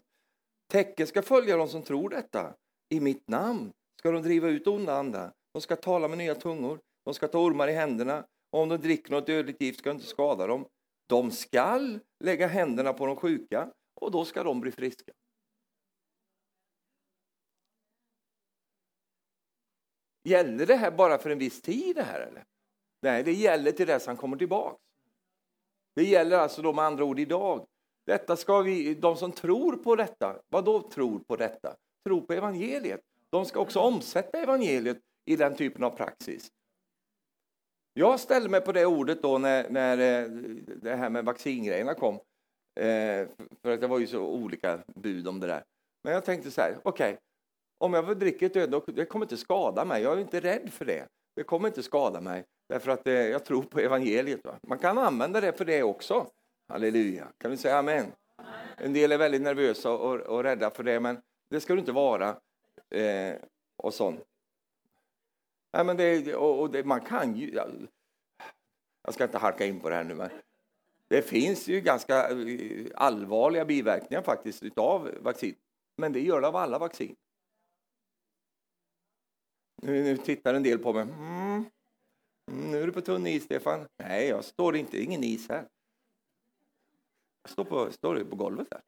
Tecken 0.72 1.07
ska 1.07 1.22
följa 1.22 1.57
de 1.57 1.68
som 1.68 1.83
tror 1.83 2.09
detta. 2.09 2.55
I 2.94 3.00
mitt 3.00 3.29
namn 3.29 3.72
ska 3.98 4.11
de 4.11 4.22
driva 4.22 4.48
ut 4.48 4.66
onda 4.66 4.94
andar. 4.94 5.33
De 5.52 5.62
ska 5.62 5.76
tala 5.76 6.09
med 6.09 6.18
nya 6.18 6.35
tungor. 6.35 6.81
De 7.05 7.14
ska 7.14 7.29
ta 7.29 7.38
ormar 7.38 7.68
i 7.68 7.72
händerna. 7.72 8.24
Och 8.52 8.61
om 8.61 8.68
de 8.68 8.76
dricker 8.76 9.11
något 9.11 9.26
dödligt 9.26 9.62
gift 9.62 9.79
ska 9.79 9.90
de 9.90 9.94
inte 9.94 10.07
skada 10.07 10.46
dem. 10.46 10.66
De 11.09 11.31
skall 11.31 12.00
lägga 12.24 12.46
händerna 12.46 12.92
på 12.92 13.07
de 13.07 13.16
sjuka 13.16 13.70
och 14.00 14.11
då 14.11 14.24
ska 14.24 14.42
de 14.42 14.61
bli 14.61 14.70
friska. 14.70 15.12
Gäller 20.27 20.67
det 20.67 20.75
här 20.75 20.91
bara 20.91 21.19
för 21.19 21.31
en 21.31 21.39
viss 21.39 21.62
tid? 21.62 21.97
Det 21.97 22.03
här, 22.03 22.21
eller? 22.21 22.45
Nej, 23.03 23.23
det 23.23 23.33
gäller 23.33 23.73
till 23.73 23.87
dess 23.87 24.07
han 24.07 24.17
kommer 24.17 24.37
tillbaka. 24.37 24.77
Det 25.95 26.05
gäller 26.05 26.39
alltså 26.39 26.62
då 26.62 26.73
med 26.73 26.85
andra 26.85 27.05
ord 27.05 27.19
idag. 27.19 27.67
Detta 28.07 28.37
ska 28.37 28.62
vi, 28.62 28.95
de 28.95 29.17
som 29.17 29.33
tror 29.33 29.77
på 29.77 29.97
detta, 29.97 30.43
vad 30.49 30.65
då 30.65 30.83
tror 30.83 31.19
på 31.19 31.37
detta? 31.37 31.77
Tror 32.05 32.21
på 32.21 32.33
evangeliet. 32.33 33.01
De 33.31 33.45
ska 33.45 33.61
också 33.61 33.81
omsätta 33.81 34.39
evangeliet 34.39 34.99
i 35.25 35.37
den 35.37 35.55
typen 35.55 35.85
av 35.85 35.91
praxis. 35.91 36.53
Jag 37.93 38.21
ställde 38.21 38.49
mig 38.49 38.61
på 38.61 38.73
det 38.73 38.87
ordet 38.87 39.23
då 39.23 39.39
när, 39.39 39.71
när 39.71 39.99
eh, 39.99 40.29
det 40.67 40.97
här 40.97 41.11
med 41.11 41.25
vaccingrejerna 41.25 41.95
kom. 41.95 42.15
Eh, 42.81 43.29
för 43.62 43.71
att 43.71 43.81
det 43.81 43.87
var 43.87 43.99
ju 43.99 44.07
så 44.07 44.21
olika 44.21 44.83
bud 44.87 45.29
om 45.29 45.41
det 45.41 45.47
där. 45.47 45.65
Men 46.05 46.12
jag 46.12 46.25
tänkte 46.25 46.51
så 46.51 46.61
här, 46.61 46.79
okej, 46.83 47.12
okay, 47.12 47.17
om 47.79 47.95
jag 47.95 48.19
dricker 48.19 48.47
ett 48.47 48.57
öl, 48.57 48.81
det 48.87 49.05
kommer 49.05 49.25
inte 49.25 49.37
skada 49.37 49.85
mig. 49.85 50.03
Jag 50.03 50.12
är 50.12 50.21
inte 50.21 50.41
rädd 50.41 50.73
för 50.73 50.85
det. 50.85 51.09
Det 51.37 51.43
kommer 51.43 51.69
inte 51.69 51.83
skada 51.83 52.21
mig, 52.21 52.45
därför 52.69 52.91
att 52.91 53.05
det, 53.05 53.29
jag 53.29 53.45
tror 53.45 53.62
på 53.62 53.81
evangeliet. 53.81 54.45
Va? 54.45 54.59
Man 54.62 54.79
kan 54.79 54.99
använda 54.99 55.41
det 55.41 55.53
för 55.53 55.65
det 55.65 55.83
också. 55.83 56.27
Halleluja. 56.69 57.29
Kan 57.39 57.51
vi 57.51 57.57
säga 57.57 57.79
amen? 57.79 58.07
En 58.77 58.93
del 58.93 59.12
är 59.12 59.19
väldigt 59.19 59.43
nervösa 59.43 59.93
och, 59.93 60.21
och 60.21 60.43
rädda 60.43 60.71
för 60.71 60.83
det, 60.83 61.01
men 61.01 61.21
det 61.51 61.61
ska 61.61 61.73
du 61.73 61.81
inte 61.81 61.93
vara. 61.93 62.29
Eh, 62.91 63.35
och 63.77 63.95
sånt. 63.95 64.21
Nej, 65.73 65.85
men 65.85 65.97
det, 65.97 66.35
och, 66.35 66.61
och 66.61 66.71
det, 66.71 66.85
man 66.85 67.01
kan 67.01 67.37
ju... 67.37 67.55
Jag 69.05 69.15
ska 69.15 69.25
inte 69.25 69.39
halka 69.39 69.67
in 69.67 69.81
på 69.81 69.89
det 69.89 69.97
här 69.97 70.05
nu, 70.05 70.15
men 70.15 70.31
det 71.09 71.23
finns 71.23 71.69
ju 71.69 71.81
ganska 71.81 72.31
eh, 72.31 72.87
allvarliga 72.95 73.65
biverkningar 73.65 74.23
faktiskt 74.23 74.62
utav 74.62 75.11
vaccin. 75.21 75.55
Men 75.97 76.12
det 76.12 76.21
gör 76.21 76.41
det 76.41 76.49
av 76.49 76.57
alla 76.57 76.79
vaccin. 76.79 77.17
Nu, 79.83 80.03
nu 80.03 80.17
tittar 80.17 80.55
en 80.55 80.62
del 80.62 80.79
på 80.79 80.93
mig. 80.93 81.03
Mm. 81.03 81.65
mm. 82.51 82.71
Nu 82.71 82.83
är 82.83 82.87
du 82.87 82.93
på 82.93 83.01
tunn 83.01 83.27
is, 83.27 83.45
Stefan. 83.45 83.87
Nej, 83.97 84.29
jag 84.29 84.45
står 84.45 84.77
inte, 84.77 85.03
ingen 85.03 85.25
is 85.25 85.49
här. 85.49 85.69
Jag 87.43 87.51
står 87.51 87.65
på, 87.65 87.93
står 87.93 88.25
på 88.25 88.37
golvet 88.37 88.67
här. 88.71 88.81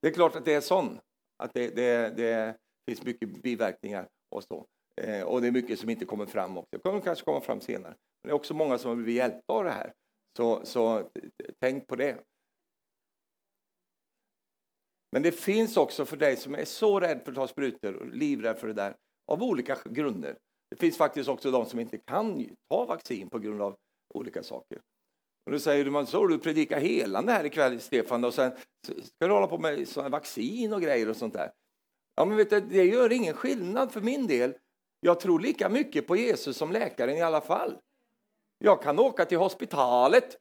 Det 0.00 0.08
är 0.08 0.12
klart 0.12 0.36
att 0.36 0.44
det 0.44 0.54
är 0.54 0.60
sån, 0.60 1.00
att 1.36 1.54
det, 1.54 1.76
det, 1.76 2.16
det 2.16 2.56
finns 2.86 3.02
mycket 3.02 3.42
biverkningar 3.42 4.08
och 4.28 4.44
så. 4.44 4.66
Eh, 4.96 5.22
och 5.22 5.40
det 5.40 5.46
är 5.46 5.52
mycket 5.52 5.80
som 5.80 5.90
inte 5.90 6.04
kommer 6.04 6.26
fram 6.26 6.56
också. 6.56 6.68
Det 6.70 6.78
kommer 6.78 7.00
kanske 7.00 7.24
komma 7.24 7.40
fram 7.40 7.60
senare. 7.60 7.94
Men 8.22 8.28
det 8.28 8.30
är 8.30 8.34
också 8.34 8.54
många 8.54 8.78
som 8.78 8.88
har 8.88 8.96
blivit 8.96 9.14
hjälpta 9.14 9.52
av 9.52 9.64
det 9.64 9.70
här. 9.70 9.92
Så, 10.36 10.64
så 10.64 11.10
tänk 11.60 11.86
på 11.86 11.96
det. 11.96 12.18
Men 15.14 15.22
det 15.22 15.32
finns 15.32 15.76
också 15.76 16.04
för 16.04 16.16
dig 16.16 16.36
som 16.36 16.54
är 16.54 16.64
så 16.64 17.00
rädd 17.00 17.20
för 17.24 17.30
att 17.30 17.36
ta 17.36 17.48
sprutor 17.48 17.94
och 17.94 18.06
livrädd 18.06 18.58
för 18.58 18.66
det 18.66 18.72
där 18.72 18.96
av 19.32 19.42
olika 19.42 19.78
grunder. 19.84 20.36
Det 20.70 20.76
finns 20.76 20.96
faktiskt 20.96 21.28
också 21.28 21.50
de 21.50 21.66
som 21.66 21.80
inte 21.80 21.98
kan 21.98 22.46
ta 22.70 22.84
vaccin 22.84 23.30
på 23.30 23.38
grund 23.38 23.62
av 23.62 23.76
olika 24.14 24.42
saker. 24.42 24.80
Och 25.46 25.52
då 25.52 25.58
säger 25.58 25.84
du, 25.84 25.90
man 25.90 26.06
så 26.06 26.26
du 26.26 26.38
predikar 26.38 26.80
helande 26.80 27.32
här 27.32 27.44
ikväll 27.44 27.80
Stefan 27.80 28.24
och 28.24 28.34
sen 28.34 28.52
ska 28.86 29.28
du 29.28 29.32
hålla 29.32 29.46
på 29.46 29.58
med 29.58 29.88
såna 29.88 30.08
vaccin 30.08 30.72
och 30.72 30.82
grejer 30.82 31.08
och 31.08 31.16
sånt 31.16 31.34
där. 31.34 31.50
Ja 32.16 32.24
men 32.24 32.36
vet 32.36 32.50
du, 32.50 32.60
det 32.60 32.84
gör 32.84 33.12
ingen 33.12 33.34
skillnad 33.34 33.92
för 33.92 34.00
min 34.00 34.26
del. 34.26 34.54
Jag 35.00 35.20
tror 35.20 35.40
lika 35.40 35.68
mycket 35.68 36.06
på 36.06 36.16
Jesus 36.16 36.56
som 36.56 36.72
läkaren 36.72 37.16
i 37.16 37.22
alla 37.22 37.40
fall. 37.40 37.78
Jag 38.58 38.82
kan 38.82 38.98
åka 38.98 39.24
till 39.24 39.38
hospitalet. 39.38 40.36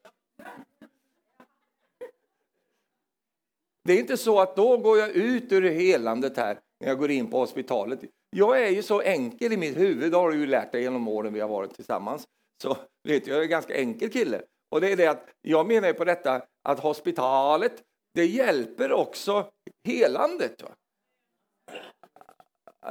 Det 3.83 3.93
är 3.93 3.99
inte 3.99 4.17
så 4.17 4.39
att 4.39 4.55
då 4.55 4.77
går 4.77 4.97
jag 4.97 5.09
ut 5.09 5.51
ur 5.51 5.61
helandet 5.61 6.37
här 6.37 6.59
när 6.79 6.87
jag 6.87 6.99
går 6.99 7.11
in 7.11 7.29
på 7.29 7.37
hospitalet. 7.37 7.99
Jag 8.29 8.61
är 8.61 8.69
ju 8.69 8.83
så 8.83 9.01
enkel 9.01 9.53
i 9.53 9.57
mitt 9.57 9.77
huvud, 9.77 10.11
det 10.11 10.17
har 10.17 10.31
du 10.31 10.37
ju 10.37 10.45
lärt 10.45 10.71
dig 10.71 10.81
genom 10.81 11.07
åren 11.07 11.33
vi 11.33 11.39
har 11.39 11.47
varit 11.47 11.75
tillsammans. 11.75 12.27
Så 12.63 12.77
vet 13.07 13.27
jag, 13.27 13.35
jag 13.35 13.39
är 13.39 13.43
en 13.43 13.49
ganska 13.49 13.75
enkel 13.75 14.09
kille. 14.09 14.41
Och 14.71 14.81
det 14.81 14.91
är 14.91 14.95
det 14.95 15.07
att 15.07 15.29
jag 15.41 15.67
menar 15.67 15.93
på 15.93 16.05
detta 16.05 16.41
att 16.63 16.79
hospitalet, 16.79 17.83
det 18.13 18.25
hjälper 18.25 18.91
också 18.91 19.49
helandet. 19.87 20.63
Va? 20.63 20.69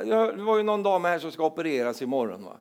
Det 0.04 0.42
var 0.42 0.56
ju 0.56 0.62
någon 0.62 0.82
dam 0.82 1.04
här 1.04 1.18
som 1.18 1.32
ska 1.32 1.46
opereras 1.46 2.02
imorgon. 2.02 2.44
Va? 2.44 2.60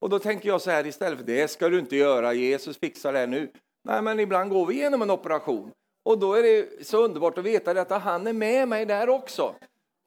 Och 0.00 0.10
då 0.10 0.18
tänker 0.18 0.48
jag 0.48 0.62
så 0.62 0.70
här 0.70 0.86
istället 0.86 1.18
för 1.18 1.26
det 1.26 1.48
ska 1.48 1.68
du 1.68 1.78
inte 1.78 1.96
göra, 1.96 2.32
Jesus 2.32 2.78
fixar 2.78 3.12
det 3.12 3.26
nu. 3.26 3.52
Nej, 3.88 4.02
men 4.02 4.20
ibland 4.20 4.50
går 4.50 4.66
vi 4.66 4.74
igenom 4.74 5.02
en 5.02 5.10
operation 5.10 5.70
och 6.02 6.18
då 6.18 6.34
är 6.34 6.42
det 6.42 6.86
så 6.86 7.04
underbart 7.04 7.38
att 7.38 7.44
veta 7.44 7.70
att 7.70 8.02
han 8.02 8.26
är 8.26 8.32
med 8.32 8.68
mig 8.68 8.86
där 8.86 9.08
också. 9.08 9.54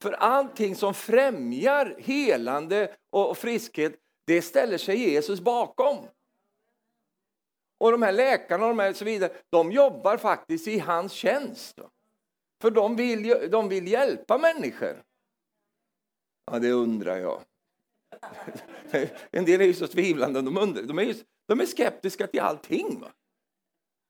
För 0.01 0.11
allting 0.11 0.75
som 0.75 0.93
främjar 0.93 1.95
helande 1.99 2.95
och 3.09 3.37
friskhet, 3.37 3.95
det 4.25 4.41
ställer 4.41 4.77
sig 4.77 4.97
Jesus 4.97 5.39
bakom. 5.39 5.97
Och 7.77 7.91
de 7.91 8.01
här 8.01 8.11
läkarna 8.11 8.63
och 8.63 8.69
de 8.69 8.79
här 8.79 8.93
så 8.93 9.05
vidare, 9.05 9.31
de 9.49 9.71
jobbar 9.71 10.17
faktiskt 10.17 10.67
i 10.67 10.79
hans 10.79 11.11
tjänst. 11.11 11.79
För 12.61 12.71
de 12.71 12.95
vill, 12.95 13.49
de 13.51 13.69
vill 13.69 13.87
hjälpa 13.87 14.37
människor. 14.37 15.03
Ja, 16.51 16.59
det 16.59 16.71
undrar 16.71 17.17
jag. 17.17 17.41
En 19.31 19.45
del 19.45 19.61
är 19.61 19.65
ju 19.65 19.73
så 19.73 19.87
tvivlande, 19.87 20.41
de, 20.41 20.57
undrar, 20.57 20.83
de, 20.83 20.99
är, 20.99 21.03
ju, 21.03 21.13
de 21.47 21.59
är 21.59 21.65
skeptiska 21.65 22.27
till 22.27 22.39
allting. 22.39 22.99
Va? 22.99 23.11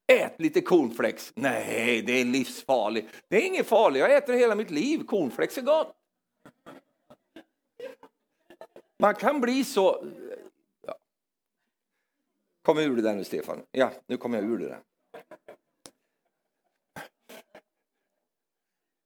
Ät 0.08 0.42
lite 0.42 0.62
cornflakes. 0.62 1.34
Nej, 1.36 2.02
det 2.02 2.14
är 2.14 2.26
livsfarligt. 2.26 3.24
Det 3.28 3.36
är 3.36 3.48
inget 3.48 3.68
farligt, 3.68 4.00
jag 4.00 4.16
äter 4.16 4.34
hela 4.34 4.56
mitt 4.56 4.70
liv. 4.72 5.04
Cornflakes 5.06 5.58
är 5.58 5.62
gott. 5.62 5.96
Man 9.00 9.16
kan 9.16 9.42
bli 9.42 9.64
så... 9.64 10.08
Ja. 10.82 10.98
Kom 12.62 12.78
ur 12.78 12.96
det 12.96 13.02
där 13.02 13.16
nu, 13.16 13.24
Stefan. 13.24 13.66
Ja, 13.72 13.92
nu 14.08 14.18
kommer 14.18 14.38
jag 14.38 14.52
ur 14.52 14.58
det 14.58 14.68
där. 14.68 14.82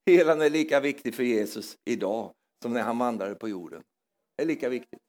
Helan 0.05 0.41
är 0.41 0.49
lika 0.49 0.79
viktig 0.79 1.15
för 1.15 1.23
Jesus 1.23 1.77
idag 1.85 2.33
som 2.61 2.73
när 2.73 2.81
han 2.81 2.97
vandrade 2.97 3.35
på 3.35 3.49
jorden. 3.49 3.83
Det 4.35 4.43
är 4.43 4.47
lika 4.47 4.69
viktigt. 4.69 5.01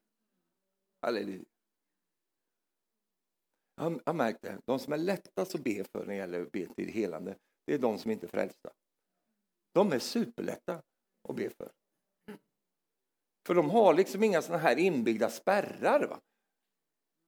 Halleluja. 1.03 1.44
Jag 3.78 4.00
har 4.06 4.12
märkt 4.12 4.42
det. 4.42 4.58
De 4.64 4.78
som 4.78 4.92
är 4.92 4.96
lättast 4.96 5.54
att 5.54 5.64
be 5.64 5.84
för 5.84 5.98
när 5.98 6.06
det 6.06 6.14
gäller 6.14 6.42
att 6.42 6.52
be 6.52 6.66
till 6.66 6.88
helande, 6.88 7.36
det 7.66 7.74
är 7.74 7.78
de 7.78 7.98
som 7.98 8.10
inte 8.10 8.26
är 8.26 8.28
frälsta. 8.28 8.70
De 9.74 9.92
är 9.92 9.98
superlätta 9.98 10.82
att 11.28 11.36
be 11.36 11.50
för. 11.50 11.70
För 13.46 13.54
de 13.54 13.70
har 13.70 13.94
liksom 13.94 14.22
inga 14.22 14.42
såna 14.42 14.58
här 14.58 14.76
inbyggda 14.76 15.30
spärrar. 15.30 16.06
Va? 16.06 16.20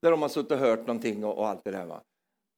Där 0.02 0.10
de 0.10 0.22
har 0.22 0.28
suttit 0.28 0.52
och 0.52 0.58
hört 0.58 0.78
någonting 0.78 1.24
och, 1.24 1.38
och 1.38 1.48
allt 1.48 1.64
det 1.64 1.70
där. 1.70 1.86
Va? 1.86 2.02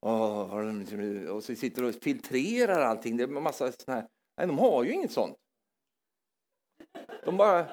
Och, 0.00 0.64
liksom- 0.74 1.26
och 1.31 1.44
så 1.44 1.55
sitter 1.55 1.85
och 1.85 1.94
filtrerar 1.94 2.81
allting. 2.81 3.16
Det 3.16 3.22
är 3.22 3.28
massa 3.28 3.72
såna 3.72 3.94
här. 3.94 4.09
Nej, 4.37 4.46
de 4.46 4.59
har 4.59 4.85
ju 4.85 4.92
inget 4.92 5.12
sånt. 5.12 5.37
De 7.24 7.37
bara... 7.37 7.70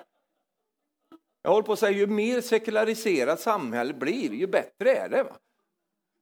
Jag 1.42 1.52
håller 1.52 1.66
på 1.66 1.74
att 1.74 1.80
säga, 1.80 1.98
ju 1.98 2.08
mer 2.08 2.42
sekulariserat 2.42 3.40
samhället 3.40 4.00
blir, 4.00 4.34
ju 4.34 4.48
bättre 4.48 4.96
är 4.96 5.10
det. 5.10 5.24
Va? 5.24 5.40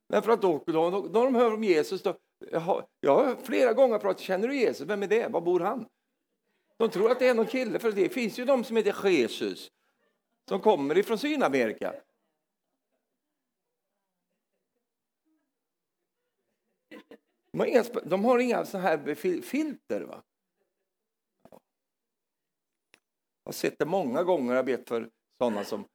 Därför 0.10 0.32
att 0.32 0.42
då, 0.42 0.64
då, 0.66 0.90
då, 0.90 1.08
då 1.08 1.24
de 1.24 1.36
hör 1.36 1.54
om 1.54 1.64
Jesus, 1.64 2.04
då, 2.04 2.18
jag, 2.52 2.60
har, 2.60 2.88
jag 3.00 3.16
har 3.16 3.36
flera 3.36 3.74
gånger 3.74 4.00
pratat, 4.00 4.20
känner 4.20 4.48
du 4.48 4.56
Jesus? 4.56 4.88
Vem 4.88 5.04
är 5.04 5.08
det? 5.08 5.28
Var 5.28 5.42
bor 5.42 5.60
han? 5.60 5.86
De 6.78 6.90
tror 6.90 7.12
att 7.12 7.20
det 7.20 7.28
är 7.28 7.34
någon 7.34 7.46
kille, 7.46 7.80
för 7.80 7.92
det 7.92 8.10
finns 8.10 8.40
ju 8.40 8.46
de 8.46 8.64
som 8.64 8.78
heter 8.78 9.10
Jesus, 9.10 9.72
som 10.50 10.60
kommer 10.60 10.98
ifrån 10.98 11.18
Sydamerika. 11.18 11.94
De 17.52 17.60
har 17.60 17.66
inga, 17.68 17.84
de 18.06 18.26
har 18.26 18.40
inga 18.40 18.66
så 18.66 18.78
här 18.78 19.16
filter. 19.42 20.02
Va? 20.02 20.24
Jag 21.50 21.60
har 23.46 23.52
sett 23.54 23.80
det 23.80 23.86
många 23.86 24.24
gånger, 24.24 24.56
jag 24.56 24.66
bett 24.66 24.88
för 24.88 25.10
sådana 25.38 25.64
som 25.64 25.86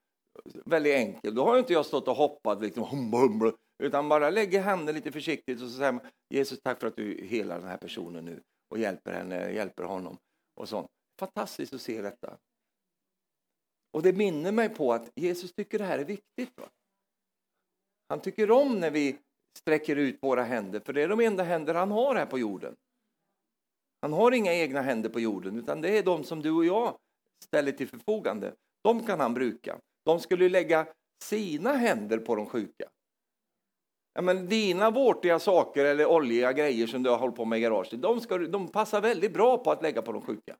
väldigt 0.65 0.95
enkelt. 0.95 1.37
Då 1.37 1.45
har 1.45 1.59
inte 1.59 1.73
jag 1.73 1.87
stått 1.87 2.09
och 2.09 2.17
hoppat 2.17 2.63
liksom, 2.63 2.83
hum, 2.83 3.13
hum, 3.13 3.53
utan 3.83 4.09
bara 4.09 4.31
lägger 4.31 4.63
handen 4.63 4.95
lite 4.95 5.13
försiktigt 5.13 5.63
och 5.63 5.69
så 5.69 5.77
säger 5.77 5.93
man, 5.93 6.07
Jesus 6.29 6.61
tack 6.61 6.81
för 6.81 6.87
att 6.87 6.97
du 6.97 7.25
helar 7.25 7.59
den 7.59 7.69
här 7.69 7.77
personen 7.77 8.25
nu 8.25 8.43
och 8.69 8.79
hjälper 8.79 9.13
henne, 9.13 9.53
hjälper 9.53 9.85
honom. 9.85 10.19
Och 10.55 10.69
sånt. 10.69 10.91
Fantastiskt 11.19 11.73
att 11.73 11.81
se 11.81 12.03
detta. 12.03 12.39
Och 13.93 14.03
det 14.03 14.13
minner 14.13 14.53
mig 14.53 14.69
på 14.69 14.93
att 14.93 15.11
Jesus 15.15 15.53
tycker 15.53 15.79
det 15.79 15.85
här 15.85 15.99
är 15.99 16.05
viktigt. 16.05 16.59
Va? 16.59 16.69
Han 18.09 18.21
tycker 18.21 18.51
om 18.51 18.81
när 18.81 18.91
vi 18.91 19.19
sträcker 19.59 19.97
ut 19.97 20.19
våra 20.23 20.43
händer, 20.43 20.81
för 20.81 20.93
det 20.93 21.03
är 21.03 21.09
de 21.09 21.21
enda 21.21 21.43
händer 21.43 21.75
han 21.75 21.91
har 21.91 22.15
här 22.15 22.27
på 22.27 22.39
jorden. 22.39 22.77
Han 24.01 24.13
har 24.13 24.33
inga 24.33 24.55
egna 24.55 24.83
händer 24.83 25.11
på 25.11 25.21
jorden, 25.21 25.59
utan 25.59 25.81
det 25.81 25.99
är 25.99 26.03
de 26.03 26.25
som 26.25 26.43
du 26.43 26.51
och 26.51 26.65
jag 26.65 26.99
ställer 27.45 27.73
till 27.73 27.89
förfogande. 27.89 28.55
De 28.83 29.07
kan 29.07 29.21
han 29.21 29.35
bruka. 29.35 29.81
De 30.05 30.21
skulle 30.21 30.49
lägga 30.49 30.87
sina 31.25 31.73
händer 31.73 32.19
på 32.19 32.35
de 32.35 32.47
sjuka. 32.47 32.91
Ja, 34.13 34.23
men 34.23 34.49
dina 34.49 34.91
vårtiga 34.91 35.39
saker 35.39 35.85
eller 35.85 36.07
oljiga 36.07 36.53
grejer 36.53 36.87
som 36.87 37.03
du 37.03 37.11
har 37.11 37.19
hållit 37.19 37.37
på 37.37 37.45
med 37.45 37.59
i 37.59 37.63
garaget, 37.63 38.03
de, 38.03 38.21
ska, 38.21 38.39
de 38.39 38.69
passar 38.69 39.01
väldigt 39.01 39.33
bra 39.33 39.59
på 39.59 39.71
att 39.71 39.83
lägga 39.83 40.03
på 40.03 40.13
de 40.13 40.23
sjuka. 40.23 40.57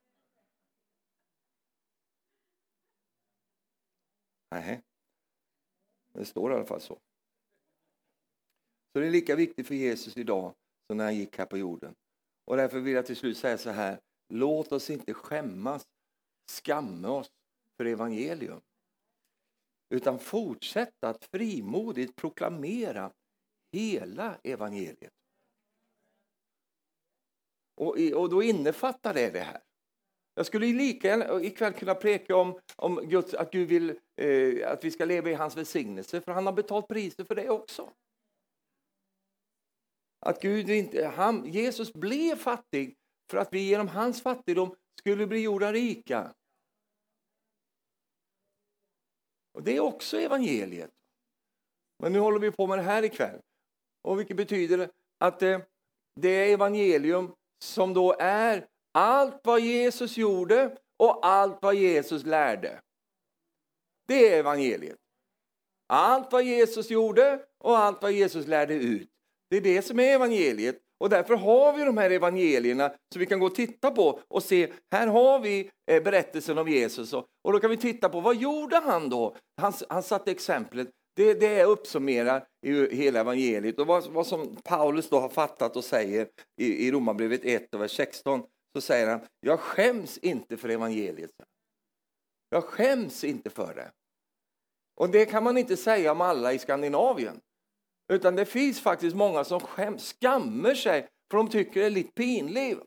Nej, 4.51 4.81
det 6.13 6.25
står 6.25 6.51
i 6.51 6.55
alla 6.55 6.65
fall 6.65 6.81
så. 6.81 6.99
Så 8.93 8.99
det 8.99 9.07
är 9.07 9.11
lika 9.11 9.35
viktigt 9.35 9.67
för 9.67 9.75
Jesus 9.75 10.17
idag 10.17 10.53
som 10.87 10.97
när 10.97 11.03
han 11.03 11.15
gick 11.15 11.37
här 11.37 11.45
på 11.45 11.57
jorden. 11.57 11.95
Och 12.45 12.57
därför 12.57 12.79
vill 12.79 12.93
jag 12.93 13.05
till 13.05 13.15
slut 13.15 13.37
säga 13.37 13.57
så 13.57 13.69
här, 13.69 13.99
låt 14.29 14.71
oss 14.71 14.89
inte 14.89 15.13
skämmas, 15.13 15.83
skamma 16.49 17.09
oss 17.09 17.31
för 17.77 17.85
evangelium. 17.85 18.61
Utan 19.89 20.19
fortsätta 20.19 21.09
att 21.09 21.25
frimodigt 21.25 22.15
proklamera 22.15 23.11
hela 23.73 24.37
evangeliet. 24.43 25.13
Och, 27.75 27.97
och 28.15 28.29
då 28.29 28.43
innefattar 28.43 29.13
det 29.13 29.29
det 29.29 29.39
här. 29.39 29.61
Jag 30.35 30.45
skulle 30.45 30.65
lika 30.65 31.07
gärna 31.07 31.41
ikväll 31.41 31.73
kunna 31.73 31.95
preka 31.95 32.35
om, 32.35 32.59
om 32.75 32.95
Guds, 32.95 33.33
att 33.33 33.51
Gud 33.51 33.69
vill 33.69 33.99
eh, 34.15 34.71
att 34.71 34.83
vi 34.83 34.91
ska 34.91 35.05
leva 35.05 35.29
i 35.29 35.33
hans 35.33 35.57
välsignelse, 35.57 36.21
för 36.21 36.31
han 36.31 36.45
har 36.45 36.53
betalt 36.53 36.87
priset 36.87 37.27
för 37.27 37.35
det 37.35 37.49
också. 37.49 37.93
Att 40.19 40.41
Gud 40.41 40.69
inte, 40.69 41.07
han, 41.07 41.51
Jesus 41.51 41.93
blev 41.93 42.35
fattig 42.35 42.97
för 43.29 43.37
att 43.37 43.53
vi 43.53 43.59
genom 43.59 43.87
hans 43.87 44.21
fattigdom 44.21 44.75
skulle 44.99 45.27
bli 45.27 45.39
gjorda 45.39 45.73
rika. 45.73 46.33
Och 49.53 49.63
Det 49.63 49.75
är 49.75 49.79
också 49.79 50.19
evangeliet. 50.19 50.91
Men 51.99 52.13
nu 52.13 52.19
håller 52.19 52.39
vi 52.39 52.51
på 52.51 52.67
med 52.67 52.77
det 52.77 52.83
här 52.83 53.03
ikväll. 53.03 53.41
Och 54.03 54.19
vilket 54.19 54.37
betyder 54.37 54.89
att 55.19 55.41
eh, 55.41 55.49
det, 55.49 55.65
det 56.15 56.51
evangelium 56.51 57.31
som 57.63 57.93
då 57.93 58.15
är 58.19 58.67
allt 58.93 59.41
vad 59.43 59.59
Jesus 59.59 60.17
gjorde 60.17 60.77
och 60.99 61.25
allt 61.25 61.57
vad 61.61 61.75
Jesus 61.75 62.25
lärde. 62.25 62.81
Det 64.07 64.29
är 64.29 64.39
evangeliet. 64.39 64.97
Allt 65.87 66.31
vad 66.31 66.43
Jesus 66.43 66.89
gjorde 66.89 67.45
och 67.59 67.77
allt 67.77 68.01
vad 68.01 68.11
Jesus 68.11 68.47
lärde 68.47 68.73
ut. 68.73 69.09
Det 69.49 69.57
är 69.57 69.61
det 69.61 69.81
som 69.81 69.99
är 69.99 70.15
evangeliet. 70.15 70.79
Och 70.99 71.09
därför 71.09 71.35
har 71.35 71.73
vi 71.73 71.83
de 71.83 71.97
här 71.97 72.09
evangelierna 72.09 72.89
som 72.89 73.19
vi 73.19 73.25
kan 73.25 73.39
gå 73.39 73.45
och 73.45 73.55
titta 73.55 73.91
på 73.91 74.19
och 74.27 74.43
se, 74.43 74.73
här 74.91 75.07
har 75.07 75.39
vi 75.39 75.71
eh, 75.91 76.03
berättelsen 76.03 76.57
om 76.57 76.67
Jesus. 76.67 77.13
Och 77.13 77.53
då 77.53 77.59
kan 77.59 77.69
vi 77.69 77.77
titta 77.77 78.09
på, 78.09 78.19
vad 78.19 78.35
gjorde 78.35 78.75
han 78.75 79.09
då? 79.09 79.35
Han, 79.61 79.73
han 79.89 80.03
satte 80.03 80.31
exemplet, 80.31 80.89
det, 81.15 81.33
det 81.33 81.47
i 82.61 82.95
hela 82.95 83.19
evangeliet. 83.19 83.79
Och 83.79 83.87
vad, 83.87 84.07
vad, 84.07 84.27
som 84.27 84.55
Paulus 84.63 85.09
då 85.09 85.19
har 85.19 85.29
fattat 85.29 85.75
och 85.75 85.83
säger 85.83 86.27
i, 86.57 86.87
i 86.87 86.91
Romarbrevet 86.91 87.41
1 87.43 87.73
och 87.73 87.81
vers 87.81 87.95
16, 87.95 88.43
så 88.75 88.81
säger 88.81 89.07
han, 89.07 89.19
jag 89.39 89.59
skäms 89.59 90.17
inte 90.17 90.57
för 90.57 90.69
evangeliet. 90.69 91.31
Jag 92.49 92.63
skäms 92.63 93.23
inte 93.23 93.49
för 93.49 93.75
det. 93.75 93.91
Och 94.95 95.09
det 95.09 95.25
kan 95.25 95.43
man 95.43 95.57
inte 95.57 95.77
säga 95.77 96.11
om 96.11 96.21
alla 96.21 96.53
i 96.53 96.59
Skandinavien. 96.59 97.39
Utan 98.13 98.35
det 98.35 98.45
finns 98.45 98.81
faktiskt 98.81 99.15
många 99.15 99.43
som 99.43 99.59
skäms, 99.59 100.03
skammer 100.03 100.75
sig 100.75 101.07
för 101.31 101.37
de 101.37 101.49
tycker 101.49 101.79
det 101.79 101.85
är 101.85 101.89
lite 101.89 102.11
pinligt. 102.11 102.81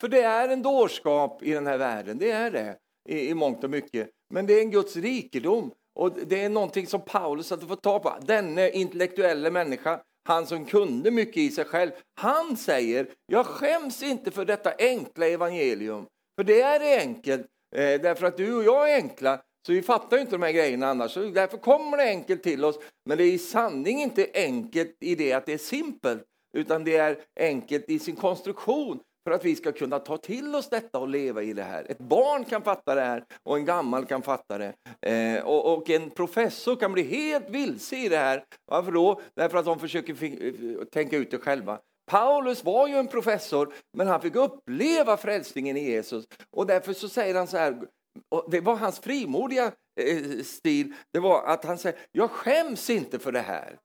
För 0.00 0.08
det 0.08 0.22
är 0.22 0.48
en 0.48 0.62
dårskap 0.62 1.42
i 1.42 1.52
den 1.52 1.66
här 1.66 1.78
världen, 1.78 2.18
det 2.18 2.30
är 2.30 2.50
det 2.50 2.78
i, 3.08 3.28
i 3.28 3.34
mångt 3.34 3.64
och 3.64 3.70
mycket. 3.70 4.10
Men 4.30 4.46
det 4.46 4.52
är 4.52 4.60
en 4.60 4.70
Guds 4.70 4.96
rikedom 4.96 5.72
och 5.98 6.12
det 6.12 6.44
är 6.44 6.48
någonting 6.48 6.86
som 6.86 7.00
Paulus 7.00 7.50
hade 7.50 7.66
fått 7.66 7.82
ta 7.82 7.98
på. 7.98 8.14
Denne 8.20 8.70
intellektuella 8.70 9.50
människa, 9.50 10.00
han 10.28 10.46
som 10.46 10.64
kunde 10.64 11.10
mycket 11.10 11.36
i 11.36 11.50
sig 11.50 11.64
själv, 11.64 11.90
han 12.14 12.56
säger, 12.56 13.06
jag 13.26 13.46
skäms 13.46 14.02
inte 14.02 14.30
för 14.30 14.44
detta 14.44 14.72
enkla 14.78 15.26
evangelium. 15.26 16.06
För 16.38 16.44
det 16.44 16.60
är 16.62 17.00
enkelt, 17.00 17.46
eh, 17.76 18.00
därför 18.00 18.26
att 18.26 18.36
du 18.36 18.54
och 18.54 18.64
jag 18.64 18.92
är 18.92 18.96
enkla, 18.96 19.40
så 19.66 19.72
vi 19.72 19.82
fattar 19.82 20.16
ju 20.16 20.20
inte 20.20 20.34
de 20.34 20.42
här 20.42 20.52
grejerna 20.52 20.88
annars. 20.88 21.10
Så 21.10 21.20
därför 21.20 21.58
kommer 21.58 21.96
det 21.96 22.04
enkelt 22.04 22.42
till 22.42 22.64
oss. 22.64 22.78
Men 23.06 23.18
det 23.18 23.24
är 23.24 23.32
i 23.32 23.38
sanning 23.38 24.02
inte 24.02 24.26
enkelt 24.34 24.96
i 25.00 25.14
det 25.14 25.32
att 25.32 25.46
det 25.46 25.52
är 25.52 25.58
simpelt, 25.58 26.24
utan 26.54 26.84
det 26.84 26.96
är 26.96 27.18
enkelt 27.40 27.84
i 27.88 27.98
sin 27.98 28.16
konstruktion 28.16 29.00
för 29.28 29.34
att 29.34 29.44
vi 29.44 29.56
ska 29.56 29.72
kunna 29.72 29.98
ta 29.98 30.16
till 30.16 30.54
oss 30.54 30.68
detta 30.68 30.98
och 30.98 31.08
leva 31.08 31.42
i 31.42 31.52
det 31.52 31.62
här. 31.62 31.86
Ett 31.88 31.98
barn 31.98 32.44
kan 32.44 32.62
fatta 32.62 32.94
det 32.94 33.00
här 33.00 33.24
och 33.42 33.56
en 33.56 33.64
gammal 33.64 34.06
kan 34.06 34.22
fatta 34.22 34.58
det. 34.58 34.74
Eh, 35.02 35.46
och, 35.46 35.74
och, 35.74 35.90
en 35.90 36.10
professor 36.10 36.76
kan 36.76 36.92
bli 36.92 37.02
helt 37.02 37.50
vilse 37.50 37.96
i 37.96 38.08
det 38.08 38.16
här. 38.16 38.44
Varför 38.66 38.92
då? 38.92 39.20
Därför 39.34 39.58
att 39.58 39.64
de 39.64 39.78
försöker 39.78 40.24
eh, 40.24 40.84
tänka 40.84 41.16
ut 41.16 41.30
det 41.30 41.38
själva. 41.38 41.78
Paulus 42.10 42.64
var 42.64 42.88
ju 42.88 42.94
en 42.94 43.06
professor, 43.06 43.74
men 43.96 44.06
han 44.06 44.20
fick 44.20 44.36
uppleva 44.36 45.16
frälsningen 45.16 45.76
i 45.76 45.90
Jesus. 45.90 46.24
Och 46.50 46.66
därför 46.66 46.92
så 46.92 47.08
säger 47.08 47.34
han 47.34 47.46
så 47.46 47.56
här, 47.56 47.82
det 48.50 48.60
var 48.60 48.76
hans 48.76 49.00
frimodiga 49.00 49.72
eh, 50.00 50.42
stil, 50.44 50.94
det 51.12 51.18
var 51.18 51.46
att 51.46 51.64
han 51.64 51.78
säger, 51.78 51.98
jag 52.12 52.30
skäms 52.30 52.90
inte 52.90 53.18
för 53.18 53.32
det 53.32 53.40
här. 53.40 53.78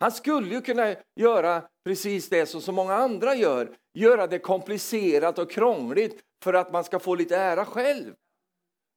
Han 0.00 0.12
skulle 0.12 0.54
ju 0.54 0.60
kunna 0.60 0.94
göra 1.20 1.62
precis 1.84 2.28
det 2.28 2.46
som 2.46 2.60
så 2.60 2.72
många 2.72 2.94
andra 2.94 3.34
gör, 3.34 3.76
göra 3.94 4.26
det 4.26 4.38
komplicerat 4.38 5.38
och 5.38 5.50
krångligt 5.50 6.20
för 6.42 6.54
att 6.54 6.72
man 6.72 6.84
ska 6.84 6.98
få 6.98 7.14
lite 7.14 7.36
ära 7.36 7.64
själv. 7.64 8.14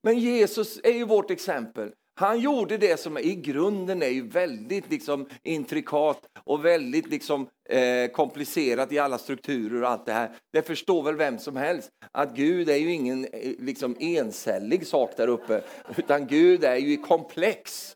Men 0.04 0.20
Jesus 0.20 0.80
är 0.84 0.94
ju 0.94 1.06
vårt 1.06 1.32
exempel. 1.32 1.92
Han 2.20 2.40
gjorde 2.40 2.78
det 2.78 3.00
som 3.00 3.18
i 3.18 3.36
grunden 3.36 4.04
är 4.04 4.08
ju 4.08 4.28
väldigt 4.28 4.90
liksom 4.90 5.30
intrikat 5.44 6.22
och 6.44 6.66
väldigt 6.66 7.08
liksom, 7.08 7.48
eh, 7.70 8.12
komplicerat 8.12 8.92
i 8.92 9.00
alla 9.00 9.18
strukturer 9.18 9.82
och 9.84 9.90
allt 9.90 10.06
det 10.06 10.14
här. 10.14 10.36
Det 10.54 10.62
förstår 10.62 11.04
väl 11.04 11.16
vem 11.16 11.40
som 11.40 11.56
helst 11.56 11.90
att 12.12 12.36
Gud 12.36 12.70
är 12.70 12.76
ju 12.76 12.92
ingen 12.92 13.26
eh, 13.26 13.52
liksom, 13.60 13.96
encellig 14.00 14.88
sak 14.88 15.18
där 15.18 15.28
uppe, 15.28 15.64
utan 15.98 16.28
Gud 16.28 16.64
är 16.64 16.76
ju 16.76 16.98
komplex. 16.98 17.96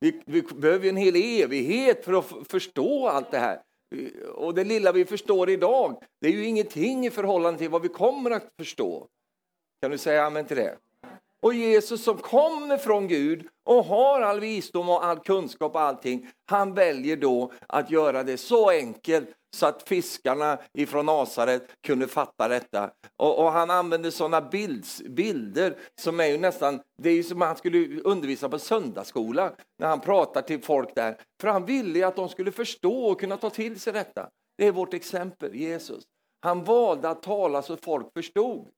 Vi, 0.00 0.22
vi 0.26 0.42
behöver 0.42 0.88
en 0.88 0.96
hel 0.96 1.16
evighet 1.16 2.04
för 2.04 2.12
att 2.12 2.48
förstå 2.48 3.08
allt 3.08 3.30
det 3.30 3.38
här. 3.38 3.60
Och 4.34 4.54
det 4.54 4.64
lilla 4.64 4.92
vi 4.92 5.04
förstår 5.04 5.50
idag, 5.50 6.02
det 6.20 6.28
är 6.28 6.32
ju 6.32 6.44
ingenting 6.46 7.06
i 7.06 7.10
förhållande 7.10 7.58
till 7.58 7.70
vad 7.70 7.82
vi 7.82 7.88
kommer 7.88 8.30
att 8.30 8.52
förstå. 8.58 9.08
Kan 9.82 9.90
du 9.90 9.98
säga 9.98 10.24
amen 10.24 10.44
till 10.44 10.56
det? 10.56 10.78
Och 11.44 11.54
Jesus 11.54 12.04
som 12.04 12.18
kommer 12.18 12.76
från 12.76 13.08
Gud 13.08 13.46
och 13.64 13.84
har 13.84 14.20
all 14.20 14.40
visdom 14.40 14.88
och 14.88 15.04
all 15.04 15.18
kunskap 15.18 15.74
och 15.74 15.80
allting, 15.80 16.28
han 16.46 16.74
väljer 16.74 17.16
då 17.16 17.52
att 17.68 17.90
göra 17.90 18.22
det 18.22 18.36
så 18.36 18.70
enkelt 18.70 19.28
så 19.56 19.66
att 19.66 19.88
fiskarna 19.88 20.58
ifrån 20.72 21.06
Nasaret 21.06 21.68
kunde 21.86 22.08
fatta 22.08 22.48
detta. 22.48 22.90
Och, 23.16 23.38
och 23.38 23.52
han 23.52 23.70
använder 23.70 24.10
sådana 24.10 24.40
bilds, 24.40 25.02
bilder 25.02 25.76
som 26.00 26.20
är 26.20 26.26
ju 26.26 26.38
nästan, 26.38 26.80
det 27.02 27.10
är 27.10 27.14
ju 27.14 27.22
som 27.22 27.40
han 27.40 27.56
skulle 27.56 28.00
undervisa 28.00 28.48
på 28.48 28.58
söndagsskola 28.58 29.52
när 29.78 29.88
han 29.88 30.00
pratar 30.00 30.42
till 30.42 30.62
folk 30.62 30.94
där. 30.94 31.16
För 31.40 31.48
han 31.48 31.66
ville 31.66 32.06
att 32.06 32.16
de 32.16 32.28
skulle 32.28 32.52
förstå 32.52 33.04
och 33.04 33.20
kunna 33.20 33.36
ta 33.36 33.50
till 33.50 33.80
sig 33.80 33.92
detta. 33.92 34.28
Det 34.58 34.66
är 34.66 34.72
vårt 34.72 34.94
exempel, 34.94 35.54
Jesus. 35.54 36.04
Han 36.42 36.64
valde 36.64 37.08
att 37.08 37.22
tala 37.22 37.62
så 37.62 37.76
folk 37.76 38.12
förstod. 38.12 38.68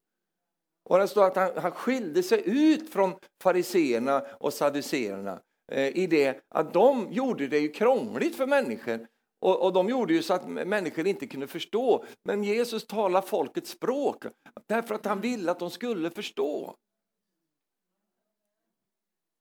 Och 0.89 0.99
det 0.99 1.09
står 1.09 1.27
att 1.27 1.37
han, 1.37 1.51
han 1.57 1.73
skilde 1.73 2.23
sig 2.23 2.43
ut 2.47 2.93
från 2.93 3.15
fariseerna 3.43 4.21
och 4.21 4.53
saduceerna 4.53 5.41
eh, 5.73 5.97
i 5.97 6.07
det 6.07 6.41
att 6.49 6.73
de 6.73 7.13
gjorde 7.13 7.49
det 7.49 7.59
ju 7.59 7.69
krångligt 7.69 8.37
för 8.37 8.47
människor. 8.47 9.07
Och, 9.41 9.65
och, 9.65 9.73
de 9.73 9.89
gjorde 9.89 10.13
ju 10.13 10.23
så 10.23 10.35
att 10.35 10.49
människor 10.49 11.07
inte 11.07 11.27
kunde 11.27 11.47
förstå. 11.47 12.05
Men 12.25 12.45
Jesus 12.45 12.87
talar 12.87 13.23
folkets 13.23 13.71
språk 13.71 14.25
därför 14.67 14.95
att 14.95 15.05
han 15.05 15.21
ville 15.21 15.51
att 15.51 15.59
de 15.59 15.71
skulle 15.71 16.11
förstå. 16.11 16.77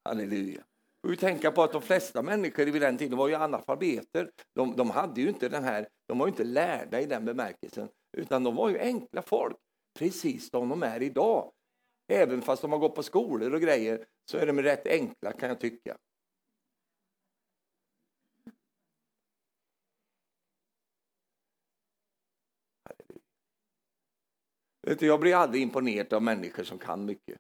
Halleluja. 0.06 0.64
Och 1.04 1.12
vi 1.12 1.18
tänka 1.18 1.52
på 1.52 1.64
att 1.64 1.72
de 1.72 1.82
flesta 1.82 2.22
människor 2.22 2.66
vid 2.66 2.82
den 2.82 2.98
tiden 2.98 3.18
var 3.18 3.28
ju 3.28 3.36
analfabeter. 3.36 4.32
De, 4.56 4.76
de, 4.76 4.90
hade 4.90 5.22
ju 5.22 5.30
inte 5.30 5.50
den 5.50 5.64
här, 5.64 5.88
de 6.08 6.18
var 6.18 6.28
ju 6.28 6.30
inte 6.30 6.44
lärda 6.44 7.02
i 7.02 7.06
den 7.06 7.26
bemärkelsen, 7.26 7.90
utan 8.18 8.44
de 8.44 8.56
var 8.56 8.70
ju 8.70 8.80
enkla 8.80 9.22
folk 9.22 9.58
precis 10.00 10.50
som 10.50 10.70
de 10.70 10.84
är 10.84 11.04
idag. 11.04 11.52
Även 12.08 12.42
fast 12.42 12.62
de 12.62 12.72
har 12.72 12.80
gått 12.80 12.96
på 12.96 13.04
skolor 13.04 13.54
och 13.54 13.62
grejer 13.62 14.06
så 14.32 14.38
är 14.38 14.48
de 14.48 14.62
rätt 14.62 14.88
enkla 14.88 15.32
kan 15.32 15.50
jag 15.50 15.60
tycka. 15.60 15.98
Jag 25.00 25.20
blir 25.20 25.36
aldrig 25.36 25.64
imponerad 25.64 26.14
av 26.14 26.24
människor 26.24 26.64
som 26.64 26.78
kan 26.78 27.06
mycket. 27.06 27.38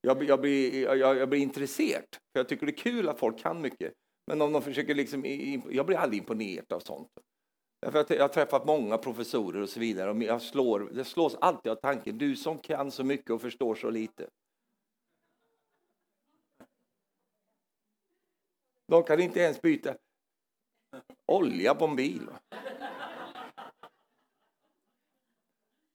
Jag, 0.00 0.22
jag, 0.22 0.40
blir, 0.40 0.82
jag, 0.82 1.16
jag, 1.16 1.28
blir 1.28 1.40
intresserad, 1.40 2.04
för 2.12 2.40
jag 2.40 2.48
tycker 2.48 2.66
det 2.66 2.72
är 2.72 2.76
kul 2.76 3.08
att 3.08 3.18
folk 3.18 3.38
kan 3.38 3.60
mycket. 3.60 3.92
Men 4.26 4.42
om 4.42 4.52
de 4.52 4.62
försöker 4.62 4.94
liksom, 4.94 5.24
jag 5.70 5.86
blir 5.86 5.96
aldrig 5.96 6.20
imponerad 6.20 6.72
av 6.72 6.80
sånt. 6.80 7.08
Jag 7.80 7.92
har 7.92 8.28
träffat 8.28 8.66
många 8.66 8.98
professorer 8.98 9.62
och 9.62 9.68
så 9.68 9.80
vidare. 9.80 10.10
Och 10.10 10.22
jag 10.22 10.42
slår, 10.42 10.80
det 10.80 11.04
slås 11.04 11.34
alltid 11.34 11.72
av 11.72 11.76
tanken, 11.76 12.18
du 12.18 12.36
som 12.36 12.58
kan 12.58 12.90
så 12.90 13.04
mycket 13.04 13.30
och 13.30 13.40
förstår 13.40 13.74
så 13.74 13.90
lite. 13.90 14.28
De 18.86 19.02
kan 19.02 19.20
inte 19.20 19.40
ens 19.40 19.62
byta 19.62 19.96
olja 21.26 21.74
på 21.74 21.84
en 21.84 21.96
bil. 21.96 22.28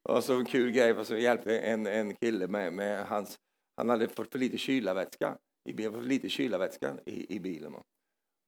Och 0.10 0.24
så 0.24 0.40
en 0.40 0.46
kul 0.46 0.72
grej, 0.72 1.06
så 1.06 1.18
hjälpte 1.18 1.60
en, 1.60 1.88
en 1.88 2.16
kille 2.16 2.48
med, 2.48 2.74
med 2.74 3.06
hans, 3.06 3.40
han 3.76 3.90
hade 3.90 4.08
fått 4.08 4.32
för 4.32 4.40
lite 4.40 4.58
kylarvätska 4.58 5.38
i 5.64 5.74
bilen, 5.74 5.94
för 5.94 6.02
lite 6.02 6.30
kylarvätska 6.30 6.98
i, 7.06 7.36
i 7.36 7.40
bilen. 7.40 7.76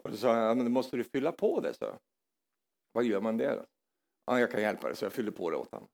Och 0.04 0.12
då 0.12 0.18
sa 0.18 0.34
han, 0.34 0.58
men 0.58 0.72
måste 0.72 0.98
du 0.98 1.04
fylla 1.04 1.32
på 1.32 1.60
det, 1.60 1.74
så. 1.74 2.00
Vad 2.98 3.06
gör 3.06 3.22
man 3.22 3.38
det 3.38 3.56
då? 3.56 3.66
Ja, 4.26 4.40
jag 4.40 4.52
kan 4.52 4.62
hjälpa 4.62 4.88
dig, 4.88 4.96
så 4.96 5.06
jag 5.06 5.14
fyller 5.14 5.32
på 5.32 5.50
det 5.50 5.58
åt 5.58 5.72
honom. 5.72 5.90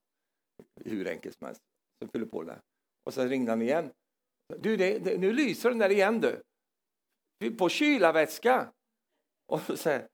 Hur 0.85 1.07
enkelt 1.07 1.37
som 1.37 1.47
helst. 1.47 1.61
Så 2.01 2.07
fyller 2.07 2.25
på 2.25 2.43
det. 2.43 2.61
Och 3.05 3.13
sen 3.13 3.29
ringde 3.29 3.51
han 3.51 3.61
igen. 3.61 3.91
Du, 4.57 4.77
det, 4.77 4.99
det, 4.99 5.17
nu 5.17 5.33
lyser 5.33 5.69
den 5.69 5.79
där 5.79 5.89
igen 5.89 6.21
du. 6.21 6.43
På 7.57 7.69
kylarvätska. 7.69 8.73
Och 9.47 9.61
så 9.61 9.77
säger 9.77 10.07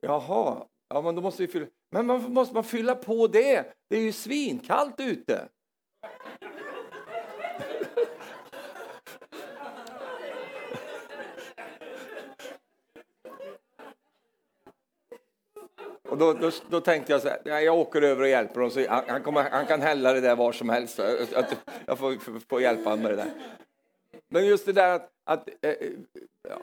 Jaha, 0.00 0.66
ja, 0.88 1.02
men 1.02 1.14
då 1.14 1.22
måste 1.22 1.42
vi 1.42 1.52
fylla. 1.52 1.66
Men 1.90 2.06
man, 2.06 2.32
måste 2.32 2.54
man 2.54 2.64
fylla 2.64 2.94
på 2.94 3.26
det? 3.26 3.74
Det 3.88 3.96
är 3.96 4.02
ju 4.02 4.12
svinkallt 4.12 5.00
ute. 5.00 5.48
Då, 16.18 16.32
då, 16.32 16.50
då, 16.70 16.80
tänkte 16.80 17.12
jag 17.12 17.22
så 17.22 17.28
här, 17.28 17.60
jag 17.60 17.78
åker 17.78 18.02
över 18.02 18.22
och 18.22 18.28
hjälper 18.28 18.54
honom, 18.54 18.70
så 18.70 18.88
han, 18.88 19.04
han, 19.06 19.22
kommer, 19.22 19.50
han 19.50 19.66
kan 19.66 19.82
hälla 19.82 20.12
det 20.12 20.20
där 20.20 20.36
var 20.36 20.52
som 20.52 20.68
helst. 20.68 20.98
Jag, 20.98 21.44
jag 21.86 21.98
får, 21.98 22.18
får, 22.18 22.40
får 22.48 22.60
hjälpa 22.60 22.90
honom 22.90 23.02
med 23.02 23.12
det 23.12 23.16
där. 23.16 23.30
Men 24.28 24.46
just 24.46 24.66
det 24.66 24.72
där 24.72 24.94
att, 24.94 25.10
att 25.24 25.48
eh, 25.48 25.70
eh, 25.70 25.90
ja. 26.48 26.58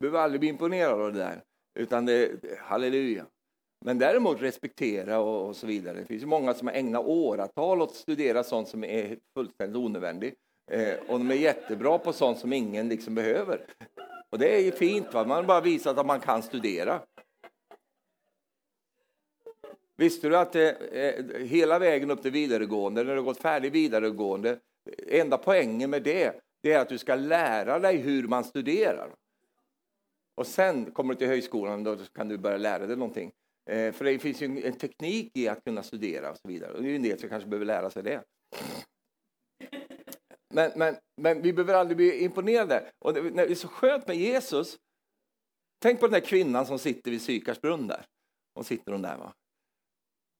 behöver 0.00 0.18
aldrig 0.18 0.40
bli 0.40 0.48
imponerad 0.48 1.00
av 1.00 1.12
det 1.12 1.18
där, 1.18 1.42
utan 1.74 2.06
det, 2.06 2.30
halleluja. 2.58 3.26
Men 3.84 3.98
däremot 3.98 4.42
respektera 4.42 5.18
och, 5.18 5.48
och, 5.48 5.56
så 5.56 5.66
vidare. 5.66 5.98
Det 5.98 6.04
finns 6.04 6.22
ju 6.22 6.26
många 6.26 6.54
som 6.54 6.68
har 6.68 6.74
ägnat 6.74 7.04
åratal 7.04 7.82
åt 7.82 7.90
att 7.90 7.96
studera 7.96 8.44
sånt 8.44 8.68
som 8.68 8.84
är 8.84 9.18
fullständigt 9.34 9.76
onödvändigt. 9.76 10.34
Eh, 10.70 10.94
och 11.08 11.18
de 11.18 11.30
är 11.30 11.34
jättebra 11.34 11.98
på 11.98 12.12
sånt 12.12 12.38
som 12.38 12.52
ingen 12.52 12.88
liksom 12.88 13.14
behöver. 13.14 13.66
Och 14.30 14.38
det 14.38 14.56
är 14.56 14.60
ju 14.60 14.72
fint, 14.72 15.14
va? 15.14 15.24
man 15.24 15.36
har 15.36 15.42
bara 15.42 15.60
visat 15.60 15.98
att 15.98 16.06
man 16.06 16.20
kan 16.20 16.42
studera. 16.42 17.00
Visste 19.96 20.28
du 20.28 20.36
att 20.36 20.52
det, 20.52 20.70
eh, 20.72 21.46
hela 21.46 21.78
vägen 21.78 22.10
upp 22.10 22.22
till 22.22 22.30
vidaregående, 22.30 23.04
när 23.04 23.12
du 23.12 23.18
har 23.18 23.24
gått 23.24 23.40
färdig 23.40 23.72
vidaregående, 23.72 24.58
Enda 25.08 25.38
poängen 25.38 25.90
med 25.90 26.02
det, 26.02 26.40
det 26.62 26.72
är 26.72 26.78
att 26.78 26.88
du 26.88 26.98
ska 26.98 27.14
lära 27.14 27.78
dig 27.78 27.96
hur 27.96 28.28
man 28.28 28.44
studerar. 28.44 29.14
Och 30.34 30.46
sen 30.46 30.90
kommer 30.90 31.14
du 31.14 31.18
till 31.18 31.28
högskolan 31.28 31.84
då 31.84 31.96
kan 31.96 32.28
du 32.28 32.38
börja 32.38 32.56
lära 32.56 32.86
dig 32.86 32.96
någonting. 32.96 33.32
Eh, 33.70 33.92
för 33.92 34.04
det 34.04 34.18
finns 34.18 34.42
ju 34.42 34.66
en 34.66 34.78
teknik 34.78 35.36
i 35.36 35.48
att 35.48 35.64
kunna 35.64 35.82
studera 35.82 36.30
och 36.30 36.36
så 36.36 36.48
vidare. 36.48 36.72
Och 36.72 36.82
det 36.82 36.88
är 36.88 36.90
ju 36.90 36.96
en 36.96 37.02
del 37.02 37.18
som 37.18 37.28
kanske 37.28 37.48
behöver 37.48 37.66
lära 37.66 37.90
sig 37.90 38.02
det. 38.02 38.22
Men, 40.54 40.70
men, 40.76 40.96
men 41.16 41.42
vi 41.42 41.52
behöver 41.52 41.74
aldrig 41.74 41.96
bli 41.96 42.24
imponerade. 42.24 42.90
Och 42.98 43.14
det, 43.14 43.30
det 43.30 43.42
är 43.42 43.54
så 43.54 43.68
skönt 43.68 44.06
med 44.06 44.16
Jesus. 44.16 44.78
Tänk 45.82 46.00
på 46.00 46.06
den 46.06 46.12
där 46.12 46.26
kvinnan 46.26 46.66
som 46.66 46.78
sitter 46.78 47.10
vid 47.10 47.22
Sykars 47.22 47.60
brunn 47.60 47.86
där. 47.86 48.06
Hon 48.54 48.64
sitter 48.64 48.92
hon 48.92 49.02
där 49.02 49.16
va. 49.16 49.34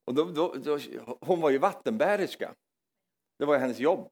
Och 0.05 0.15
då, 0.15 0.25
då, 0.25 0.55
då, 0.65 0.79
hon 1.21 1.41
var 1.41 1.51
ju 1.51 1.59
vattenbärerska. 1.59 2.55
Det 3.39 3.45
var 3.45 3.59
hennes 3.59 3.79
jobb. 3.79 4.09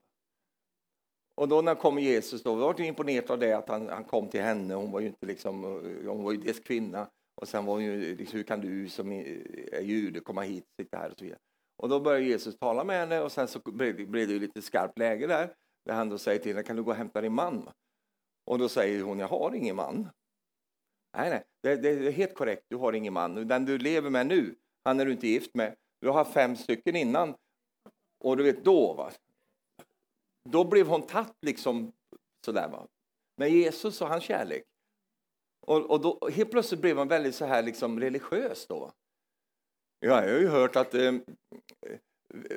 Och 1.35 1.47
då 1.47 1.61
när 1.61 1.75
kom 1.75 1.99
Jesus 1.99 2.43
då, 2.43 2.55
var 2.55 2.75
jag 2.77 2.87
imponerad 2.87 3.31
av 3.31 3.39
det 3.39 3.53
att 3.53 3.69
han, 3.69 3.89
han 3.89 4.03
kom 4.03 4.27
till 4.27 4.41
henne. 4.41 4.73
Hon 4.73 4.91
var 4.91 4.99
ju 4.99 5.07
inte 5.07 5.25
liksom, 5.25 5.63
hon 6.07 6.23
var 6.23 6.31
ju 6.31 6.37
dels 6.37 6.59
kvinna 6.59 7.09
och 7.41 7.47
sen 7.47 7.65
var 7.65 7.73
hon 7.73 7.83
ju, 7.83 8.15
liksom, 8.15 8.37
hur 8.37 8.43
kan 8.43 8.61
du 8.61 8.89
som 8.89 9.11
är 9.11 9.81
jude 9.81 10.19
komma 10.19 10.41
hit 10.41 10.63
och 10.63 10.83
sitta 10.83 10.97
här 10.97 11.11
och 11.11 11.17
så 11.17 11.23
vidare. 11.23 11.39
Och 11.77 11.89
då 11.89 11.99
började 11.99 12.25
Jesus 12.25 12.57
tala 12.57 12.83
med 12.83 12.99
henne 12.99 13.21
och 13.21 13.31
sen 13.31 13.47
så 13.47 13.59
blev 13.65 13.97
det, 13.97 14.05
blev 14.05 14.27
det 14.27 14.33
lite 14.33 14.61
skarpt 14.61 14.99
läge 14.99 15.27
där. 15.27 15.55
Där 15.85 15.93
han 15.93 16.09
då 16.09 16.17
säger 16.17 16.39
till 16.39 16.51
henne, 16.51 16.63
kan 16.63 16.75
du 16.75 16.83
gå 16.83 16.91
och 16.91 16.97
hämta 16.97 17.21
din 17.21 17.33
man? 17.33 17.69
Och 18.45 18.59
då 18.59 18.69
säger 18.69 19.03
hon, 19.03 19.19
jag 19.19 19.27
har 19.27 19.55
ingen 19.55 19.75
man. 19.75 20.09
Nej, 21.17 21.29
nej, 21.29 21.43
det, 21.63 21.75
det 21.75 21.89
är 21.89 22.11
helt 22.11 22.35
korrekt, 22.35 22.63
du 22.69 22.75
har 22.75 22.93
ingen 22.93 23.13
man. 23.13 23.47
Den 23.47 23.65
du 23.65 23.77
lever 23.77 24.09
med 24.09 24.27
nu, 24.27 24.55
han 24.83 24.99
är 24.99 25.05
du 25.05 25.11
inte 25.11 25.27
gift 25.27 25.55
med. 25.55 25.75
Du 26.03 26.09
har 26.09 26.25
fem 26.25 26.55
stycken 26.55 26.95
innan. 26.95 27.35
Och 28.19 28.37
du 28.37 28.43
vet 28.43 28.65
då, 28.65 28.93
va? 28.93 29.11
Då 30.49 30.63
blev 30.63 30.87
hon 30.87 31.01
tatt 31.01 31.37
liksom 31.41 31.93
sådär 32.45 32.69
va. 32.69 32.87
Men 33.37 33.51
Jesus 33.51 34.01
och 34.01 34.07
hans 34.07 34.23
kärlek. 34.23 34.63
Och, 35.67 35.91
och 35.91 36.01
då, 36.01 36.29
helt 36.33 36.51
plötsligt 36.51 36.81
blev 36.81 36.95
man 36.95 37.07
väldigt 37.07 37.35
så 37.35 37.45
här 37.45 37.63
liksom 37.63 37.99
religiös 37.99 38.67
då. 38.67 38.91
Ja, 39.99 40.25
jag 40.25 40.33
har 40.33 40.39
ju 40.39 40.47
hört 40.47 40.75
att... 40.75 40.93
Eh, 40.93 41.13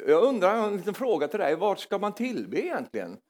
jag 0.06 0.24
undrar, 0.24 0.56
har 0.56 0.68
en 0.68 0.76
liten 0.76 0.94
fråga 0.94 1.28
till 1.28 1.40
dig. 1.40 1.56
Vart 1.56 1.78
ska 1.78 1.98
man 1.98 2.14
tillbe 2.14 2.60
egentligen? 2.60 3.20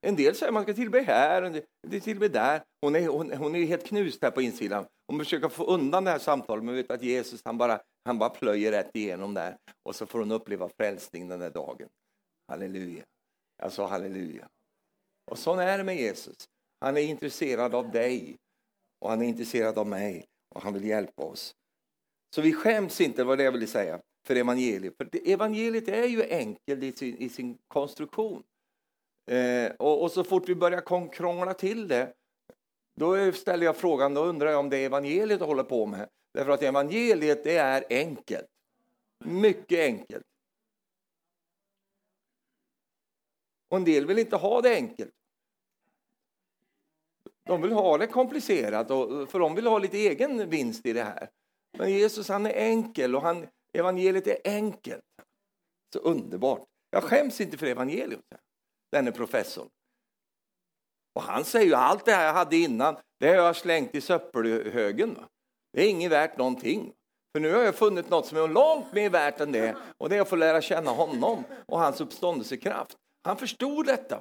En 0.00 0.16
del 0.16 0.34
säger 0.34 0.52
man 0.52 0.62
ska 0.62 0.74
tillbe 0.74 1.00
här, 1.00 1.42
en 1.42 1.52
del 1.86 2.00
tillbe 2.00 2.28
där. 2.28 2.62
Hon 2.80 2.96
är, 2.96 3.08
hon, 3.08 3.32
hon 3.32 3.54
är 3.54 3.64
helt 3.64 3.86
knust 3.86 4.22
här 4.22 4.30
på 4.30 4.42
insidan. 4.42 4.86
Hon 5.06 5.18
försöker 5.18 5.48
få 5.48 5.64
undan 5.64 6.04
det 6.04 6.10
här 6.10 6.18
samtalet, 6.18 6.64
men 6.64 6.74
vet 6.74 6.90
att 6.90 7.02
Jesus 7.02 7.42
han 7.44 7.58
bara, 7.58 7.80
han 8.04 8.18
bara 8.18 8.30
plöjer 8.30 8.72
rätt 8.72 8.96
igenom 8.96 9.34
där. 9.34 9.56
Och 9.82 9.96
så 9.96 10.06
får 10.06 10.18
hon 10.18 10.32
uppleva 10.32 10.68
frälsning 10.68 11.28
den 11.28 11.40
där 11.40 11.50
dagen. 11.50 11.88
Halleluja. 12.48 13.04
Jag 13.62 13.72
sa 13.72 13.86
halleluja. 13.86 14.48
Och 15.30 15.38
så 15.38 15.54
är 15.54 15.78
det 15.78 15.84
med 15.84 15.96
Jesus. 15.96 16.36
Han 16.80 16.96
är 16.96 17.00
intresserad 17.00 17.74
av 17.74 17.90
dig 17.90 18.36
och 19.00 19.10
han 19.10 19.22
är 19.22 19.26
intresserad 19.26 19.78
av 19.78 19.86
mig 19.86 20.24
och 20.54 20.62
han 20.62 20.74
vill 20.74 20.84
hjälpa 20.84 21.22
oss. 21.22 21.54
Så 22.34 22.42
vi 22.42 22.52
skäms 22.52 23.00
inte, 23.00 23.24
vad 23.24 23.38
det 23.38 23.44
jag 23.44 23.52
ville 23.52 23.66
säga, 23.66 24.00
för 24.26 24.36
evangeliet. 24.36 24.94
För 24.96 25.28
evangeliet 25.28 25.88
är 25.88 26.06
ju 26.06 26.22
enkelt 26.30 26.82
i 26.82 26.92
sin, 26.92 27.16
i 27.16 27.28
sin 27.28 27.58
konstruktion. 27.68 28.42
Eh, 29.28 29.72
och, 29.78 30.02
och, 30.02 30.12
så 30.12 30.24
fort 30.24 30.48
vi 30.48 30.54
börjar 30.54 31.08
krångla 31.12 31.54
till 31.54 31.88
det, 31.88 32.12
då 32.96 33.32
ställer 33.32 33.66
jag 33.66 33.76
frågan, 33.76 34.14
då 34.14 34.24
undrar 34.24 34.50
jag 34.50 34.60
om 34.60 34.70
det 34.70 34.78
är 34.78 34.86
evangeliet 34.86 35.40
jag 35.40 35.46
håller 35.46 35.62
på 35.62 35.86
med. 35.86 36.08
Därför 36.34 36.50
att 36.50 36.62
evangeliet, 36.62 37.44
det 37.44 37.56
är 37.56 37.84
enkelt. 37.90 38.46
Mycket 39.24 39.78
enkelt. 39.78 40.24
Och 43.68 43.76
en 43.76 43.84
del 43.84 44.06
vill 44.06 44.18
inte 44.18 44.36
ha 44.36 44.60
det 44.60 44.74
enkelt. 44.74 45.14
De 47.44 47.62
vill 47.62 47.72
ha 47.72 47.98
det 47.98 48.06
komplicerat, 48.06 48.90
och, 48.90 49.30
för 49.30 49.38
de 49.38 49.54
vill 49.54 49.66
ha 49.66 49.78
lite 49.78 49.98
egen 49.98 50.50
vinst 50.50 50.86
i 50.86 50.92
det 50.92 51.02
här. 51.02 51.30
Men 51.78 51.90
Jesus 51.90 52.28
han 52.28 52.46
är 52.46 52.50
enkel 52.50 53.16
och 53.16 53.22
han, 53.22 53.46
evangeliet 53.72 54.26
är 54.26 54.38
enkelt. 54.44 55.04
Så 55.92 55.98
underbart. 55.98 56.64
Jag 56.90 57.02
skäms 57.02 57.40
inte 57.40 57.58
för 57.58 57.66
evangeliet, 57.66 58.20
denne 58.92 59.12
professorn. 59.12 59.68
Och 61.14 61.22
han 61.22 61.44
säger 61.44 61.66
ju 61.66 61.74
allt 61.74 62.04
det 62.04 62.12
här 62.12 62.26
jag 62.26 62.32
hade 62.32 62.56
innan, 62.56 62.96
det 63.20 63.28
har 63.28 63.34
jag 63.34 63.56
slängt 63.56 63.94
i 63.94 64.00
söppelhögen. 64.00 65.18
Det 65.72 65.82
är 65.82 65.90
inget 65.90 66.12
värt 66.12 66.38
någonting. 66.38 66.92
För 67.32 67.40
nu 67.40 67.52
har 67.52 67.62
jag 67.62 67.74
funnit 67.74 68.10
något 68.10 68.26
som 68.26 68.38
är 68.38 68.48
långt 68.48 68.92
mer 68.92 69.10
värt 69.10 69.40
än 69.40 69.52
det 69.52 69.76
och 69.98 70.08
det 70.08 70.16
är 70.16 70.20
att 70.20 70.28
få 70.28 70.36
lära 70.36 70.62
känna 70.62 70.90
honom 70.90 71.44
och 71.66 71.78
hans 71.78 72.00
uppståndelsekraft. 72.00 72.96
Han 73.24 73.36
förstod 73.36 73.86
detta. 73.86 74.20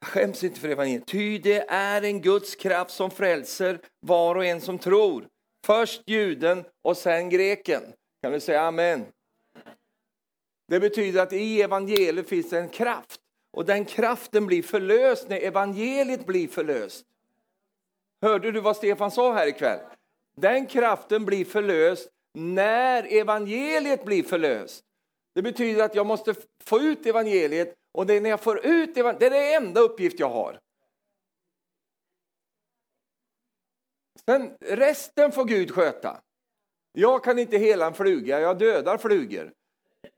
Jag 0.00 0.08
Skäms 0.08 0.44
inte 0.44 0.60
för 0.60 0.68
evangeliet, 0.68 1.06
ty 1.06 1.38
det 1.38 1.68
är 1.68 2.02
en 2.02 2.20
Guds 2.20 2.56
kraft 2.56 2.90
som 2.90 3.10
frälser 3.10 3.80
var 4.00 4.34
och 4.34 4.44
en 4.44 4.60
som 4.60 4.78
tror. 4.78 5.28
Först 5.66 6.02
juden 6.06 6.64
och 6.82 6.96
sen 6.96 7.30
greken. 7.30 7.82
Kan 8.22 8.32
du 8.32 8.40
säga 8.40 8.62
amen? 8.62 9.06
Det 10.72 10.80
betyder 10.80 11.22
att 11.22 11.32
i 11.32 11.62
evangeliet 11.62 12.28
finns 12.28 12.52
en 12.52 12.68
kraft 12.68 13.20
och 13.50 13.64
den 13.64 13.84
kraften 13.84 14.46
blir 14.46 14.62
förlöst 14.62 15.28
när 15.28 15.36
evangeliet 15.36 16.26
blir 16.26 16.48
förlöst. 16.48 17.06
Hörde 18.22 18.52
du 18.52 18.60
vad 18.60 18.76
Stefan 18.76 19.10
sa 19.10 19.32
här 19.32 19.46
ikväll? 19.46 19.80
Den 20.36 20.66
kraften 20.66 21.24
blir 21.24 21.44
förlöst 21.44 22.08
när 22.34 23.12
evangeliet 23.12 24.04
blir 24.04 24.22
förlöst. 24.22 24.84
Det 25.34 25.42
betyder 25.42 25.84
att 25.84 25.94
jag 25.94 26.06
måste 26.06 26.34
få 26.64 26.80
ut 26.80 27.06
evangeliet 27.06 27.74
och 27.92 28.06
det 28.06 28.14
är 28.14 28.20
när 28.20 28.30
jag 28.30 28.40
får 28.40 28.66
ut 28.66 28.96
evangeliet, 28.96 29.20
det 29.20 29.26
är 29.26 29.54
den 29.54 29.62
enda 29.64 29.80
uppgift 29.80 30.20
jag 30.20 30.30
har. 30.30 30.60
Sen 34.24 34.56
resten 34.60 35.32
får 35.32 35.44
Gud 35.44 35.70
sköta. 35.70 36.20
Jag 36.92 37.24
kan 37.24 37.38
inte 37.38 37.56
hela 37.56 37.86
en 37.86 37.94
fluga, 37.94 38.40
jag 38.40 38.58
dödar 38.58 38.98
flugor. 38.98 39.52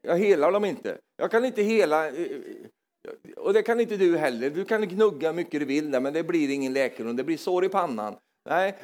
Jag 0.03 0.19
helar 0.19 0.53
dem 0.53 0.65
inte. 0.65 0.99
Jag 1.17 1.31
kan 1.31 1.45
inte 1.45 1.63
hela, 1.63 2.09
eh, 2.09 2.23
eh, 2.23 3.33
och 3.37 3.53
det 3.53 3.63
kan 3.63 3.81
inte 3.81 3.97
du 3.97 4.17
heller. 4.17 4.51
Du 4.51 4.65
kan 4.65 4.89
gnugga 4.89 5.33
mycket 5.33 5.61
du 5.61 5.67
vill, 5.67 6.01
men 6.01 6.13
det 6.13 6.23
blir 6.23 6.51
ingen 6.51 6.73
läkedom, 6.73 7.17
det 7.17 7.25
blir 7.25 7.37
sår 7.37 7.65
i 7.65 7.69
pannan. 7.69 8.17
Nej. 8.49 8.79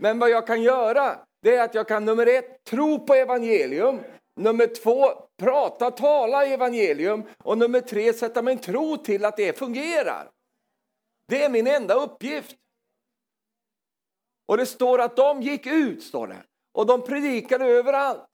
Men 0.00 0.18
vad 0.18 0.30
jag 0.30 0.46
kan 0.46 0.62
göra, 0.62 1.18
det 1.42 1.56
är 1.56 1.64
att 1.64 1.74
jag 1.74 1.88
kan 1.88 2.04
nummer 2.04 2.26
ett, 2.26 2.64
tro 2.64 3.06
på 3.06 3.14
evangelium. 3.14 4.00
Nummer 4.40 4.66
två, 4.66 5.06
prata, 5.38 5.90
tala 5.90 6.46
evangelium. 6.46 7.22
Och 7.38 7.58
nummer 7.58 7.80
tre, 7.80 8.12
sätta 8.12 8.42
min 8.42 8.58
tro 8.58 8.96
till 8.96 9.24
att 9.24 9.36
det 9.36 9.58
fungerar. 9.58 10.30
Det 11.28 11.42
är 11.42 11.48
min 11.48 11.66
enda 11.66 11.94
uppgift. 11.94 12.56
Och 14.46 14.56
det 14.56 14.66
står 14.66 15.00
att 15.00 15.16
de 15.16 15.42
gick 15.42 15.66
ut, 15.66 16.02
står 16.02 16.26
det. 16.26 16.42
Och 16.72 16.86
de 16.86 17.02
predikade 17.02 17.64
överallt. 17.64 18.29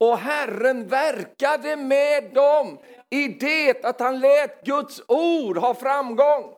Och 0.00 0.18
Herren 0.18 0.88
verkade 0.88 1.76
med 1.76 2.34
dem 2.34 2.78
i 3.10 3.28
det 3.28 3.84
att 3.84 4.00
han 4.00 4.20
lät 4.20 4.64
Guds 4.64 5.02
ord 5.08 5.58
ha 5.58 5.74
framgång. 5.74 6.54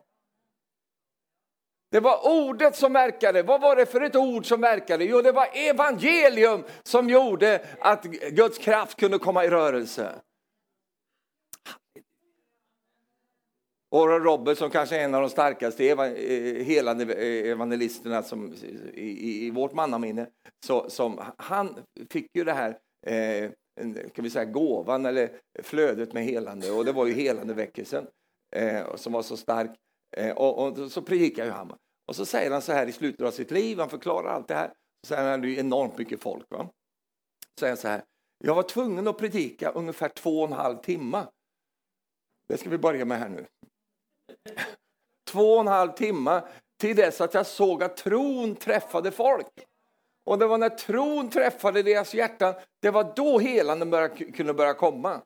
Det 1.91 1.99
var 1.99 2.47
ordet 2.47 2.75
som 2.75 2.93
verkade. 2.93 3.43
Vad 3.43 3.61
var 3.61 3.75
det 3.75 3.85
för 3.85 4.01
ett 4.01 4.15
ord 4.15 4.45
som 4.45 4.61
verkade? 4.61 5.05
Jo, 5.05 5.21
det 5.21 5.31
var 5.31 5.49
evangelium 5.53 6.63
som 6.83 7.09
gjorde 7.09 7.65
att 7.79 8.03
Guds 8.31 8.57
kraft 8.57 8.99
kunde 8.99 9.19
komma 9.19 9.45
i 9.45 9.49
rörelse. 9.49 10.21
Oral 13.91 14.21
Roberts 14.21 14.59
som 14.59 14.69
kanske 14.69 14.97
är 14.97 15.03
en 15.03 15.15
av 15.15 15.21
de 15.21 15.29
starkaste 15.29 15.89
eh, 15.89 16.65
helande 16.65 17.13
e- 17.13 17.49
evangelisterna 17.49 18.23
som, 18.23 18.53
i, 18.93 19.45
i 19.47 19.51
vårt 19.51 19.73
mannaminne, 19.73 20.27
så, 20.65 20.89
som, 20.89 21.21
han 21.37 21.83
fick 22.09 22.35
ju 22.35 22.43
det 22.43 22.53
här 22.53 22.77
eh, 23.05 23.51
kan 24.13 24.23
vi 24.23 24.29
säga, 24.29 24.45
gåvan 24.45 25.05
eller 25.05 25.31
flödet 25.63 26.13
med 26.13 26.23
helande 26.23 26.71
och 26.71 26.85
det 26.85 26.91
var 26.91 27.05
ju 27.05 27.13
helandeväckelsen 27.13 28.07
eh, 28.55 28.95
som 28.95 29.13
var 29.13 29.21
så 29.21 29.37
stark. 29.37 29.71
Eh, 30.17 30.37
och, 30.37 30.67
och, 30.67 30.91
så 30.91 31.01
predikar 31.01 31.45
ju 31.45 31.51
han. 31.51 31.73
Och 32.07 32.15
så 32.15 32.25
säger 32.25 32.51
han 32.51 32.61
så 32.61 32.71
här 32.73 32.87
i 32.87 32.91
slutet 32.91 33.27
av 33.27 33.31
sitt 33.31 33.51
liv, 33.51 33.79
han 33.79 33.89
förklarar 33.89 34.29
allt 34.29 34.47
det 34.47 34.55
här. 34.55 34.73
Så 35.07 35.07
säger 35.07 35.31
han, 35.31 35.41
det 35.41 35.49
är 35.49 35.59
enormt 35.59 35.97
mycket 35.97 36.23
folk. 36.23 36.45
Va? 36.49 36.69
Så 37.55 37.59
säger 37.59 37.71
han 37.71 37.77
så 37.77 37.87
här, 37.87 38.03
jag 38.43 38.55
var 38.55 38.63
tvungen 38.63 39.07
att 39.07 39.17
predika 39.17 39.69
ungefär 39.69 40.09
två 40.09 40.41
och 40.41 40.47
en 40.47 40.53
halv 40.53 40.77
timme. 40.77 41.27
Det 42.49 42.57
ska 42.57 42.69
vi 42.69 42.77
börja 42.77 43.05
med 43.05 43.19
här 43.19 43.29
nu. 43.29 43.45
Två 45.31 45.53
och 45.53 45.59
en 45.59 45.67
halv 45.67 45.91
timme 45.91 46.43
till 46.81 46.95
dess 46.95 47.21
att 47.21 47.33
jag 47.33 47.47
såg 47.47 47.83
att 47.83 47.97
tron 47.97 48.55
träffade 48.55 49.11
folk. 49.11 49.47
Och 50.27 50.37
det 50.37 50.47
var 50.47 50.57
när 50.57 50.69
tron 50.69 51.29
träffade 51.29 51.83
deras 51.83 52.13
hjärtan, 52.13 52.53
det 52.81 52.89
var 52.89 53.13
då 53.15 53.39
helanden 53.39 53.89
började, 53.89 54.31
kunde 54.31 54.53
börja 54.53 54.73
komma. 54.73 55.21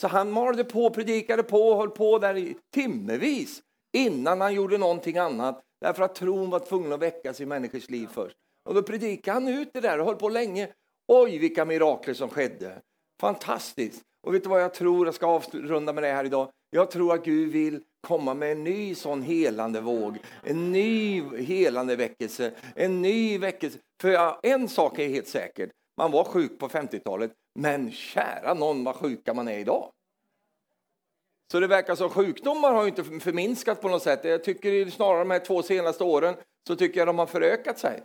Så 0.00 0.08
han 0.08 0.30
malde 0.30 0.64
på, 0.64 0.90
predikade 0.90 1.42
på 1.42 1.58
och 1.58 1.76
höll 1.76 1.90
på 1.90 2.18
där 2.18 2.36
i 2.36 2.56
timmevis 2.74 3.62
innan 3.96 4.40
han 4.40 4.54
gjorde 4.54 4.78
någonting 4.78 5.18
annat. 5.18 5.62
Därför 5.80 6.02
att 6.02 6.14
tron 6.14 6.50
var 6.50 6.58
tvungen 6.58 6.92
att 6.92 7.00
väckas 7.00 7.40
i 7.40 7.46
människors 7.46 7.90
liv 7.90 8.08
först. 8.12 8.36
Och 8.68 8.74
då 8.74 8.82
predikade 8.82 9.34
han 9.34 9.48
ut 9.48 9.72
det 9.72 9.80
där 9.80 10.00
och 10.00 10.06
höll 10.06 10.16
på 10.16 10.28
länge. 10.28 10.68
Oj, 11.08 11.38
vilka 11.38 11.64
mirakler 11.64 12.14
som 12.14 12.28
skedde. 12.28 12.82
Fantastiskt. 13.20 14.02
Och 14.24 14.34
vet 14.34 14.42
du 14.42 14.48
vad 14.48 14.62
jag 14.62 14.74
tror? 14.74 15.06
Jag 15.06 15.14
ska 15.14 15.26
avrunda 15.26 15.92
med 15.92 16.02
det 16.02 16.12
här 16.12 16.24
idag. 16.24 16.48
Jag 16.70 16.90
tror 16.90 17.14
att 17.14 17.24
Gud 17.24 17.52
vill 17.52 17.80
komma 18.00 18.34
med 18.34 18.52
en 18.52 18.64
ny 18.64 18.94
sån 18.94 19.22
helande 19.22 19.80
våg, 19.80 20.18
en 20.42 20.72
ny 20.72 21.22
helande 21.36 21.96
väckelse, 21.96 22.52
en 22.74 23.02
ny 23.02 23.38
väckelse. 23.38 23.78
För 24.00 24.36
en 24.42 24.68
sak 24.68 24.98
är 24.98 25.08
helt 25.08 25.28
säker, 25.28 25.70
man 25.96 26.10
var 26.10 26.24
sjuk 26.24 26.58
på 26.58 26.68
50-talet, 26.68 27.32
men 27.54 27.90
kära 27.90 28.54
någon 28.54 28.84
vad 28.84 28.96
sjuka 28.96 29.34
man 29.34 29.48
är 29.48 29.58
idag. 29.58 29.90
Så 31.52 31.60
det 31.60 31.66
verkar 31.66 31.94
som 31.94 32.10
sjukdomar 32.10 32.72
har 32.72 32.86
inte 32.86 33.04
förminskat 33.04 33.80
på 33.80 33.88
något 33.88 34.02
sätt. 34.02 34.24
Jag 34.24 34.44
tycker 34.44 34.90
snarare 34.90 35.18
de 35.18 35.30
här 35.30 35.38
två 35.38 35.62
senaste 35.62 36.04
åren 36.04 36.34
så 36.66 36.76
tycker 36.76 37.00
jag 37.00 37.08
de 37.08 37.18
har 37.18 37.26
förökat 37.26 37.78
sig. 37.78 38.02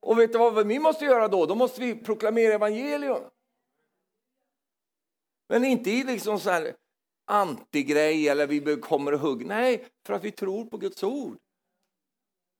Och 0.00 0.18
vet 0.18 0.32
du 0.32 0.38
vad 0.38 0.66
vi 0.66 0.78
måste 0.78 1.04
göra 1.04 1.28
då? 1.28 1.46
Då 1.46 1.54
måste 1.54 1.80
vi 1.80 1.94
proklamera 1.94 2.54
evangelium. 2.54 3.22
Men 5.48 5.64
inte 5.64 5.90
i 5.90 6.04
liksom 6.04 6.40
så 6.40 6.50
här 6.50 6.76
antigrej 7.24 8.28
eller 8.28 8.46
vi 8.46 8.76
kommer 8.76 9.14
och 9.14 9.20
hugg. 9.20 9.46
Nej, 9.46 9.88
för 10.06 10.14
att 10.14 10.24
vi 10.24 10.30
tror 10.30 10.64
på 10.64 10.76
Guds 10.76 11.02
ord. 11.02 11.38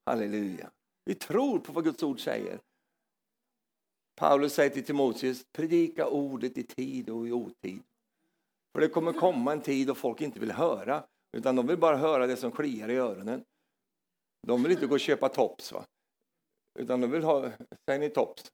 Halleluja. 0.05 0.71
Vi 1.05 1.15
tror 1.15 1.59
på 1.59 1.71
vad 1.71 1.83
Guds 1.83 2.03
ord 2.03 2.19
säger. 2.19 2.59
Paulus 4.15 4.53
säger 4.53 4.69
till 4.69 4.85
Timoteus, 4.85 5.43
predika 5.51 6.07
ordet 6.07 6.57
i 6.57 6.63
tid 6.63 7.09
och 7.09 7.27
i 7.27 7.31
otid. 7.31 7.83
För 8.73 8.81
det 8.81 8.89
kommer 8.89 9.13
komma 9.13 9.51
en 9.51 9.61
tid 9.61 9.87
då 9.87 9.95
folk 9.95 10.21
inte 10.21 10.39
vill 10.39 10.51
höra, 10.51 11.03
utan 11.37 11.55
de 11.55 11.67
vill 11.67 11.77
bara 11.77 11.97
höra 11.97 12.27
det 12.27 12.37
som 12.37 12.51
kliar 12.51 12.89
i 12.89 12.95
öronen. 12.95 13.43
De 14.47 14.63
vill 14.63 14.71
inte 14.71 14.87
gå 14.87 14.93
och 14.93 14.99
köpa 14.99 15.29
tops, 15.29 15.71
va? 15.71 15.85
utan 16.79 17.01
de 17.01 17.11
vill 17.11 17.23
ha, 17.23 17.51
säger 17.85 17.99
ni 17.99 18.09
tops? 18.09 18.51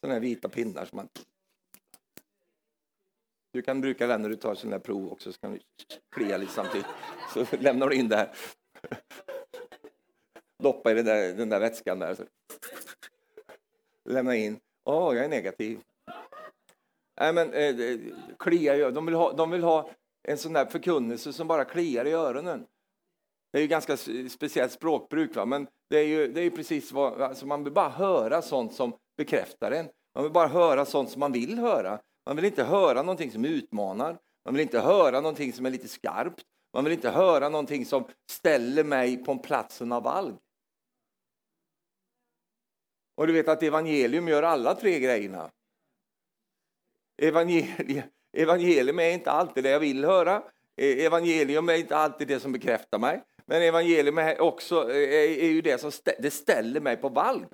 Sådana 0.00 0.14
här 0.14 0.20
vita 0.20 0.48
pinnar 0.48 0.84
som 0.84 0.96
man... 0.96 1.08
Du 3.56 3.62
kan 3.62 3.80
bruka 3.80 4.06
den 4.06 4.22
när 4.22 4.28
du 4.28 4.36
tar 4.36 4.54
sådana 4.54 4.76
här 4.76 4.80
prov 4.80 5.12
också, 5.12 5.32
så 5.32 5.40
kan 5.40 5.52
du 5.52 5.58
klia 6.14 6.36
lite 6.36 6.52
samtidigt. 6.52 6.86
Så 7.34 7.44
lämnar 7.56 7.88
du 7.88 7.96
in 7.96 8.08
det 8.08 8.16
här. 8.16 8.30
Doppa 10.62 10.90
i 10.90 10.94
den 10.94 11.04
där, 11.04 11.34
den 11.34 11.48
där 11.48 11.60
vätskan 11.60 11.98
där. 11.98 12.14
Så. 12.14 12.24
Lämna 14.08 14.36
in. 14.36 14.60
Åh, 14.84 15.10
oh, 15.10 15.16
jag 15.16 15.24
är 15.24 15.28
negativ. 15.28 15.80
Nej, 17.20 17.32
men, 17.32 17.52
eh, 17.52 17.98
klia, 18.38 18.90
de, 18.90 19.06
vill 19.06 19.14
ha, 19.14 19.32
de 19.32 19.50
vill 19.50 19.62
ha 19.62 19.90
en 20.28 20.38
sån 20.38 20.52
där 20.52 20.66
förkunnelse 20.66 21.32
som 21.32 21.48
bara 21.48 21.64
kliar 21.64 22.04
i 22.04 22.12
öronen. 22.12 22.66
Det 23.52 23.58
är 23.58 23.62
ju 23.62 23.68
ganska 23.68 23.96
speciellt 24.28 24.72
språkbruk, 24.72 25.36
va? 25.36 25.44
men 25.44 25.66
det 25.90 25.98
är 25.98 26.06
ju, 26.06 26.32
det 26.32 26.40
är 26.40 26.50
precis 26.50 26.92
vad, 26.92 27.22
alltså 27.22 27.46
man 27.46 27.64
vill 27.64 27.72
bara 27.72 27.88
höra 27.88 28.42
sånt 28.42 28.74
som 28.74 28.92
bekräftar 29.16 29.70
en. 29.70 29.88
Man 30.14 30.24
vill 30.24 30.32
bara 30.32 30.48
höra 30.48 30.84
sånt 30.84 31.10
som 31.10 31.20
man 31.20 31.32
vill 31.32 31.58
höra. 31.58 32.00
Man 32.26 32.36
vill 32.36 32.44
inte 32.44 32.64
höra 32.64 33.02
någonting 33.02 33.30
som 33.30 33.44
utmanar. 33.44 34.18
Man 34.44 34.54
vill 34.54 34.62
inte 34.62 34.80
höra 34.80 35.20
någonting 35.20 35.52
som 35.52 35.66
är 35.66 35.70
lite 35.70 35.88
skarpt. 35.88 36.44
Man 36.72 36.84
vill 36.84 36.92
inte 36.92 37.10
höra 37.10 37.48
någonting 37.48 37.86
som 37.86 38.04
ställer 38.30 38.84
mig 38.84 39.24
på 39.24 39.38
platsen 39.38 39.92
av 39.92 40.02
valg. 40.02 40.34
Och 43.16 43.26
du 43.26 43.32
vet 43.32 43.48
att 43.48 43.62
evangelium 43.62 44.28
gör 44.28 44.42
alla 44.42 44.74
tre 44.74 45.00
grejerna. 45.00 45.50
Evangelium, 47.22 48.02
evangelium 48.36 48.98
är 48.98 49.10
inte 49.10 49.30
alltid 49.30 49.64
det 49.64 49.70
jag 49.70 49.80
vill 49.80 50.04
höra. 50.04 50.42
E-, 50.76 51.04
evangelium 51.04 51.68
är 51.68 51.74
inte 51.74 51.96
alltid 51.96 52.28
det 52.28 52.40
som 52.40 52.52
bekräftar 52.52 52.98
mig. 52.98 53.22
Men 53.46 53.62
evangelium 53.62 54.18
är 54.18 54.40
också 54.40 54.80
är, 54.90 55.12
är 55.38 55.48
ju 55.48 55.62
det 55.62 55.78
som 55.78 55.92
stä, 55.92 56.14
det 56.18 56.30
ställer 56.30 56.80
mig 56.80 56.96
på 56.96 57.08
valg. 57.08 57.46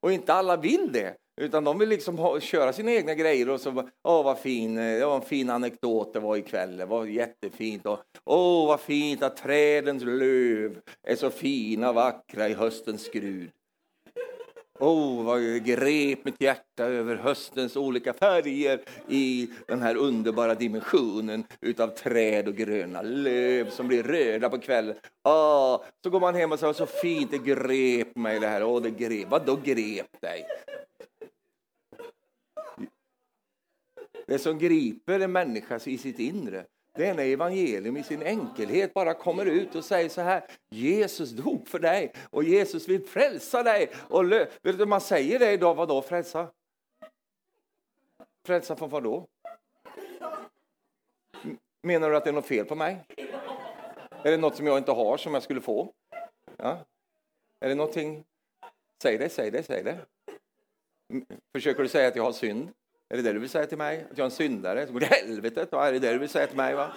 Och 0.00 0.12
inte 0.12 0.34
alla 0.34 0.56
vill 0.56 0.92
det. 0.92 1.16
Utan 1.40 1.64
de 1.64 1.78
vill 1.78 1.88
liksom 1.88 2.18
ha, 2.18 2.40
köra 2.40 2.72
sina 2.72 2.92
egna 2.92 3.14
grejer 3.14 3.50
och 3.50 3.60
så, 3.60 3.88
åh 4.04 4.24
vad 4.24 4.38
fin, 4.38 4.78
eh, 4.78 4.98
det 4.98 5.06
var 5.06 5.16
en 5.16 5.22
fin 5.22 5.50
anekdot 5.50 6.12
det 6.12 6.20
var 6.20 6.36
ikväll, 6.36 6.76
det 6.76 6.86
var 6.86 7.04
jättefint. 7.04 7.86
Och, 7.86 7.98
åh 8.24 8.66
vad 8.66 8.80
fint 8.80 9.22
att 9.22 9.36
trädens 9.36 10.02
löv 10.04 10.80
är 11.02 11.16
så 11.16 11.30
fina, 11.30 11.92
vackra 11.92 12.48
i 12.48 12.54
höstens 12.54 13.02
skrud. 13.02 13.50
Oh, 14.78 15.24
vad 15.24 15.64
grep 15.64 16.24
mitt 16.24 16.40
hjärta 16.40 16.84
över 16.84 17.16
höstens 17.16 17.76
olika 17.76 18.12
färger 18.12 18.80
i 19.08 19.48
den 19.66 19.82
här 19.82 19.96
underbara 19.96 20.54
dimensionen 20.54 21.44
utav 21.60 21.88
träd 21.88 22.48
och 22.48 22.54
gröna 22.54 23.02
löv 23.02 23.70
som 23.70 23.88
blir 23.88 24.02
röda 24.02 24.50
på 24.50 24.58
kvällen. 24.58 24.94
Oh, 25.24 25.80
så 26.02 26.10
går 26.10 26.20
man 26.20 26.34
hem 26.34 26.52
och 26.52 26.58
säger 26.58 26.72
så 26.72 26.86
fint 26.86 27.30
det 27.30 27.38
grep 27.38 28.16
mig 28.16 28.40
det 28.40 28.46
här. 28.46 28.62
oh, 28.62 28.82
det 28.82 28.90
grep. 28.90 29.28
Vadå 29.30 29.56
grep 29.64 30.20
dig? 30.20 30.46
Det 34.26 34.38
som 34.38 34.58
griper 34.58 35.20
en 35.20 35.32
människa 35.32 35.80
i 35.84 35.98
sitt 35.98 36.18
inre, 36.18 36.66
det 36.96 37.06
är 37.06 37.14
när 37.14 37.24
evangelium 37.24 37.96
i 37.96 38.02
sin 38.02 38.22
enkelhet 38.22 38.94
bara 38.94 39.14
kommer 39.14 39.46
ut 39.46 39.74
och 39.74 39.84
säger 39.84 40.08
så 40.08 40.20
här. 40.20 40.44
Jesus 40.70 41.30
dog 41.30 41.68
för 41.68 41.78
dig 41.78 42.12
och 42.30 42.44
Jesus 42.44 42.88
vill 42.88 43.06
frälsa 43.06 43.62
dig. 43.62 43.90
Och 44.08 44.32
vet 44.32 44.78
du, 44.78 44.86
man 44.86 45.00
säger 45.00 45.38
det 45.38 45.52
idag, 45.52 45.74
vadå 45.74 46.02
frälsa? 46.02 46.50
Frälsa 48.46 48.76
från 48.76 48.90
vad 48.90 49.02
då? 49.02 49.26
Menar 51.82 52.10
du 52.10 52.16
att 52.16 52.24
det 52.24 52.30
är 52.30 52.34
något 52.34 52.46
fel 52.46 52.64
på 52.64 52.74
mig? 52.74 53.04
Är 54.22 54.30
det 54.30 54.36
något 54.36 54.56
som 54.56 54.66
jag 54.66 54.78
inte 54.78 54.92
har 54.92 55.16
som 55.16 55.34
jag 55.34 55.42
skulle 55.42 55.60
få? 55.60 55.92
Ja. 56.56 56.78
Är 57.60 57.68
det 57.68 57.74
någonting? 57.74 58.24
Säg 59.02 59.18
det, 59.18 59.28
säg 59.28 59.50
det, 59.50 59.62
säg 59.62 59.82
det. 59.82 59.98
Försöker 61.52 61.82
du 61.82 61.88
säga 61.88 62.08
att 62.08 62.16
jag 62.16 62.24
har 62.24 62.32
synd? 62.32 62.68
Är 63.08 63.16
det 63.16 63.22
det 63.22 63.32
du 63.32 63.38
vill 63.38 63.50
säga 63.50 63.66
till 63.66 63.78
mig? 63.78 64.06
Att 64.10 64.18
jag 64.18 64.24
är 64.24 64.24
en 64.24 64.30
syndare 64.30 64.86
Så 64.86 64.92
går 64.92 65.00
det 65.00 65.06
helvetet? 65.06 65.72
Är 65.72 65.92
det 65.92 65.98
det 65.98 66.12
du 66.12 66.18
vill 66.18 66.28
säga 66.28 66.46
till 66.46 66.56
mig? 66.56 66.74
Va? 66.74 66.92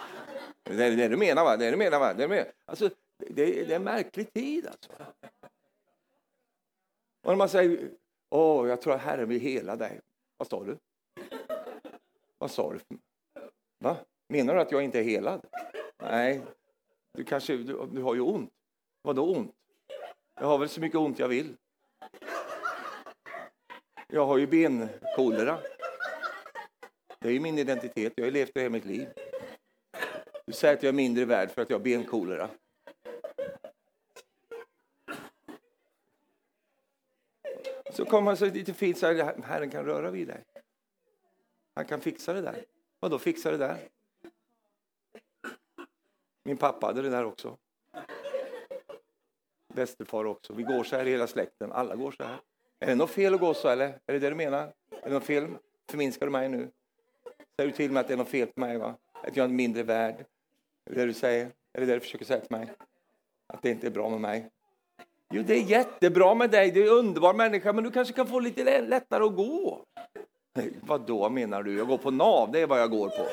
Det 0.63 0.85
är 0.85 0.97
det 0.97 1.07
du 1.07 1.17
menar, 1.17 1.43
va? 1.43 1.57
Det 1.57 1.65
är 1.65 1.71
det 1.71 1.71
du 1.71 1.77
menar, 1.77 1.99
va? 1.99 2.13
Det 2.13 2.23
är, 2.23 2.27
det 2.27 2.51
alltså, 2.65 2.89
det, 3.17 3.33
det 3.33 3.71
är 3.71 3.75
en 3.75 3.83
märklig 3.83 4.33
tid, 4.33 4.67
alltså. 4.67 4.91
Och 7.21 7.31
när 7.31 7.35
man 7.35 7.49
säger, 7.49 7.89
åh, 8.29 8.69
jag 8.69 8.81
tror 8.81 8.93
att 8.93 9.01
Herren 9.01 9.29
vill 9.29 9.41
hela 9.41 9.75
dig. 9.75 10.01
Vad 10.37 10.47
sa 10.47 10.63
du? 10.63 10.77
Vad 12.37 12.51
sa 12.51 12.73
du? 12.73 12.97
Va? 13.79 13.97
Menar 14.27 14.55
du 14.55 14.61
att 14.61 14.71
jag 14.71 14.83
inte 14.83 14.99
är 14.99 15.03
helad? 15.03 15.45
Nej, 15.97 16.41
du 17.13 17.23
kanske, 17.23 17.57
du, 17.57 17.87
du 17.91 18.01
har 18.01 18.15
ju 18.15 18.21
ont. 18.21 18.53
Vad 19.01 19.15
då 19.15 19.35
ont? 19.35 19.55
Jag 20.35 20.47
har 20.47 20.57
väl 20.57 20.69
så 20.69 20.81
mycket 20.81 20.97
ont 20.97 21.19
jag 21.19 21.27
vill. 21.27 21.55
Jag 24.07 24.25
har 24.25 24.37
ju 24.37 24.47
benkolera. 24.47 25.59
Det 27.19 27.27
är 27.27 27.31
ju 27.31 27.39
min 27.39 27.57
identitet. 27.57 28.13
Jag 28.15 28.25
har 28.25 28.31
levt 28.31 28.53
det 28.53 28.59
hela 28.59 28.71
mitt 28.71 28.85
liv. 28.85 29.09
Du 30.45 30.53
säger 30.53 30.73
att 30.73 30.83
jag 30.83 30.89
är 30.89 30.93
mindre 30.93 31.25
värd 31.25 31.51
för 31.51 31.61
att 31.61 31.69
jag 31.69 31.77
har 31.77 31.83
benkolera. 31.83 32.49
Så 37.91 38.05
kommer 38.05 38.31
alltså 38.31 38.45
han 38.45 38.51
så 38.51 38.57
lite 38.57 38.73
fint 38.73 38.97
så 38.97 39.05
här, 39.05 39.41
Herren 39.43 39.69
kan 39.69 39.85
röra 39.85 40.11
vid 40.11 40.27
dig. 40.27 40.43
Han 41.75 41.85
kan 41.85 42.01
fixa 42.01 42.33
det 42.33 42.41
där. 42.41 42.65
Vadå 42.99 43.19
fixa 43.19 43.51
det 43.51 43.57
där? 43.57 43.77
Min 46.43 46.57
pappa 46.57 46.85
hade 46.85 47.01
det 47.01 47.09
där 47.09 47.25
också. 47.25 47.57
Västerfar 49.73 50.25
också. 50.25 50.53
Vi 50.53 50.63
går 50.63 50.83
så 50.83 50.95
här 50.95 51.05
i 51.05 51.11
hela 51.11 51.27
släkten. 51.27 51.71
Alla 51.71 51.95
går 51.95 52.11
så 52.11 52.23
här. 52.23 52.39
Är 52.79 52.87
det 52.87 52.95
något 52.95 53.11
fel 53.11 53.33
att 53.33 53.39
gå 53.39 53.53
så 53.53 53.69
eller? 53.69 53.87
Är 54.05 54.13
det 54.13 54.19
det 54.19 54.29
du 54.29 54.35
menar? 54.35 54.73
Är 54.91 55.07
det 55.09 55.13
något 55.13 55.23
fel? 55.23 55.47
Förminskar 55.89 56.25
du 56.25 56.31
mig 56.31 56.49
nu? 56.49 56.71
Säger 57.59 57.71
du 57.71 57.75
till 57.75 57.91
mig 57.91 58.01
att 58.01 58.07
det 58.07 58.13
är 58.13 58.17
något 58.17 58.29
fel 58.29 58.47
på 58.47 58.59
mig? 58.59 58.77
Va? 58.77 58.95
Att 59.23 59.37
jag 59.37 59.43
är 59.43 59.47
mindre 59.47 59.83
värd? 59.83 60.15
Är 60.85 60.93
det 60.93 60.99
det 60.99 61.05
du 61.05 61.13
säger? 61.13 61.45
Är 61.73 61.79
det 61.79 61.85
det 61.85 61.93
du 61.93 61.99
försöker 61.99 62.25
säga 62.25 62.39
till 62.39 62.57
mig? 62.57 62.71
Att 63.53 63.61
det 63.61 63.69
inte 63.69 63.87
är 63.87 63.91
bra 63.91 64.09
med 64.09 64.21
mig? 64.21 64.49
Jo, 65.33 65.43
det 65.47 65.53
är 65.53 65.63
jättebra 65.63 66.35
med 66.35 66.49
dig. 66.49 66.71
Du 66.71 66.87
är 66.87 66.91
en 66.91 66.97
underbar 66.97 67.33
människa, 67.33 67.73
men 67.73 67.83
du 67.83 67.91
kanske 67.91 68.13
kan 68.13 68.27
få 68.27 68.39
lite 68.39 68.81
lättare 68.81 69.23
att 69.23 69.35
gå. 69.35 69.85
vad 70.81 71.01
då 71.01 71.29
menar 71.29 71.63
du? 71.63 71.77
Jag 71.77 71.87
går 71.87 71.97
på 71.97 72.11
NAV, 72.11 72.51
det 72.51 72.59
är 72.59 72.67
vad 72.67 72.81
jag 72.81 72.91
går 72.91 73.09
på. 73.09 73.25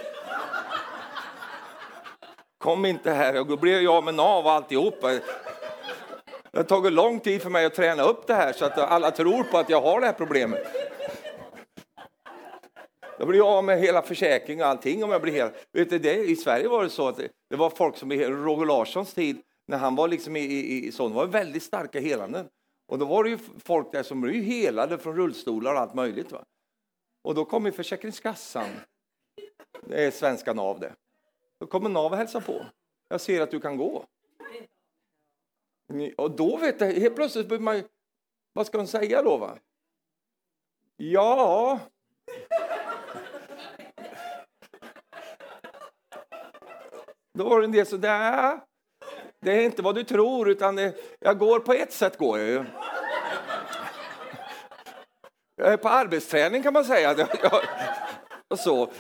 Kom 2.59 2.85
inte 2.85 3.11
här, 3.11 3.45
då 3.45 3.57
blir 3.57 3.81
jag 3.81 4.05
med 4.05 4.15
NAV 4.15 4.45
och 4.45 4.53
alltihop. 4.53 5.01
Det 5.01 6.59
har 6.59 6.63
tagit 6.63 6.93
lång 6.93 7.21
tid 7.21 7.43
för 7.43 7.51
mig 7.51 7.67
att 7.67 7.75
träna 7.75 8.03
upp 8.03 8.27
det 8.27 8.35
här 8.35 8.53
så 8.53 8.65
att 8.65 8.79
alla 8.79 9.11
tror 9.11 9.43
på 9.43 9.59
att 9.59 9.71
jag 9.71 9.81
har 9.81 10.01
det 10.01 10.07
här 10.07 10.15
problemet. 10.15 10.86
Jag 13.19 13.29
blir 13.29 13.59
av 13.59 13.65
med 13.65 13.81
hela 13.81 14.03
försäkringen 14.03 14.65
och 14.65 14.71
allting 14.71 15.05
om 15.05 15.11
jag 15.11 15.23
blir 15.23 15.33
hel. 15.33 15.51
Vet 15.73 15.91
du, 15.91 15.99
det, 15.99 16.15
I 16.15 16.37
Sverige 16.37 16.69
var 16.69 16.83
det 16.83 16.91
så 16.91 17.09
att 17.09 17.17
det 17.51 17.57
var 17.57 17.71
folk 17.71 17.97
som 17.97 18.13
i 18.13 18.25
Roger 18.25 18.67
Larssons 18.67 19.15
tid, 19.15 19.43
när 19.67 19.79
han 19.79 19.97
var 19.97 20.09
liksom 20.09 20.37
i, 20.37 20.41
i, 20.41 20.87
i 20.87 20.93
sån, 20.93 21.13
var 21.13 21.27
väldigt 21.27 21.63
starka 21.63 22.01
helanden. 22.01 22.49
Och 22.89 22.99
då 22.99 23.07
var 23.07 23.25
det 23.25 23.31
ju 23.31 23.39
folk 23.65 23.93
där 23.93 24.03
som 24.03 24.21
blev 24.21 24.43
helade 24.43 24.99
från 24.99 25.17
rullstolar 25.17 25.75
och 25.75 25.81
allt 25.81 25.95
möjligt. 25.95 26.33
Va? 26.33 26.45
Och 27.25 27.35
då 27.35 27.45
kom 27.45 27.67
ju 27.67 27.73
Försäkringskassan, 27.73 28.71
det 29.83 30.05
är 30.05 30.11
svenska 30.11 30.53
NAV 30.53 30.81
det. 30.81 30.93
Då 31.61 31.67
kommer 31.67 31.89
NAV 31.89 32.13
och 32.13 32.19
hälsar 32.19 32.41
på. 32.41 32.67
Jag 33.09 33.21
ser 33.21 33.41
att 33.41 33.51
du 33.51 33.61
kan 33.61 33.77
gå. 33.77 34.05
Och 36.17 36.31
då 36.31 36.57
vet 36.57 36.81
jag, 36.81 36.93
helt 36.93 37.17
plötsligt 37.17 37.49
blir 37.49 37.59
man 37.59 37.83
vad 38.53 38.67
ska 38.67 38.79
de 38.79 38.87
säga 38.87 39.23
då? 39.23 39.37
Va? 39.37 39.59
Ja... 40.97 41.81
Då 47.37 47.49
var 47.49 47.61
det 47.61 47.67
en 47.67 47.73
del 47.73 47.87
som, 47.87 48.01
där. 48.01 48.61
det 49.41 49.53
är 49.53 49.63
inte 49.63 49.83
vad 49.83 49.95
du 49.95 50.05
tror, 50.05 50.49
utan 50.49 50.77
det, 50.77 50.95
jag 51.21 51.39
går 51.39 51.61
på 51.61 51.73
ett 51.73 51.93
sätt 51.93 52.19
går 52.19 52.39
jag 52.39 52.49
ju. 52.49 52.65
Jag 55.57 55.73
är 55.73 55.77
på 55.77 55.89
arbetsträning 55.89 56.63
kan 56.63 56.73
man 56.73 56.85
säga. 56.85 57.29
och 58.49 58.59
så. 58.59 58.93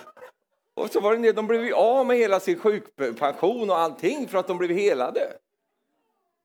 Och 0.74 0.91
så 0.91 1.01
var 1.01 1.11
det 1.11 1.16
en 1.16 1.22
del, 1.22 1.34
de 1.34 1.47
blev 1.47 1.74
av 1.74 2.07
med 2.07 2.16
hela 2.16 2.41
sin 2.41 2.59
sjukpension 2.59 3.70
och 3.70 3.78
allting 3.78 4.28
för 4.28 4.39
att 4.39 4.47
de 4.47 4.59
blev 4.59 4.70
helade. 4.70 5.32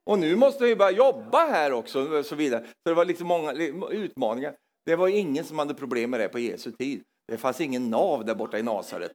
Och 0.04 0.20
nu 0.20 0.36
måste 0.36 0.64
vi 0.64 0.76
börja 0.76 0.92
jobba 0.92 1.46
här 1.46 1.74
också 1.74 2.18
och 2.18 2.26
så 2.26 2.36
vidare. 2.36 2.64
Så 2.66 2.90
det 2.90 2.94
var 2.94 3.06
liksom 3.06 3.28
många 3.28 3.54
utmaningar. 3.90 4.56
Det 4.86 4.96
var 4.96 5.08
ingen 5.08 5.46
som 5.46 5.60
hade 5.60 5.74
problem 5.74 6.10
med 6.10 6.20
det 6.20 6.30
på 6.30 6.40
Jesu 6.40 6.72
tid. 6.72 7.04
Det 7.28 7.38
fanns 7.38 7.62
ingen 7.62 7.90
nav 7.90 8.26
där 8.26 8.36
borta 8.36 8.60
i 8.60 8.64
Nasaret. 8.64 9.12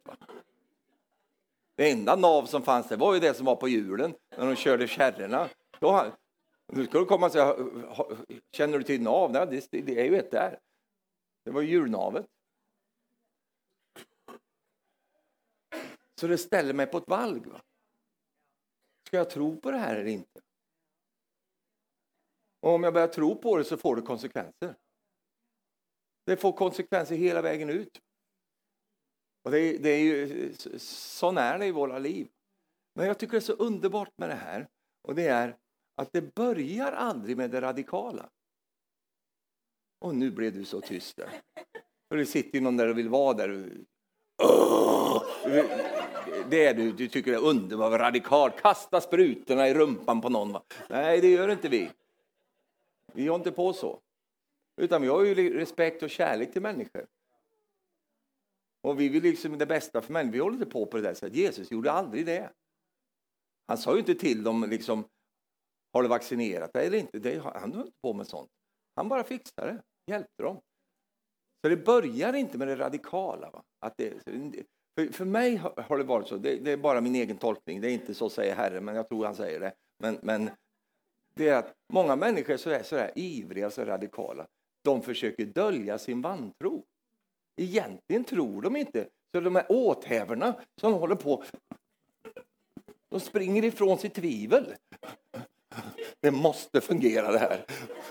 Det 1.77 1.91
enda 1.91 2.17
nav 2.17 2.47
som 2.47 2.63
fanns 2.63 2.89
det 2.89 2.97
var 2.97 3.15
ju 3.15 3.21
det 3.21 3.35
som 3.35 3.47
var 3.47 3.57
på 3.57 3.69
hjulen 3.69 4.15
när 4.37 4.47
de 4.47 4.57
körde 4.57 4.89
kärrorna. 4.89 5.49
Då, 5.81 6.13
nu 6.73 6.87
ska 6.87 6.99
du 6.99 7.05
komma 7.05 7.27
och 7.27 7.33
säga, 7.33 7.57
känner 8.53 8.79
du 8.79 8.85
till 8.85 9.03
nav? 9.03 9.33
Nej, 9.33 9.47
det, 9.71 9.81
det 9.81 10.01
är 10.01 10.05
ju 10.05 10.19
ett 10.19 10.31
där. 10.31 10.59
Det 11.45 11.51
var 11.51 11.63
hjulnavet. 11.63 12.27
Så 16.21 16.27
det 16.27 16.39
ställer 16.39 16.75
mig 16.75 16.87
på 16.87 16.99
ett 16.99 17.09
valg. 17.09 17.47
Va? 17.47 17.61
Ska 19.07 19.17
jag 19.17 19.31
tro 19.31 19.61
på 19.61 19.71
det 19.71 19.79
här 19.79 19.97
eller 19.97 20.11
inte? 20.11 20.41
Och 22.61 22.71
om 22.71 22.83
jag 22.83 22.95
börjar 22.95 23.09
tro 23.09 23.37
på 23.37 23.57
det 23.57 23.65
så 23.65 23.77
får 23.77 23.97
det 23.97 24.03
konsekvenser. 24.03 24.75
Det 26.25 26.37
får 26.37 26.53
konsekvenser 26.53 27.17
hela 27.17 27.43
vägen 27.43 27.71
ut. 27.71 28.01
Och 29.47 29.53
det, 29.53 29.61
är, 29.61 29.79
det 29.79 29.89
är 29.89 29.99
ju, 29.99 30.53
sån 30.79 31.39
är 31.39 31.59
det 31.59 31.67
i 31.67 31.71
våra 31.71 31.99
liv. 31.99 32.29
Men 32.95 33.07
jag 33.07 33.19
tycker 33.19 33.33
det 33.33 33.39
är 33.39 33.41
så 33.41 33.53
underbart 33.53 34.19
med 34.19 34.29
det 34.29 34.35
här. 34.35 34.69
Och 35.03 35.15
det 35.15 35.27
är 35.27 35.57
att 35.97 36.13
det 36.13 36.35
börjar 36.35 36.93
aldrig 36.93 37.37
med 37.37 37.51
det 37.51 37.61
radikala. 37.61 38.29
Och 40.01 40.15
nu 40.15 40.31
blev 40.31 40.53
du 40.53 40.65
så 40.65 40.81
tyst 40.81 41.17
där. 41.17 41.31
För 42.09 42.17
det 42.17 42.27
sitter 42.27 42.59
ju 42.59 42.61
någon 42.61 42.77
där 42.77 42.89
och 42.89 42.99
vill 42.99 43.09
vara 43.09 43.35
där. 43.35 43.71
Det 46.51 46.67
är 46.67 46.75
du, 46.75 46.93
du 46.93 47.09
tycker 47.09 47.31
det 47.31 47.37
är 47.37 47.45
underbart, 47.45 48.01
radikalt. 48.01 48.61
Kasta 48.61 49.01
sprutorna 49.01 49.69
i 49.69 49.75
rumpan 49.75 50.21
på 50.21 50.29
någon. 50.29 50.63
Nej, 50.89 51.21
det 51.21 51.31
gör 51.31 51.49
inte 51.49 51.69
vi. 51.69 51.91
Vi 53.13 53.29
har 53.29 53.37
inte 53.37 53.53
på 53.53 53.73
så. 53.73 54.01
Utan 54.81 55.03
vi 55.03 55.09
har 55.09 55.25
ju 55.25 55.59
respekt 55.59 56.03
och 56.03 56.11
kärlek 56.11 56.53
till 56.53 56.63
människor. 56.63 57.07
Och 58.87 59.01
vi 59.01 59.09
vill 59.09 59.23
liksom 59.23 59.59
det 59.59 59.67
bästa 59.67 60.03
för 60.03 60.13
människor. 60.13 60.33
Vi 60.33 60.39
håller 60.39 60.57
inte 60.57 60.71
på 60.71 60.87
på 60.87 60.97
det 60.97 61.03
där 61.03 61.15
sättet. 61.15 61.37
Jesus 61.37 61.71
gjorde 61.71 61.93
aldrig 61.93 62.27
det. 62.27 62.51
Han 63.69 63.79
sa 63.79 63.93
ju 63.93 63.99
inte 63.99 64.15
till 64.15 64.45
dem 64.45 64.67
liksom, 64.71 65.05
har 65.93 66.03
du 66.03 66.09
vaccinerat 66.09 66.73
dig 66.73 66.87
eller 66.87 66.99
inte? 66.99 67.19
Det, 67.19 67.39
han 67.39 67.73
höll 67.73 67.87
inte 67.87 67.99
på 68.03 68.13
med 68.13 68.27
sånt. 68.27 68.51
Han 68.97 69.09
bara 69.09 69.25
fixade 69.25 69.73
det, 69.73 70.13
hjälpte 70.13 70.43
dem. 70.43 70.61
Så 71.63 71.69
det 71.69 71.77
börjar 71.77 72.33
inte 72.33 72.59
med 72.59 72.69
det 72.69 72.77
radikala. 72.77 73.51
Va? 73.51 73.63
Att 73.81 73.95
det, 73.97 74.23
för, 74.99 75.13
för 75.13 75.25
mig 75.25 75.57
har 75.57 75.99
det 75.99 76.05
varit 76.05 76.29
så, 76.29 76.37
det, 76.37 76.57
det, 76.57 76.73
är 76.73 76.77
bara 76.77 77.01
min 77.01 77.15
egen 77.15 77.37
tolkning, 77.37 77.81
det 77.81 77.91
är 77.91 77.95
inte 77.95 78.15
så 78.15 78.31
säger 78.31 78.55
Herren, 78.55 78.85
men 78.85 78.95
jag 78.95 79.09
tror 79.09 79.25
han 79.25 79.35
säger 79.35 79.61
det. 79.61 79.75
Men, 79.99 80.19
men 80.23 80.51
det 81.35 81.49
är 81.49 81.59
att 81.59 81.75
många 81.93 82.17
människor 82.17 82.53
är 82.53 82.57
sådär, 82.57 82.83
sådär 82.83 83.13
ivriga, 83.15 83.71
så 83.71 83.85
radikala. 83.85 84.47
De 84.85 85.03
försöker 85.03 85.47
dölja 85.47 85.99
sin 85.99 86.23
vantro. 86.23 86.85
Egentligen 87.57 88.25
tror 88.25 88.63
de 88.63 88.77
inte. 88.77 89.09
Så 89.35 89.41
de 89.41 89.57
här 89.57 89.67
åthävorna 89.69 90.55
som 90.81 90.93
håller 90.93 91.15
på, 91.15 91.45
de 93.09 93.21
springer 93.21 93.65
ifrån 93.65 93.99
sitt 93.99 94.15
tvivel. 94.15 94.75
Det 96.21 96.31
måste 96.31 96.81
fungera 96.81 97.33
det 97.33 97.39
här. 97.39 97.65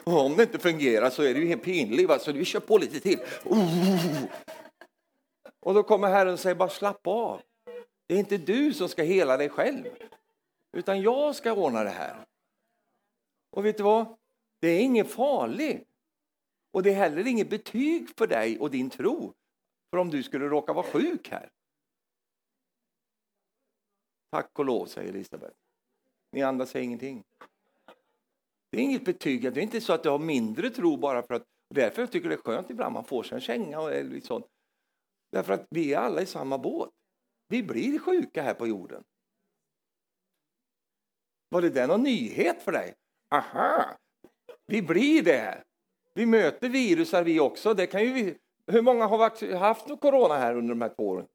Och 0.04 0.26
om 0.26 0.36
det 0.36 0.44
inte 0.44 0.60
fungerar 0.60 1.10
så 1.10 1.24
är 1.24 1.34
det 1.34 1.40
ju 1.40 1.48
helt 1.48 1.64
pinligt. 1.64 2.10
Va? 2.10 2.20
Så 2.20 2.32
vi 2.32 2.46
kör 2.46 2.60
på 2.60 2.78
lite 2.78 3.00
till. 3.00 3.20
Oh. 3.44 4.24
Och 5.60 5.74
då 5.74 5.84
kommer 5.84 6.08
Herren 6.08 6.34
och 6.34 6.40
säger 6.40 6.56
bara 6.56 6.70
slapp 6.70 7.08
av. 7.08 7.42
Det 8.08 8.16
är 8.16 8.20
inte 8.20 8.38
du 8.38 8.74
som 8.74 8.90
ska 8.90 9.04
hela 9.04 9.38
dig 9.38 9.50
själv. 9.50 9.86
Utan 10.78 11.02
jag 11.02 11.36
ska 11.36 11.54
ordna 11.54 11.84
det 11.84 11.90
här. 11.90 12.16
Och 13.52 13.66
vet 13.66 13.78
du 13.78 13.84
vad? 13.84 14.18
Det 14.60 14.68
är 14.68 14.80
inget 14.80 15.12
farligt. 15.12 15.88
Och 16.76 16.84
det 16.84 16.90
är 16.90 16.96
heller 16.96 17.28
inget 17.28 17.50
betyg 17.50 18.10
för 18.18 18.28
dig 18.28 18.60
och 18.60 18.72
din 18.72 18.90
tro. 18.90 19.34
För 19.90 19.98
om 19.98 20.10
du 20.10 20.24
skulle 20.24 20.46
råka 20.46 20.74
vara 20.74 20.86
sjuk 20.86 21.30
här. 21.30 21.50
Tack 24.32 24.60
och 24.60 24.66
lov, 24.66 24.86
säger 24.86 25.10
Elisabeth. 25.10 25.56
Ni 26.32 26.42
andra 26.42 26.66
säger 26.66 26.84
ingenting. 26.86 27.24
Det 28.70 28.78
är 28.78 28.82
inget 28.82 29.06
betyg. 29.06 29.42
Det 29.54 29.60
är 29.60 29.64
inte 29.64 29.82
så 29.82 29.94
att 29.94 30.04
du 30.04 30.10
har 30.10 30.20
mindre 30.20 30.70
tro 30.70 30.98
bara 30.98 31.24
för 31.24 31.34
att... 31.34 31.44
Därför 31.70 32.02
jag 32.02 32.12
tycker 32.12 32.30
det 32.30 32.36
är 32.36 32.42
skönt 32.42 32.70
ibland 32.70 32.94
man 32.94 33.06
får 33.06 33.24
sig 33.24 33.36
en 33.36 33.42
känga 33.42 33.80
och 33.80 34.04
lite 34.04 34.28
sånt. 34.28 34.46
Därför 35.32 35.54
att 35.54 35.68
vi 35.70 35.94
är 35.94 35.98
alla 35.98 36.22
i 36.22 36.26
samma 36.26 36.58
båt. 36.58 36.92
Vi 37.48 37.64
blir 37.64 38.00
sjuka 38.00 38.44
här 38.44 38.54
på 38.54 38.68
jorden. 38.68 39.04
Var 41.50 41.62
det 41.62 41.70
där 41.70 41.88
någon 41.88 42.04
nyhet 42.04 42.62
för 42.62 42.72
dig? 42.72 42.96
Aha! 43.30 43.98
Vi 44.66 44.82
blir 44.82 45.24
det. 45.24 45.64
Vi 46.18 46.26
möter 46.26 46.70
virusar 46.70 47.24
vi 47.24 47.40
också. 47.40 47.74
Det 47.74 47.88
kan 47.88 48.04
ju 48.04 48.36
Hur 48.68 48.82
många 48.82 49.06
har 49.06 49.56
haft 49.58 50.00
corona 50.02 50.38
här 50.38 50.56
under 50.56 50.70
de 50.70 50.82
här 50.82 50.90
två 50.90 51.08
åren? 51.08 51.28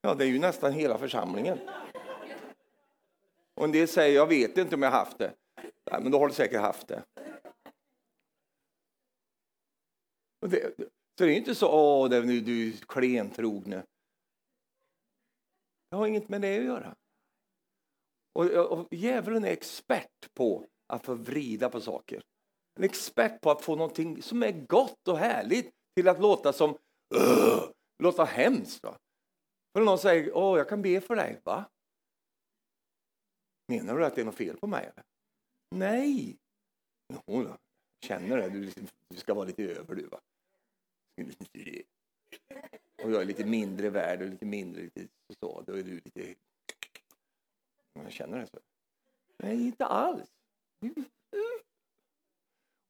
Ja, 0.00 0.14
det 0.14 0.24
är 0.24 0.28
ju 0.28 0.38
nästan 0.38 0.72
hela 0.72 0.98
församlingen. 0.98 1.58
Och 3.54 3.64
en 3.64 3.72
del 3.72 3.88
säger, 3.88 4.14
jag 4.14 4.26
vet 4.26 4.58
inte 4.58 4.74
om 4.74 4.82
jag 4.82 4.90
haft 4.90 5.18
det. 5.18 5.34
Nej, 5.90 6.02
men 6.02 6.10
då 6.10 6.18
har 6.18 6.28
du 6.28 6.34
säkert 6.34 6.60
haft 6.60 6.88
det. 6.88 7.04
det 10.40 10.74
så 11.18 11.24
det 11.24 11.34
är 11.34 11.36
inte 11.36 11.54
så, 11.54 11.68
åh, 11.68 12.08
det, 12.08 12.22
nu, 12.22 12.40
du 12.40 12.68
är 12.68 12.72
klentrogne. 12.72 13.82
Det 15.90 15.96
har 15.96 16.06
inget 16.06 16.28
med 16.28 16.40
det 16.40 16.58
att 16.58 16.64
göra. 16.64 16.94
Och, 18.32 18.50
och 18.50 18.88
djävulen 18.90 19.44
är 19.44 19.48
expert 19.48 20.34
på 20.34 20.66
att 20.86 21.04
få 21.04 21.14
vrida 21.14 21.68
på 21.70 21.80
saker. 21.80 22.22
En 22.74 22.84
expert 22.84 23.40
på 23.40 23.50
att 23.50 23.64
få 23.64 23.76
någonting 23.76 24.22
som 24.22 24.42
är 24.42 24.52
gott 24.52 25.08
och 25.08 25.18
härligt 25.18 25.74
till 25.94 26.08
att 26.08 26.20
låta 26.20 26.52
som 26.52 26.70
uh, 26.70 27.70
låta 27.98 28.24
hemskt. 28.24 28.82
Va? 28.82 28.98
För 29.72 29.84
någon 29.84 29.98
säger, 29.98 30.36
åh, 30.36 30.58
jag 30.58 30.68
kan 30.68 30.82
be 30.82 31.00
för 31.00 31.16
dig. 31.16 31.40
Va? 31.44 31.70
Menar 33.68 33.98
du 33.98 34.04
att 34.04 34.14
det 34.14 34.20
är 34.20 34.24
något 34.24 34.34
fel 34.34 34.56
på 34.56 34.66
mig? 34.66 34.84
Eller? 34.84 35.04
Nej! 35.74 36.38
Jo, 37.26 37.56
känner 38.04 38.36
det, 38.36 38.48
du, 38.48 38.64
liksom, 38.64 38.86
du 39.08 39.16
ska 39.16 39.34
vara 39.34 39.44
lite 39.44 39.62
över 39.62 39.94
du. 39.94 40.06
Va? 40.06 40.20
Och 43.02 43.10
jag 43.10 43.22
är 43.22 43.24
lite 43.24 43.44
mindre 43.44 43.90
värd 43.90 44.22
och 44.22 44.28
lite 44.28 44.46
mindre 44.46 44.82
lite 44.82 45.08
så. 45.40 45.62
Då 45.66 45.72
är 45.72 45.82
du 45.82 45.94
lite... 45.94 46.34
Jag 47.92 48.12
känner 48.12 48.38
det 48.38 48.46
så. 48.46 48.60
Nej, 49.36 49.66
inte 49.66 49.86
alls. 49.86 50.30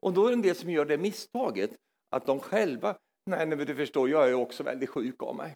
Och 0.02 0.12
då 0.12 0.26
är 0.26 0.28
det 0.28 0.34
en 0.34 0.42
del 0.42 0.56
som 0.56 0.70
gör 0.70 0.84
det 0.84 0.98
misstaget 0.98 1.70
att 2.10 2.26
de 2.26 2.40
själva, 2.40 2.94
nej, 3.26 3.46
nej 3.46 3.64
du 3.64 3.74
förstår, 3.74 4.10
jag 4.10 4.28
är 4.28 4.34
också 4.34 4.62
väldigt 4.62 4.90
sjuk 4.90 5.22
av 5.22 5.36
mig. 5.36 5.54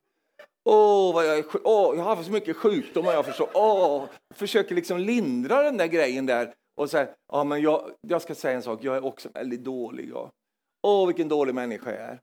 Åh, 0.65 1.15
vad 1.15 1.27
jag 1.27 1.39
är 1.39 1.43
sjuk. 1.43 1.63
Jag 1.65 1.97
har 1.97 2.15
haft 2.15 2.27
så 2.27 2.33
mycket 2.33 2.57
sjukdomar, 2.57 3.13
jag 3.13 3.27
förstår. 3.27 3.49
Åh, 3.55 4.05
försöker 4.35 4.75
liksom 4.75 4.99
lindra 4.99 5.63
den 5.63 5.77
där 5.77 5.87
grejen 5.87 6.27
där 6.27 6.55
och 6.77 6.91
säga, 6.91 7.09
ja 7.33 7.45
men 7.45 7.63
jag, 7.63 7.91
jag 8.01 8.23
ska 8.23 8.35
säga 8.35 8.57
en 8.57 8.63
sak, 8.63 8.85
jag 8.85 8.97
är 8.97 9.05
också 9.05 9.29
väldigt 9.35 9.65
dålig. 9.65 10.11
Ja. 10.15 10.31
Åh, 10.83 11.07
vilken 11.07 11.29
dålig 11.29 11.55
människa 11.55 11.91
jag 11.91 12.01
är. 12.01 12.21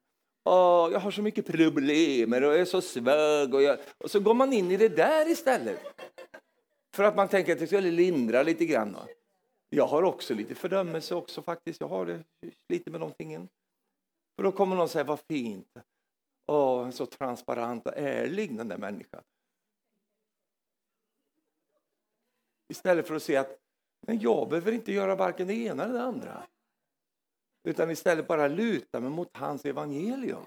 Åh, 0.50 0.90
jag 0.92 1.00
har 1.00 1.12
så 1.12 1.22
mycket 1.22 1.46
problem 1.46 2.34
och 2.34 2.40
jag 2.40 2.60
är 2.60 2.66
så 2.66 2.82
svag. 2.82 3.54
Och, 3.54 3.62
jag, 3.62 3.78
och 3.98 4.12
så 4.12 4.20
går 4.20 4.34
man 4.34 4.54
in 4.54 4.72
i 4.72 4.78
det 4.78 4.90
där 4.90 5.30
istället. 5.30 5.80
För 6.96 7.04
att 7.04 7.16
man 7.16 7.28
tänker 7.28 7.54
att 7.54 7.60
det 7.60 7.68
skulle 7.68 7.92
lindra 7.92 8.44
lite 8.44 8.66
grann. 8.66 8.98
Jag 9.76 9.88
har 9.88 10.04
också 10.04 10.34
lite 10.34 10.56
fördömelse 10.56 11.16
också 11.16 11.42
faktiskt. 11.42 11.82
Jag 11.82 11.88
har 11.88 12.06
det 12.06 12.24
lite 12.70 12.92
med 12.92 13.00
någonting. 13.00 13.50
För 14.36 14.44
då 14.44 14.52
kommer 14.52 14.76
någon 14.76 14.90
säga, 14.90 15.04
vad 15.04 15.20
fint. 15.20 15.78
Åh, 16.46 16.90
så 16.90 17.06
transparent 17.06 17.86
och 17.86 17.98
ärlig 17.98 18.58
den 18.58 18.68
där 18.68 18.78
människan. 18.78 19.24
Istället 22.70 23.08
för 23.08 23.16
att 23.16 23.24
se 23.24 23.36
att 23.36 23.60
men 24.08 24.20
jag 24.20 24.50
behöver 24.50 24.72
inte 24.72 24.92
göra 24.92 25.16
varken 25.16 25.48
det 25.48 25.54
ena 25.54 25.84
eller 25.84 25.94
det 25.94 26.04
andra. 26.04 26.44
Utan 27.68 27.92
istället 27.92 28.28
bara 28.28 28.48
luta 28.48 29.00
mig 29.00 29.10
mot 29.10 29.38
hans 29.38 29.66
evangelium. 29.66 30.46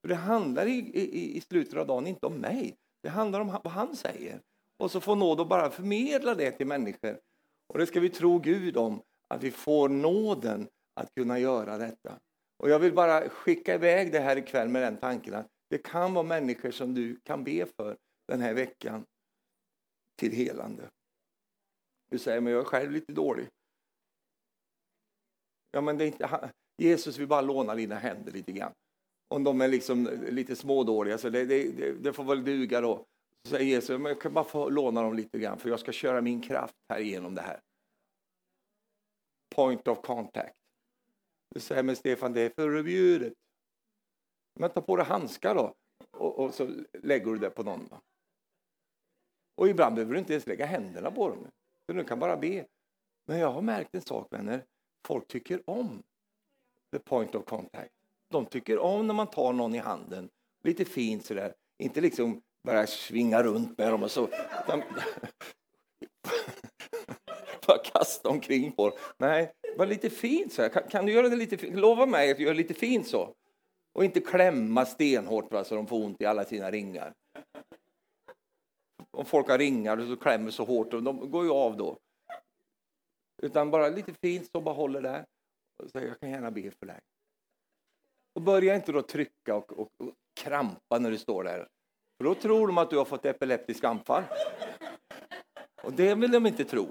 För 0.00 0.08
Det 0.08 0.14
handlar 0.14 0.66
i, 0.66 0.78
i, 0.78 1.36
i 1.36 1.40
slutet 1.40 1.74
av 1.74 1.86
dagen 1.86 2.06
inte 2.06 2.26
om 2.26 2.34
mig. 2.34 2.76
Det 3.02 3.08
handlar 3.08 3.40
om 3.40 3.46
vad 3.64 3.72
han 3.72 3.96
säger. 3.96 4.40
Och 4.76 4.90
så 4.90 5.00
få 5.00 5.14
nåd 5.14 5.40
att 5.40 5.48
bara 5.48 5.70
förmedla 5.70 6.34
det 6.34 6.50
till 6.50 6.66
människor. 6.66 7.20
Och 7.68 7.78
det 7.78 7.86
ska 7.86 8.00
vi 8.00 8.10
tro 8.10 8.38
Gud 8.38 8.76
om, 8.76 9.02
att 9.28 9.42
vi 9.42 9.50
får 9.50 9.88
nåden 9.88 10.68
att 10.94 11.14
kunna 11.14 11.38
göra 11.38 11.78
detta. 11.78 12.18
Och 12.56 12.70
jag 12.70 12.78
vill 12.78 12.94
bara 12.94 13.28
skicka 13.28 13.74
iväg 13.74 14.12
det 14.12 14.20
här 14.20 14.36
ikväll 14.36 14.68
med 14.68 14.82
den 14.82 14.96
tanken 14.96 15.34
att 15.34 15.46
det 15.70 15.78
kan 15.78 16.14
vara 16.14 16.26
människor 16.26 16.70
som 16.70 16.94
du 16.94 17.20
kan 17.24 17.44
be 17.44 17.66
för 17.76 17.96
den 18.28 18.40
här 18.40 18.54
veckan 18.54 19.04
till 20.16 20.32
helande. 20.32 20.90
Du 22.10 22.18
säger, 22.18 22.40
men 22.40 22.52
jag 22.52 22.60
är 22.60 22.64
själv 22.64 22.90
lite 22.90 23.12
dålig. 23.12 23.48
Ja, 25.70 25.80
men 25.80 25.98
det 25.98 26.04
är 26.04 26.06
inte, 26.06 26.50
Jesus 26.78 27.18
vill 27.18 27.28
bara 27.28 27.40
låna 27.40 27.74
dina 27.74 27.94
händer 27.94 28.32
lite 28.32 28.52
grann. 28.52 28.72
Om 29.28 29.44
de 29.44 29.60
är 29.60 29.68
liksom 29.68 30.04
lite 30.28 30.56
smådåliga, 30.56 31.18
så 31.18 31.30
det, 31.30 31.44
det, 31.44 31.92
det 31.92 32.12
får 32.12 32.24
väl 32.24 32.44
duga 32.44 32.80
då. 32.80 33.06
Så 33.48 33.54
säger 33.56 33.66
Jesus, 33.66 34.00
men 34.00 34.04
jag 34.04 34.20
kan 34.20 34.34
bara 34.34 34.44
få 34.44 34.68
låna 34.68 35.02
dem 35.02 35.14
lite 35.14 35.38
grann 35.38 35.58
för 35.58 35.68
jag 35.68 35.80
ska 35.80 35.92
köra 35.92 36.20
min 36.20 36.40
kraft 36.40 36.74
här 36.88 37.00
igenom 37.00 37.34
det 37.34 37.42
här. 37.42 37.60
Point 39.54 39.88
of 39.88 40.00
contact. 40.02 40.56
Du 41.54 41.60
säger, 41.60 41.82
men 41.82 41.96
Stefan, 41.96 42.32
det 42.32 42.40
är 42.40 42.50
förbjudet. 42.50 43.32
Men 44.54 44.70
ta 44.70 44.80
på 44.80 44.96
dig 44.96 45.06
handskar 45.06 45.54
då 45.54 45.74
och, 46.10 46.38
och, 46.38 46.54
så 46.54 46.70
lägger 46.92 47.26
du 47.26 47.38
det 47.38 47.50
på 47.50 47.62
någon. 47.62 47.88
Då. 47.88 48.00
Och 49.54 49.68
ibland 49.68 49.94
behöver 49.94 50.12
du 50.12 50.18
inte 50.18 50.32
ens 50.32 50.46
lägga 50.46 50.66
händerna 50.66 51.10
på 51.10 51.28
dem. 51.28 51.46
för 51.86 51.94
Du 51.94 52.04
kan 52.04 52.18
bara 52.18 52.36
be. 52.36 52.66
Men 53.26 53.38
jag 53.38 53.52
har 53.52 53.62
märkt 53.62 53.94
en 53.94 54.02
sak 54.02 54.32
vänner. 54.32 54.64
Folk 55.06 55.28
tycker 55.28 55.70
om 55.70 56.02
the 56.92 56.98
point 56.98 57.34
of 57.34 57.44
contact. 57.44 57.94
De 58.30 58.46
tycker 58.46 58.78
om 58.78 59.06
när 59.06 59.14
man 59.14 59.26
tar 59.26 59.52
någon 59.52 59.74
i 59.74 59.78
handen. 59.78 60.30
Lite 60.62 60.84
fint 60.84 61.24
sådär. 61.24 61.54
Inte 61.78 62.00
liksom 62.00 62.42
bara 62.64 62.86
svinga 62.86 63.42
runt 63.42 63.78
med 63.78 63.92
dem 63.92 64.02
och 64.02 64.10
så. 64.10 64.28
Bara 67.66 67.78
kasta 67.78 68.28
omkring 68.28 68.72
på 68.72 68.88
dem. 68.88 68.98
Nej, 69.18 69.52
var 69.76 69.86
lite 69.86 70.10
fint 70.10 70.52
så 70.52 70.62
här. 70.62 70.68
Kan, 70.68 70.82
kan, 70.88 71.06
du 71.06 71.12
göra 71.12 71.28
det 71.28 71.36
lite 71.36 71.56
fint? 71.56 71.76
Lova 71.76 72.06
mig 72.06 72.30
att 72.30 72.36
du 72.36 72.42
gör 72.44 72.54
lite 72.54 72.74
fint 72.74 73.08
så. 73.08 73.34
Och 73.92 74.04
inte 74.04 74.20
klämma 74.20 74.86
stenhårt 74.86 75.52
va, 75.52 75.64
så 75.64 75.74
de 75.74 75.86
får 75.86 76.04
ont 76.04 76.20
i 76.20 76.24
alla 76.24 76.44
sina 76.44 76.70
ringar. 76.70 77.14
Om 79.10 79.24
folk 79.24 79.48
har 79.48 79.58
ringar 79.58 79.96
och 79.96 80.06
så 80.06 80.16
klämmer 80.16 80.50
så 80.50 80.64
hårt, 80.64 80.94
och 80.94 81.02
de 81.02 81.30
går 81.30 81.44
ju 81.44 81.50
av 81.50 81.76
då. 81.76 81.98
Utan 83.42 83.70
bara 83.70 83.88
lite 83.88 84.14
fint 84.22 84.50
så 84.52 84.60
bara 84.60 84.74
håller 84.74 85.02
där. 85.02 85.24
Och 85.82 85.90
säger, 85.90 86.08
jag 86.08 86.20
kan 86.20 86.30
gärna 86.30 86.50
be 86.50 86.70
för 86.70 86.86
dig. 86.86 87.00
Och 88.34 88.42
börja 88.42 88.74
inte 88.74 88.92
då 88.92 89.02
trycka 89.02 89.54
och, 89.54 89.72
och, 89.72 89.88
och 89.98 90.14
krampa 90.40 90.98
när 90.98 91.10
du 91.10 91.18
står 91.18 91.44
där. 91.44 91.68
För 92.18 92.24
då 92.24 92.34
tror 92.34 92.66
de 92.66 92.78
att 92.78 92.90
du 92.90 92.98
har 92.98 93.04
fått 93.04 93.24
epileptisk 93.24 93.84
anfall. 93.84 94.24
Och 95.82 95.92
det 95.92 96.14
vill 96.14 96.30
de 96.30 96.46
inte 96.46 96.64
tro. 96.64 96.88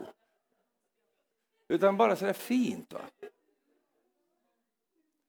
Utan 1.68 1.98
bara 1.98 2.16
sådär 2.16 2.34
fint. 2.34 2.94
Va? 2.94 3.02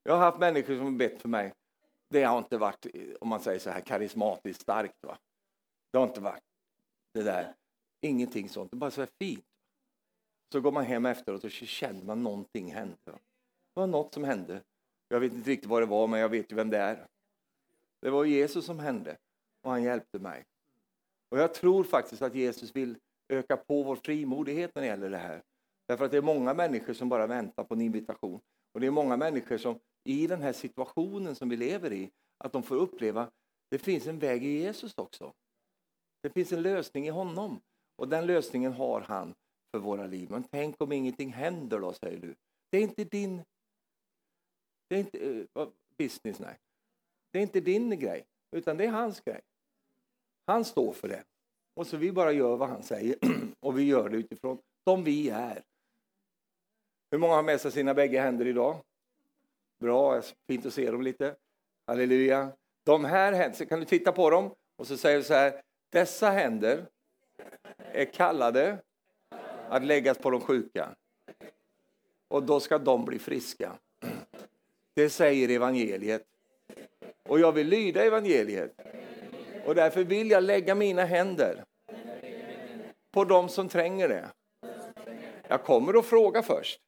Jag 0.03 0.13
har 0.13 0.21
haft 0.21 0.39
människor 0.39 0.77
som 0.77 0.85
har 0.85 0.93
bett 0.93 1.23
för 1.23 1.29
mig. 1.29 1.53
Det 2.09 2.25
har 2.25 2.39
inte 2.39 2.59
varit, 2.59 2.87
om 3.21 3.29
man 3.29 3.41
säger 3.41 3.59
så 3.59 3.71
här, 3.71 3.81
karismatiskt 3.81 4.63
starkt. 4.63 4.97
Va? 5.01 5.19
Det 5.91 5.99
har 5.99 6.07
inte 6.07 6.21
varit 6.21 6.45
det 7.13 7.23
där. 7.23 7.55
Ingenting 8.01 8.49
sånt. 8.49 8.71
Det 8.71 8.75
är 8.75 8.79
bara 8.79 8.91
så 8.91 9.01
här 9.01 9.09
fint. 9.19 9.45
Så 10.53 10.61
går 10.61 10.73
man 10.73 10.85
hem 10.85 11.07
efteråt 11.07 11.45
och 11.45 11.53
så 11.53 11.67
känner 11.67 12.05
man 12.05 12.23
någonting 12.23 12.73
hände. 12.73 12.97
Va? 13.05 13.19
Det 13.75 13.81
var 13.81 13.87
något 13.87 14.15
som 14.15 14.25
hände. 14.25 14.63
Jag 15.09 15.21
vet 15.21 15.33
inte 15.33 15.51
riktigt 15.51 15.71
vad 15.71 15.83
det 15.83 15.87
var, 15.87 16.07
men 16.07 16.21
jag 16.21 16.29
vet 16.29 16.53
ju 16.53 16.57
vem 16.57 16.71
det 16.71 16.79
är. 16.79 17.07
Det 18.01 18.11
var 18.11 18.25
Jesus 18.25 18.67
som 18.67 18.79
hände 18.79 19.17
och 19.63 19.71
han 19.71 19.83
hjälpte 19.83 20.19
mig. 20.19 20.45
Och 21.29 21.39
jag 21.39 21.55
tror 21.55 21.85
faktiskt 21.85 22.23
att 22.23 22.35
Jesus 22.35 22.77
vill 22.77 22.99
öka 23.29 23.57
på 23.57 23.83
vår 23.83 23.97
frimodighet 23.97 24.75
när 24.75 24.83
det 24.83 24.89
gäller 24.89 25.11
det 25.11 25.19
här. 25.19 25.43
Därför 25.87 26.05
att 26.05 26.11
det 26.11 26.17
är 26.17 26.23
många 26.23 26.55
människor 26.55 26.93
som 26.95 27.09
bara 27.09 27.27
väntar 27.27 27.65
på 27.65 27.75
en 27.75 27.81
invitation. 27.81 28.41
Och 28.73 28.81
det 28.81 28.87
är 28.87 28.91
många 28.91 29.17
människor 29.17 29.59
som 29.59 29.79
i 30.05 30.27
den 30.27 30.43
här 30.43 30.53
situationen 30.53 31.35
som 31.35 31.49
vi 31.49 31.57
lever 31.57 31.93
i, 31.93 32.11
att 32.39 32.53
de 32.53 32.63
får 32.63 32.77
uppleva 32.77 33.31
det 33.71 33.79
finns 33.79 34.07
en 34.07 34.19
väg 34.19 34.45
i 34.45 34.49
Jesus 34.49 34.99
också. 34.99 35.33
Det 36.23 36.31
finns 36.31 36.53
en 36.53 36.63
lösning 36.63 37.07
i 37.07 37.11
honom. 37.11 37.61
Och 37.97 38.09
den 38.09 38.27
lösningen 38.27 38.73
har 38.73 39.01
han 39.01 39.35
för 39.71 39.79
våra 39.79 40.07
liv. 40.07 40.31
Men 40.31 40.45
tänk 40.45 40.81
om 40.83 40.93
ingenting 40.93 41.33
händer 41.33 41.81
då, 41.81 41.93
säger 41.93 42.19
du. 42.21 42.35
Det 42.71 42.79
är 42.79 42.83
inte 42.83 43.05
din 43.05 43.43
det 44.89 44.95
är 44.95 44.99
inte 44.99 45.47
eh, 45.55 45.69
business, 45.99 46.39
nej. 46.39 46.59
Det 47.33 47.39
är 47.39 47.43
inte 47.43 47.61
din 47.61 47.91
grej, 47.91 48.27
utan 48.51 48.77
det 48.77 48.85
är 48.85 48.91
hans 48.91 49.21
grej. 49.21 49.41
Han 50.47 50.65
står 50.65 50.93
för 50.93 51.09
det. 51.09 51.25
Och 51.75 51.87
så 51.87 51.97
vi 51.97 52.13
bara 52.13 52.33
gör 52.33 52.57
vad 52.57 52.69
han 52.69 52.83
säger. 52.83 53.17
och 53.61 53.79
vi 53.79 53.83
gör 53.83 54.09
det 54.09 54.17
utifrån 54.17 54.59
de 54.85 55.05
vi 55.05 55.31
är. 55.31 55.63
Hur 57.11 57.19
många 57.19 57.35
har 57.35 57.43
med 57.43 57.61
sig 57.61 57.73
sina 57.73 57.95
bägge 57.95 58.21
händer 58.21 58.47
idag? 58.47 58.83
Bra, 59.81 60.23
fint 60.47 60.67
att 60.67 60.75
se 60.75 60.91
dem 60.91 61.03
lite. 61.03 61.37
Halleluja. 61.87 62.53
De 62.85 63.05
här 63.05 63.33
händerna, 63.33 63.67
kan 63.67 63.81
du 63.81 63.85
titta 63.85 64.13
på 64.13 64.31
dem 64.31 64.55
och 64.77 64.87
så 64.87 64.97
säger 64.97 65.19
du 65.19 65.25
så 65.25 65.35
här. 65.35 65.63
Dessa 65.91 66.31
händer 66.31 66.87
är 67.77 68.05
kallade 68.05 68.83
att 69.69 69.85
läggas 69.85 70.19
på 70.19 70.31
de 70.31 70.41
sjuka. 70.41 70.95
Och 72.29 72.43
då 72.43 72.61
ska 72.61 72.79
de 72.79 73.05
bli 73.05 73.19
friska. 73.19 73.73
Det 74.95 75.11
säger 75.11 75.49
evangeliet. 75.49 76.27
Och 77.29 77.41
jag 77.41 77.53
vill 77.53 77.69
lyda 77.69 78.05
evangeliet. 78.05 78.75
Och 79.65 79.75
därför 79.75 80.05
vill 80.05 80.31
jag 80.31 80.43
lägga 80.43 80.75
mina 80.75 81.05
händer 81.05 81.65
på 83.11 83.25
dem 83.25 83.49
som 83.49 83.69
tränger 83.69 84.09
det. 84.09 84.31
Jag 85.49 85.65
kommer 85.65 85.99
att 85.99 86.07
fråga 86.07 86.43
först. 86.43 86.81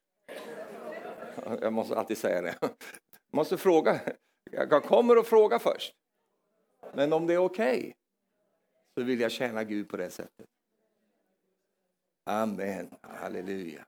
Jag 1.60 1.72
måste 1.72 1.96
alltid 1.96 2.18
säga 2.18 2.42
det. 2.42 2.54
Jag 2.60 2.70
måste 3.30 3.56
fråga. 3.56 4.00
Jag 4.50 4.82
kommer 4.82 5.16
att 5.16 5.26
fråga 5.26 5.58
först. 5.58 5.94
Men 6.94 7.12
om 7.12 7.26
det 7.26 7.34
är 7.34 7.38
okej 7.38 7.78
okay, 7.78 7.92
så 8.94 9.02
vill 9.02 9.20
jag 9.20 9.30
tjäna 9.30 9.64
Gud 9.64 9.88
på 9.88 9.96
det 9.96 10.10
sättet. 10.10 10.46
Amen. 12.24 12.90
Halleluja. 13.02 13.84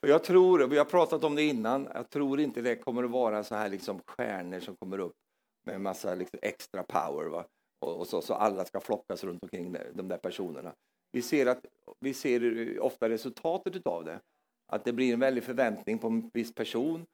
För 0.00 0.08
jag 0.08 0.24
tror, 0.24 0.66
vi 0.66 0.78
har 0.78 0.84
pratat 0.84 1.24
om 1.24 1.34
det 1.34 1.42
innan, 1.42 1.88
jag 1.94 2.10
tror 2.10 2.40
inte 2.40 2.60
det 2.60 2.76
kommer 2.76 3.04
att 3.04 3.10
vara 3.10 3.44
så 3.44 3.54
här 3.54 3.68
liksom 3.68 4.00
stjärnor 4.06 4.60
som 4.60 4.76
kommer 4.76 4.98
upp 4.98 5.14
med 5.66 5.74
en 5.74 5.82
massa 5.82 6.14
liksom 6.14 6.38
extra 6.42 6.82
power. 6.82 7.28
Va? 7.28 7.44
Och, 7.80 7.96
och, 7.96 8.06
så, 8.06 8.22
så 8.22 8.34
alla 8.34 8.64
ska 8.64 8.80
flockas 8.80 9.24
runt 9.24 9.42
omkring 9.42 9.76
de 9.94 10.08
där 10.08 10.18
personerna. 10.18 10.74
Vi 11.12 11.22
ser, 11.22 11.46
att, 11.46 11.66
vi 12.00 12.14
ser 12.14 12.80
ofta 12.80 13.08
resultatet 13.08 13.86
av 13.86 14.04
det. 14.04 14.20
Att 14.72 14.84
det 14.84 14.92
blir 14.92 15.12
en 15.12 15.20
väldig 15.20 15.44
förväntning 15.44 15.98
på 15.98 16.06
en 16.06 16.30
viss 16.34 16.54
person 16.54 17.06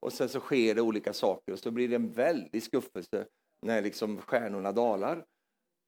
och 0.00 0.12
sen 0.12 0.28
så 0.28 0.40
sker 0.40 0.74
det 0.74 0.80
olika 0.80 1.12
saker 1.12 1.52
och 1.52 1.58
så 1.58 1.70
blir 1.70 1.88
det 1.88 1.94
en 1.94 2.12
väldig 2.12 2.62
skuffelse 2.62 3.26
när 3.66 3.82
liksom 3.82 4.18
stjärnorna 4.18 4.72
dalar. 4.72 5.24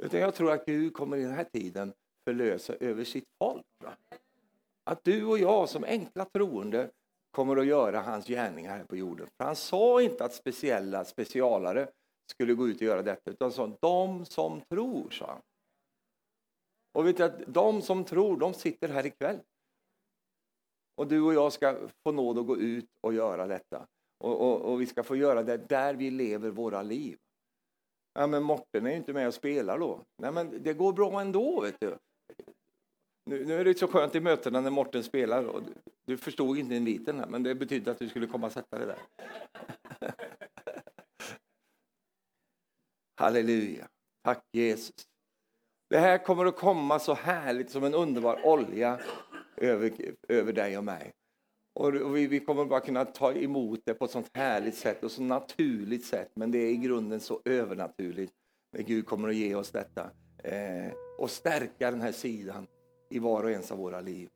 Utan 0.02 0.20
jag 0.20 0.34
tror 0.34 0.52
att 0.52 0.66
Gud 0.66 0.94
kommer 0.94 1.16
i 1.16 1.22
den 1.22 1.34
här 1.34 1.46
tiden 1.52 1.92
förlösa 2.28 2.74
över 2.74 3.04
sitt 3.04 3.28
folk. 3.38 3.66
Va? 3.84 3.96
Att 4.84 5.04
du 5.04 5.24
och 5.24 5.38
jag 5.38 5.68
som 5.68 5.84
enkla 5.84 6.24
troende 6.24 6.90
kommer 7.30 7.56
att 7.56 7.66
göra 7.66 8.00
hans 8.00 8.26
gärningar 8.26 8.76
här 8.76 8.84
på 8.84 8.96
jorden. 8.96 9.28
För 9.36 9.44
han 9.44 9.56
sa 9.56 10.02
inte 10.02 10.24
att 10.24 10.34
speciella 10.34 11.04
specialare 11.04 11.88
skulle 12.30 12.54
gå 12.54 12.68
ut 12.68 12.76
och 12.76 12.82
göra 12.82 13.02
detta, 13.02 13.30
utan 13.30 13.52
sa 13.52 13.76
de 13.80 14.24
som 14.24 14.60
tror, 14.60 15.10
sa 15.10 15.26
han. 15.26 15.42
Och 16.92 17.06
vet 17.06 17.16
du 17.16 17.24
att 17.24 17.40
de 17.46 17.82
som 17.82 18.04
tror, 18.04 18.36
de 18.36 18.54
sitter 18.54 18.88
här 18.88 19.06
ikväll. 19.06 19.40
Och 20.96 21.06
du 21.06 21.22
och 21.22 21.34
jag 21.34 21.52
ska 21.52 21.88
få 22.02 22.12
nåd 22.12 22.38
att 22.38 22.46
gå 22.46 22.56
ut 22.56 22.88
och 23.00 23.14
göra 23.14 23.46
detta. 23.46 23.86
Och, 24.18 24.40
och, 24.40 24.60
och 24.60 24.80
vi 24.80 24.86
ska 24.86 25.02
få 25.02 25.16
göra 25.16 25.42
det 25.42 25.56
där 25.56 25.94
vi 25.94 26.10
lever 26.10 26.50
våra 26.50 26.82
liv. 26.82 27.18
Ja, 28.14 28.26
men 28.26 28.42
Morten 28.42 28.86
är 28.86 28.90
ju 28.90 28.96
inte 28.96 29.12
med 29.12 29.26
och 29.26 29.34
spelar 29.34 29.78
då. 29.78 30.00
Nej, 30.22 30.32
men 30.32 30.62
det 30.62 30.74
går 30.74 30.92
bra 30.92 31.20
ändå, 31.20 31.60
vet 31.60 31.80
du. 31.80 31.98
Nu, 33.26 33.44
nu 33.44 33.60
är 33.60 33.64
det 33.64 33.78
så 33.78 33.88
skönt 33.88 34.14
i 34.14 34.20
mötena 34.20 34.60
när 34.60 34.70
Morten 34.70 35.04
spelar. 35.04 35.44
Och 35.44 35.62
du, 35.62 35.72
du 36.06 36.16
förstod 36.16 36.58
inte 36.58 36.74
inviten 36.74 37.18
här, 37.18 37.26
men 37.26 37.42
det 37.42 37.54
betydde 37.54 37.90
att 37.90 37.98
du 37.98 38.08
skulle 38.08 38.26
komma 38.26 38.46
och 38.46 38.52
sätta 38.52 38.78
dig 38.78 38.86
där. 38.86 38.98
Halleluja. 43.20 43.88
Tack 44.24 44.44
Jesus. 44.52 44.94
Det 45.90 45.98
här 45.98 46.18
kommer 46.18 46.46
att 46.46 46.56
komma 46.56 46.98
så 46.98 47.14
härligt 47.14 47.70
som 47.70 47.84
en 47.84 47.94
underbar 47.94 48.46
olja 48.46 49.00
över, 49.56 49.92
över 50.28 50.52
dig 50.52 50.78
och 50.78 50.84
mig. 50.84 51.12
Och 51.74 52.16
vi, 52.16 52.26
vi 52.26 52.40
kommer 52.40 52.64
bara 52.64 52.80
kunna 52.80 53.04
ta 53.04 53.32
emot 53.32 53.80
det 53.84 53.94
på 53.94 54.04
ett 54.04 54.10
sånt 54.10 54.30
härligt 54.34 54.74
sätt 54.74 55.04
och 55.04 55.10
så 55.10 55.22
naturligt 55.22 56.04
sätt. 56.04 56.30
Men 56.34 56.50
det 56.50 56.58
är 56.58 56.70
i 56.70 56.76
grunden 56.76 57.20
så 57.20 57.40
övernaturligt 57.44 58.32
när 58.72 58.82
Gud 58.82 59.06
kommer 59.06 59.28
att 59.28 59.34
ge 59.34 59.54
oss 59.54 59.70
detta. 59.70 60.10
Eh, 60.44 60.92
och 61.18 61.30
stärka 61.30 61.90
den 61.90 62.00
här 62.00 62.12
sidan 62.12 62.66
i 63.14 63.18
var 63.18 63.44
och 63.44 63.50
ens 63.50 63.72
av 63.72 63.78
våra 63.78 64.00
liv. 64.00 64.28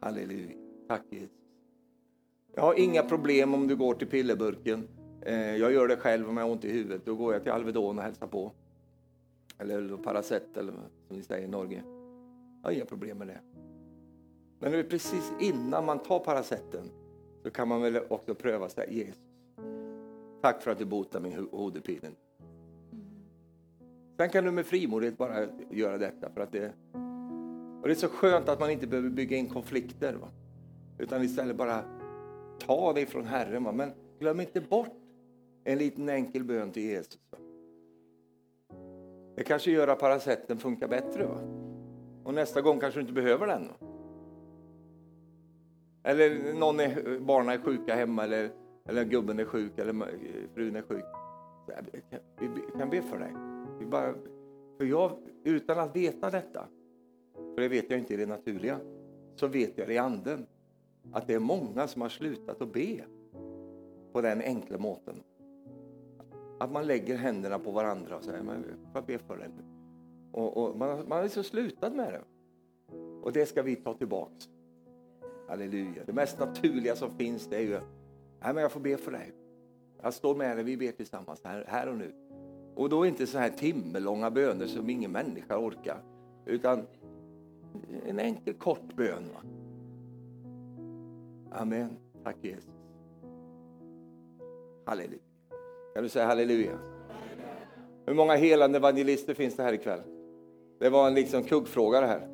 Halleluja. 0.00 0.56
Tack 0.88 1.02
Jesus. 1.10 1.38
Jag 2.54 2.62
har 2.62 2.74
inga 2.74 3.02
problem 3.02 3.54
om 3.54 3.66
du 3.66 3.76
går 3.76 3.94
till 3.94 4.06
pillerburken. 4.06 4.88
Eh, 5.22 5.56
jag 5.56 5.72
gör 5.72 5.88
det 5.88 5.96
själv 5.96 6.28
om 6.28 6.36
jag 6.36 6.44
har 6.44 6.52
ont 6.52 6.64
i 6.64 6.72
huvudet. 6.72 7.04
Då 7.04 7.14
går 7.14 7.32
jag 7.32 7.42
till 7.42 7.52
Alvedon 7.52 7.98
och 7.98 8.04
hälsar 8.04 8.26
på. 8.26 8.52
Eller 9.58 9.96
Paracet 9.96 10.56
eller 10.56 10.72
som 10.72 11.16
ni 11.16 11.22
säger 11.22 11.44
i 11.44 11.50
Norge. 11.50 11.82
Jag 12.62 12.68
har 12.68 12.72
inga 12.72 12.84
problem 12.84 13.18
med 13.18 13.26
det. 13.26 13.40
Men 14.60 14.88
precis 14.88 15.32
innan 15.40 15.84
man 15.84 15.98
tar 15.98 16.18
Paracetten 16.18 16.90
så 17.42 17.50
kan 17.50 17.68
man 17.68 17.82
väl 17.82 17.98
också 18.08 18.34
pröva 18.34 18.68
sig 18.68 18.98
Jesus. 18.98 19.22
Tack 20.42 20.62
för 20.62 20.70
att 20.70 20.78
du 20.78 20.84
botar 20.84 21.20
min 21.20 21.48
hovedpine. 21.50 22.10
Sen 24.16 24.30
kan 24.30 24.44
du 24.44 24.50
med 24.50 24.66
frimodighet 24.66 25.18
bara 25.18 25.46
göra 25.70 25.98
detta. 25.98 26.30
För 26.30 26.40
att 26.40 26.52
det, 26.52 26.72
och 27.88 27.94
det 27.94 27.98
är 27.98 28.08
så 28.08 28.14
skönt 28.14 28.48
att 28.48 28.60
man 28.60 28.70
inte 28.70 28.86
behöver 28.86 29.10
bygga 29.10 29.36
in 29.36 29.48
konflikter. 29.48 30.14
Va? 30.14 30.28
Utan 30.98 31.22
istället 31.22 31.56
bara 31.56 31.84
ta 32.58 32.92
det 32.92 33.06
från 33.06 33.24
Herren. 33.24 33.64
Va? 33.64 33.72
Men 33.72 33.92
glöm 34.18 34.40
inte 34.40 34.60
bort 34.60 34.96
en 35.64 35.78
liten 35.78 36.08
enkel 36.08 36.44
bön 36.44 36.70
till 36.70 36.82
Jesus. 36.82 37.20
Va? 37.30 37.38
Det 39.36 39.44
kanske 39.44 39.70
gör 39.70 39.88
att 39.88 39.98
parasetten 39.98 40.58
funkar 40.58 40.88
bättre. 40.88 41.26
Va? 41.26 41.40
Och 42.24 42.34
nästa 42.34 42.60
gång 42.60 42.80
kanske 42.80 42.98
du 42.98 43.00
inte 43.00 43.12
behöver 43.12 43.46
den. 43.46 43.68
Va? 43.68 43.74
Eller 46.02 46.54
någon 46.54 46.80
är, 46.80 47.18
barnen 47.18 47.48
är 47.48 47.58
sjuka 47.58 47.94
hemma 47.94 48.24
eller, 48.24 48.50
eller 48.88 49.04
gubben 49.04 49.38
är 49.38 49.44
sjuk 49.44 49.78
eller 49.78 49.92
frun 50.54 50.76
är 50.76 50.82
sjuk. 50.82 51.04
Vi 52.40 52.78
kan 52.78 52.90
be 52.90 53.02
för 53.02 53.18
dig. 53.18 53.32
Vi 53.78 53.86
bara, 53.86 54.14
för 54.78 54.84
jag, 54.84 55.12
utan 55.44 55.78
att 55.78 55.96
veta 55.96 56.30
detta, 56.30 56.68
för 57.54 57.62
det 57.62 57.68
vet 57.68 57.90
jag 57.90 57.98
inte 57.98 58.14
i 58.14 58.16
det 58.16 58.26
naturliga, 58.26 58.80
så 59.34 59.46
vet 59.46 59.78
jag 59.78 59.92
i 59.92 59.98
anden 59.98 60.46
att 61.12 61.26
det 61.26 61.34
är 61.34 61.38
många 61.38 61.86
som 61.86 62.02
har 62.02 62.08
slutat 62.08 62.62
att 62.62 62.72
be 62.72 63.04
på 64.12 64.20
den 64.20 64.40
enkla 64.40 64.78
måten. 64.78 65.22
Att 66.60 66.72
man 66.72 66.86
lägger 66.86 67.16
händerna 67.16 67.58
på 67.58 67.70
varandra 67.70 68.16
och 68.16 68.24
säger, 68.24 68.42
men 68.42 68.64
jag 68.94 69.04
be 69.04 69.18
för 69.18 69.36
dig 69.36 69.48
och, 70.32 70.56
och 70.56 70.76
man, 70.76 71.08
man 71.08 71.18
har 71.18 71.22
liksom 71.22 71.44
slutat 71.44 71.94
med 71.94 72.12
det. 72.12 72.22
Och 73.22 73.32
det 73.32 73.46
ska 73.46 73.62
vi 73.62 73.76
ta 73.76 73.94
tillbaks. 73.94 74.48
Halleluja. 75.48 76.02
Det 76.06 76.12
mest 76.12 76.38
naturliga 76.38 76.96
som 76.96 77.10
finns 77.10 77.46
det 77.46 77.56
är 77.56 77.60
ju, 77.60 77.80
nej 78.40 78.54
men 78.54 78.56
jag 78.56 78.72
får 78.72 78.80
be 78.80 78.96
för 78.96 79.12
dig. 79.12 79.32
Jag 80.02 80.14
står 80.14 80.34
med 80.34 80.56
dig, 80.56 80.64
vi 80.64 80.76
ber 80.76 80.92
tillsammans 80.92 81.40
här, 81.44 81.64
här 81.68 81.88
och 81.88 81.96
nu. 81.96 82.12
Och 82.74 82.88
då 82.88 83.06
inte 83.06 83.26
så 83.26 83.38
här 83.38 83.50
timmelånga 83.50 84.30
böner 84.30 84.66
som 84.66 84.90
ingen 84.90 85.12
människa 85.12 85.58
orkar. 85.58 86.02
Utan 86.46 86.86
en 88.06 88.18
enkel 88.18 88.54
kort 88.54 88.96
bön. 88.96 89.24
Va? 89.34 89.40
Amen. 91.50 91.90
Tack 92.24 92.36
Jesus. 92.40 92.70
Halleluja. 94.86 95.18
Kan 95.94 96.02
du 96.02 96.08
säga 96.08 96.26
halleluja? 96.26 96.78
Hur 98.06 98.14
många 98.14 98.36
helande 98.36 98.78
evangelister 98.78 99.34
finns 99.34 99.56
det 99.56 99.62
här 99.62 99.72
ikväll? 99.72 100.00
Det 100.78 100.90
var 100.90 101.06
en 101.06 101.14
liksom 101.14 101.42
kuggfråga 101.42 102.00
det 102.00 102.06
här. 102.06 102.28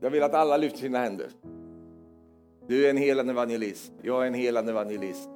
Jag 0.00 0.10
vill 0.10 0.22
att 0.22 0.34
alla 0.34 0.56
lyfter 0.56 0.78
sina 0.78 0.98
händer. 0.98 1.28
Du 2.66 2.86
är 2.86 2.90
en 2.90 2.96
helande 2.96 3.32
evangelist. 3.32 3.92
Jag 4.02 4.22
är 4.22 4.26
en 4.26 4.34
helande 4.34 4.72
evangelist. 4.72 5.30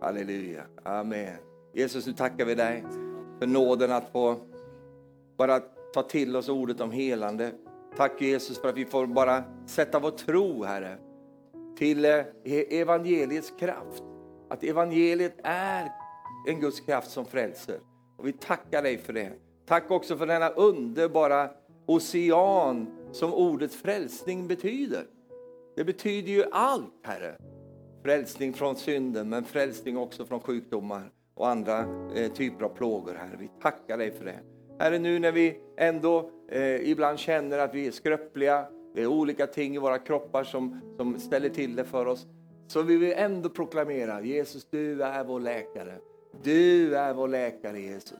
Halleluja. 0.00 0.62
Amen. 0.82 1.36
Jesus, 1.72 2.06
nu 2.06 2.12
tackar 2.12 2.44
vi 2.44 2.54
dig 2.54 2.84
för 3.38 3.46
nåden 3.46 3.92
att 3.92 4.08
få 4.12 4.36
bara 5.36 5.60
ta 5.94 6.02
till 6.02 6.36
oss 6.36 6.48
ordet 6.48 6.80
om 6.80 6.90
helande. 6.90 7.52
Tack 7.96 8.22
Jesus 8.22 8.60
för 8.60 8.68
att 8.68 8.76
vi 8.76 8.84
får 8.84 9.06
bara 9.06 9.44
sätta 9.66 9.98
vår 9.98 10.10
tro, 10.10 10.64
Herre, 10.64 10.96
till 11.78 12.04
eh, 12.04 12.10
e-, 12.44 12.80
evangeliets 12.80 13.52
kraft. 13.58 14.02
Att 14.50 14.64
evangeliet 14.64 15.34
är 15.42 15.92
en 16.48 16.60
Guds 16.60 16.80
kraft 16.80 17.10
som 17.10 17.24
frälser. 17.24 17.78
Och 18.18 18.26
vi 18.26 18.32
tackar 18.32 18.82
dig 18.82 18.98
för 18.98 19.12
det. 19.12 19.32
Tack 19.66 19.90
också 19.90 20.16
för 20.16 20.26
denna 20.26 20.48
underbara 20.48 21.50
ocean 21.86 22.86
som 23.12 23.34
ordet 23.34 23.74
frälsning 23.74 24.48
betyder. 24.48 25.04
Det 25.76 25.84
betyder 25.84 26.32
ju 26.32 26.44
allt, 26.52 27.00
Herre. 27.02 27.36
Frälsning 28.02 28.52
från 28.52 28.76
synden, 28.76 29.28
men 29.28 29.44
frälsning 29.44 29.96
också 29.96 30.26
från 30.26 30.40
sjukdomar 30.40 31.10
och 31.34 31.48
andra 31.48 31.78
eh, 32.14 32.32
typer 32.32 32.64
av 32.64 32.68
plågor, 32.68 33.14
Herre. 33.14 33.36
Vi 33.38 33.50
tackar 33.62 33.98
dig 33.98 34.10
för 34.10 34.24
det. 34.24 34.53
Herre, 34.78 34.98
nu 34.98 35.18
när 35.18 35.32
vi 35.32 35.60
ändå 35.76 36.30
eh, 36.48 36.90
ibland 36.90 37.18
känner 37.18 37.58
att 37.58 37.74
vi 37.74 37.86
är 37.86 37.90
skröpliga, 37.90 38.66
det 38.94 39.02
är 39.02 39.06
olika 39.06 39.46
ting 39.46 39.74
i 39.74 39.78
våra 39.78 39.98
kroppar 39.98 40.44
som, 40.44 40.80
som 40.96 41.18
ställer 41.18 41.48
till 41.48 41.76
det 41.76 41.84
för 41.84 42.06
oss, 42.06 42.26
så 42.66 42.82
vill 42.82 42.98
vi 42.98 43.14
ändå 43.14 43.48
proklamera 43.48 44.20
Jesus, 44.20 44.66
du 44.70 45.02
är 45.02 45.24
vår 45.24 45.40
läkare. 45.40 45.94
Du 46.42 46.96
är 46.96 47.14
vår 47.14 47.28
läkare, 47.28 47.80
Jesus. 47.80 48.18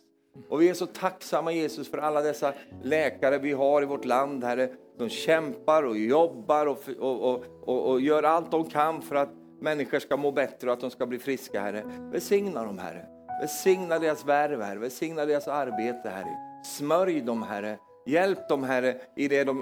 Och 0.48 0.62
vi 0.62 0.68
är 0.68 0.74
så 0.74 0.86
tacksamma 0.86 1.52
Jesus 1.52 1.90
för 1.90 1.98
alla 1.98 2.20
dessa 2.20 2.54
läkare 2.82 3.38
vi 3.38 3.52
har 3.52 3.82
i 3.82 3.86
vårt 3.86 4.04
land, 4.04 4.44
Herre. 4.44 4.68
De 4.98 5.08
kämpar 5.08 5.82
och 5.82 5.98
jobbar 5.98 6.66
och, 6.66 6.78
och, 6.98 7.44
och, 7.62 7.90
och, 7.90 8.00
gör 8.00 8.22
allt 8.22 8.50
de 8.50 8.64
kan 8.64 9.02
för 9.02 9.14
att 9.16 9.30
människor 9.60 9.98
ska 9.98 10.16
må 10.16 10.32
bättre 10.32 10.66
och 10.66 10.72
att 10.72 10.80
de 10.80 10.90
ska 10.90 11.06
bli 11.06 11.18
friska, 11.18 11.60
Herre. 11.60 11.82
Välsigna 12.12 12.64
dem, 12.64 12.78
Herre. 12.78 13.13
Välsigna 13.40 13.98
deras 13.98 14.24
värv, 14.24 14.62
Herre. 14.62 14.78
Välsigna 14.78 15.26
deras 15.26 15.48
arbete, 15.48 16.08
Herre. 16.08 16.36
Smörj 16.64 17.20
dem, 17.20 17.42
Herre. 17.42 17.78
Hjälp 18.06 18.48
dem, 18.48 18.64
Herre, 18.64 18.96
i 19.16 19.28
det 19.28 19.44
de 19.44 19.56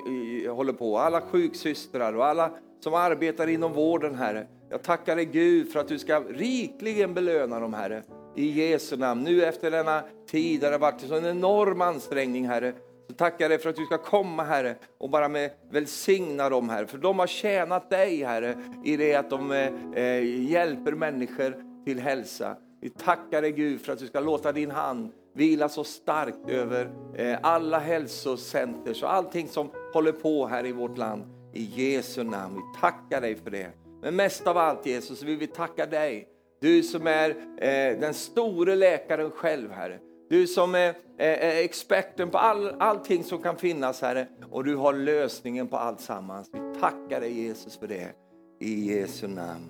håller 0.50 0.72
på. 0.72 0.98
Alla 0.98 1.20
sjuksystrar 1.20 2.16
och 2.16 2.26
alla 2.26 2.50
som 2.80 2.94
arbetar 2.94 3.46
inom 3.46 3.72
vården, 3.72 4.14
Herre. 4.14 4.46
Jag 4.70 4.82
tackar 4.82 5.16
dig 5.16 5.24
Gud 5.24 5.72
för 5.72 5.80
att 5.80 5.88
du 5.88 5.98
ska 5.98 6.20
rikligen 6.20 7.14
belöna 7.14 7.60
dem, 7.60 7.74
Herre 7.74 8.02
i 8.34 8.70
Jesu 8.70 8.96
namn. 8.96 9.22
Nu 9.22 9.44
efter 9.44 9.70
denna 9.70 10.02
tid 10.30 10.60
där 10.60 10.70
det 10.70 10.78
varit 10.78 11.10
en 11.10 11.26
enorm 11.26 11.80
ansträngning, 11.80 12.48
Herre, 12.48 12.72
så 13.08 13.14
tackar 13.14 13.44
jag 13.44 13.50
dig 13.50 13.58
för 13.58 13.70
att 13.70 13.76
du 13.76 13.84
ska 13.84 13.98
komma, 13.98 14.44
Herre, 14.44 14.74
och 14.98 15.10
bara 15.10 15.28
med 15.28 15.50
välsigna 15.70 16.48
dem, 16.48 16.68
Herre. 16.68 16.86
För 16.86 16.98
de 16.98 17.18
har 17.18 17.26
tjänat 17.26 17.90
dig, 17.90 18.24
Herre, 18.24 18.54
i 18.84 18.96
det 18.96 19.14
att 19.14 19.30
de 19.30 19.52
eh, 19.52 19.72
eh 19.94 20.50
hjälper 20.50 20.92
människor 20.92 21.56
till 21.84 22.00
hälsa. 22.00 22.56
Vi 22.82 22.90
tackar 22.90 23.42
dig 23.42 23.52
Gud 23.52 23.80
för 23.80 23.92
att 23.92 23.98
du 23.98 24.06
ska 24.06 24.20
låta 24.20 24.52
din 24.52 24.70
hand 24.70 25.12
vila 25.34 25.68
så 25.68 25.84
starkt 25.84 26.48
över 26.48 26.90
eh, 27.16 27.38
alla 27.42 27.78
hälsocenter 27.78 29.04
och 29.04 29.12
allting 29.12 29.48
som 29.48 29.70
håller 29.94 30.12
på 30.12 30.46
här 30.46 30.66
i 30.66 30.72
vårt 30.72 30.98
land. 30.98 31.22
I 31.54 31.62
Jesu 31.62 32.22
namn. 32.22 32.56
Vi 32.56 32.80
tackar 32.80 33.20
dig 33.20 33.36
för 33.36 33.50
det. 33.50 33.70
Men 34.02 34.16
mest 34.16 34.46
av 34.46 34.58
allt 34.58 34.86
Jesus 34.86 35.22
vill 35.22 35.38
vi 35.38 35.46
tacka 35.46 35.86
dig 35.86 36.28
du 36.62 36.82
som 36.82 37.06
är 37.06 37.30
eh, 37.56 38.00
den 38.00 38.14
store 38.14 38.74
läkaren 38.74 39.30
själv, 39.30 39.70
Herre. 39.70 39.98
Du 40.30 40.46
som 40.46 40.74
är, 40.74 40.88
eh, 40.88 40.94
är 41.18 41.64
experten 41.64 42.30
på 42.30 42.38
all, 42.38 42.74
allting 42.78 43.24
som 43.24 43.42
kan 43.42 43.56
finnas, 43.56 44.00
Herre. 44.00 44.26
Och 44.50 44.64
du 44.64 44.76
har 44.76 44.92
lösningen 44.92 45.68
på 45.68 45.76
allt 45.76 46.00
sammans. 46.00 46.50
Vi 46.52 46.80
tackar 46.80 47.20
dig 47.20 47.42
Jesus 47.42 47.76
för 47.76 47.86
det. 47.86 48.12
I 48.60 48.92
Jesu 48.92 49.28
namn. 49.28 49.68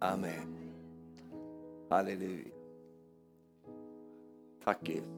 Amen. 0.00 0.61
Halleluja. 1.92 2.52
Tack 4.64 4.88
Jesus. 4.88 5.08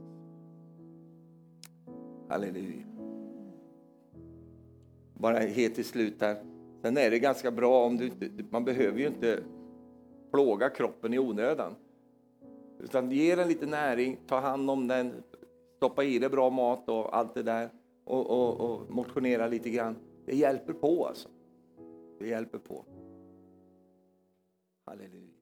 Halleluja. 2.28 2.86
Bara 5.14 5.38
helt 5.38 5.74
till 5.74 5.84
slut 5.84 6.20
här. 6.20 6.44
Sen 6.82 6.96
är 6.96 7.10
det 7.10 7.18
ganska 7.18 7.50
bra 7.50 7.86
om 7.86 7.96
du 7.96 8.10
man 8.50 8.64
behöver 8.64 8.98
ju 8.98 9.06
inte 9.06 9.42
plåga 10.30 10.70
kroppen 10.70 11.14
i 11.14 11.18
onödan. 11.18 11.74
Utan 12.78 13.10
ge 13.10 13.36
den 13.36 13.48
lite 13.48 13.66
näring, 13.66 14.18
ta 14.26 14.40
hand 14.40 14.70
om 14.70 14.88
den, 14.88 15.12
stoppa 15.76 16.04
i 16.04 16.18
dig 16.18 16.28
bra 16.28 16.50
mat 16.50 16.88
och 16.88 17.16
allt 17.16 17.34
det 17.34 17.42
där 17.42 17.70
och, 18.04 18.30
och, 18.30 18.60
och 18.60 18.90
motionera 18.90 19.46
lite 19.46 19.70
grann. 19.70 19.96
Det 20.26 20.36
hjälper 20.36 20.72
på 20.72 21.06
alltså. 21.06 21.28
Det 22.18 22.28
hjälper 22.28 22.58
på. 22.58 22.84
Halleluja. 24.84 25.33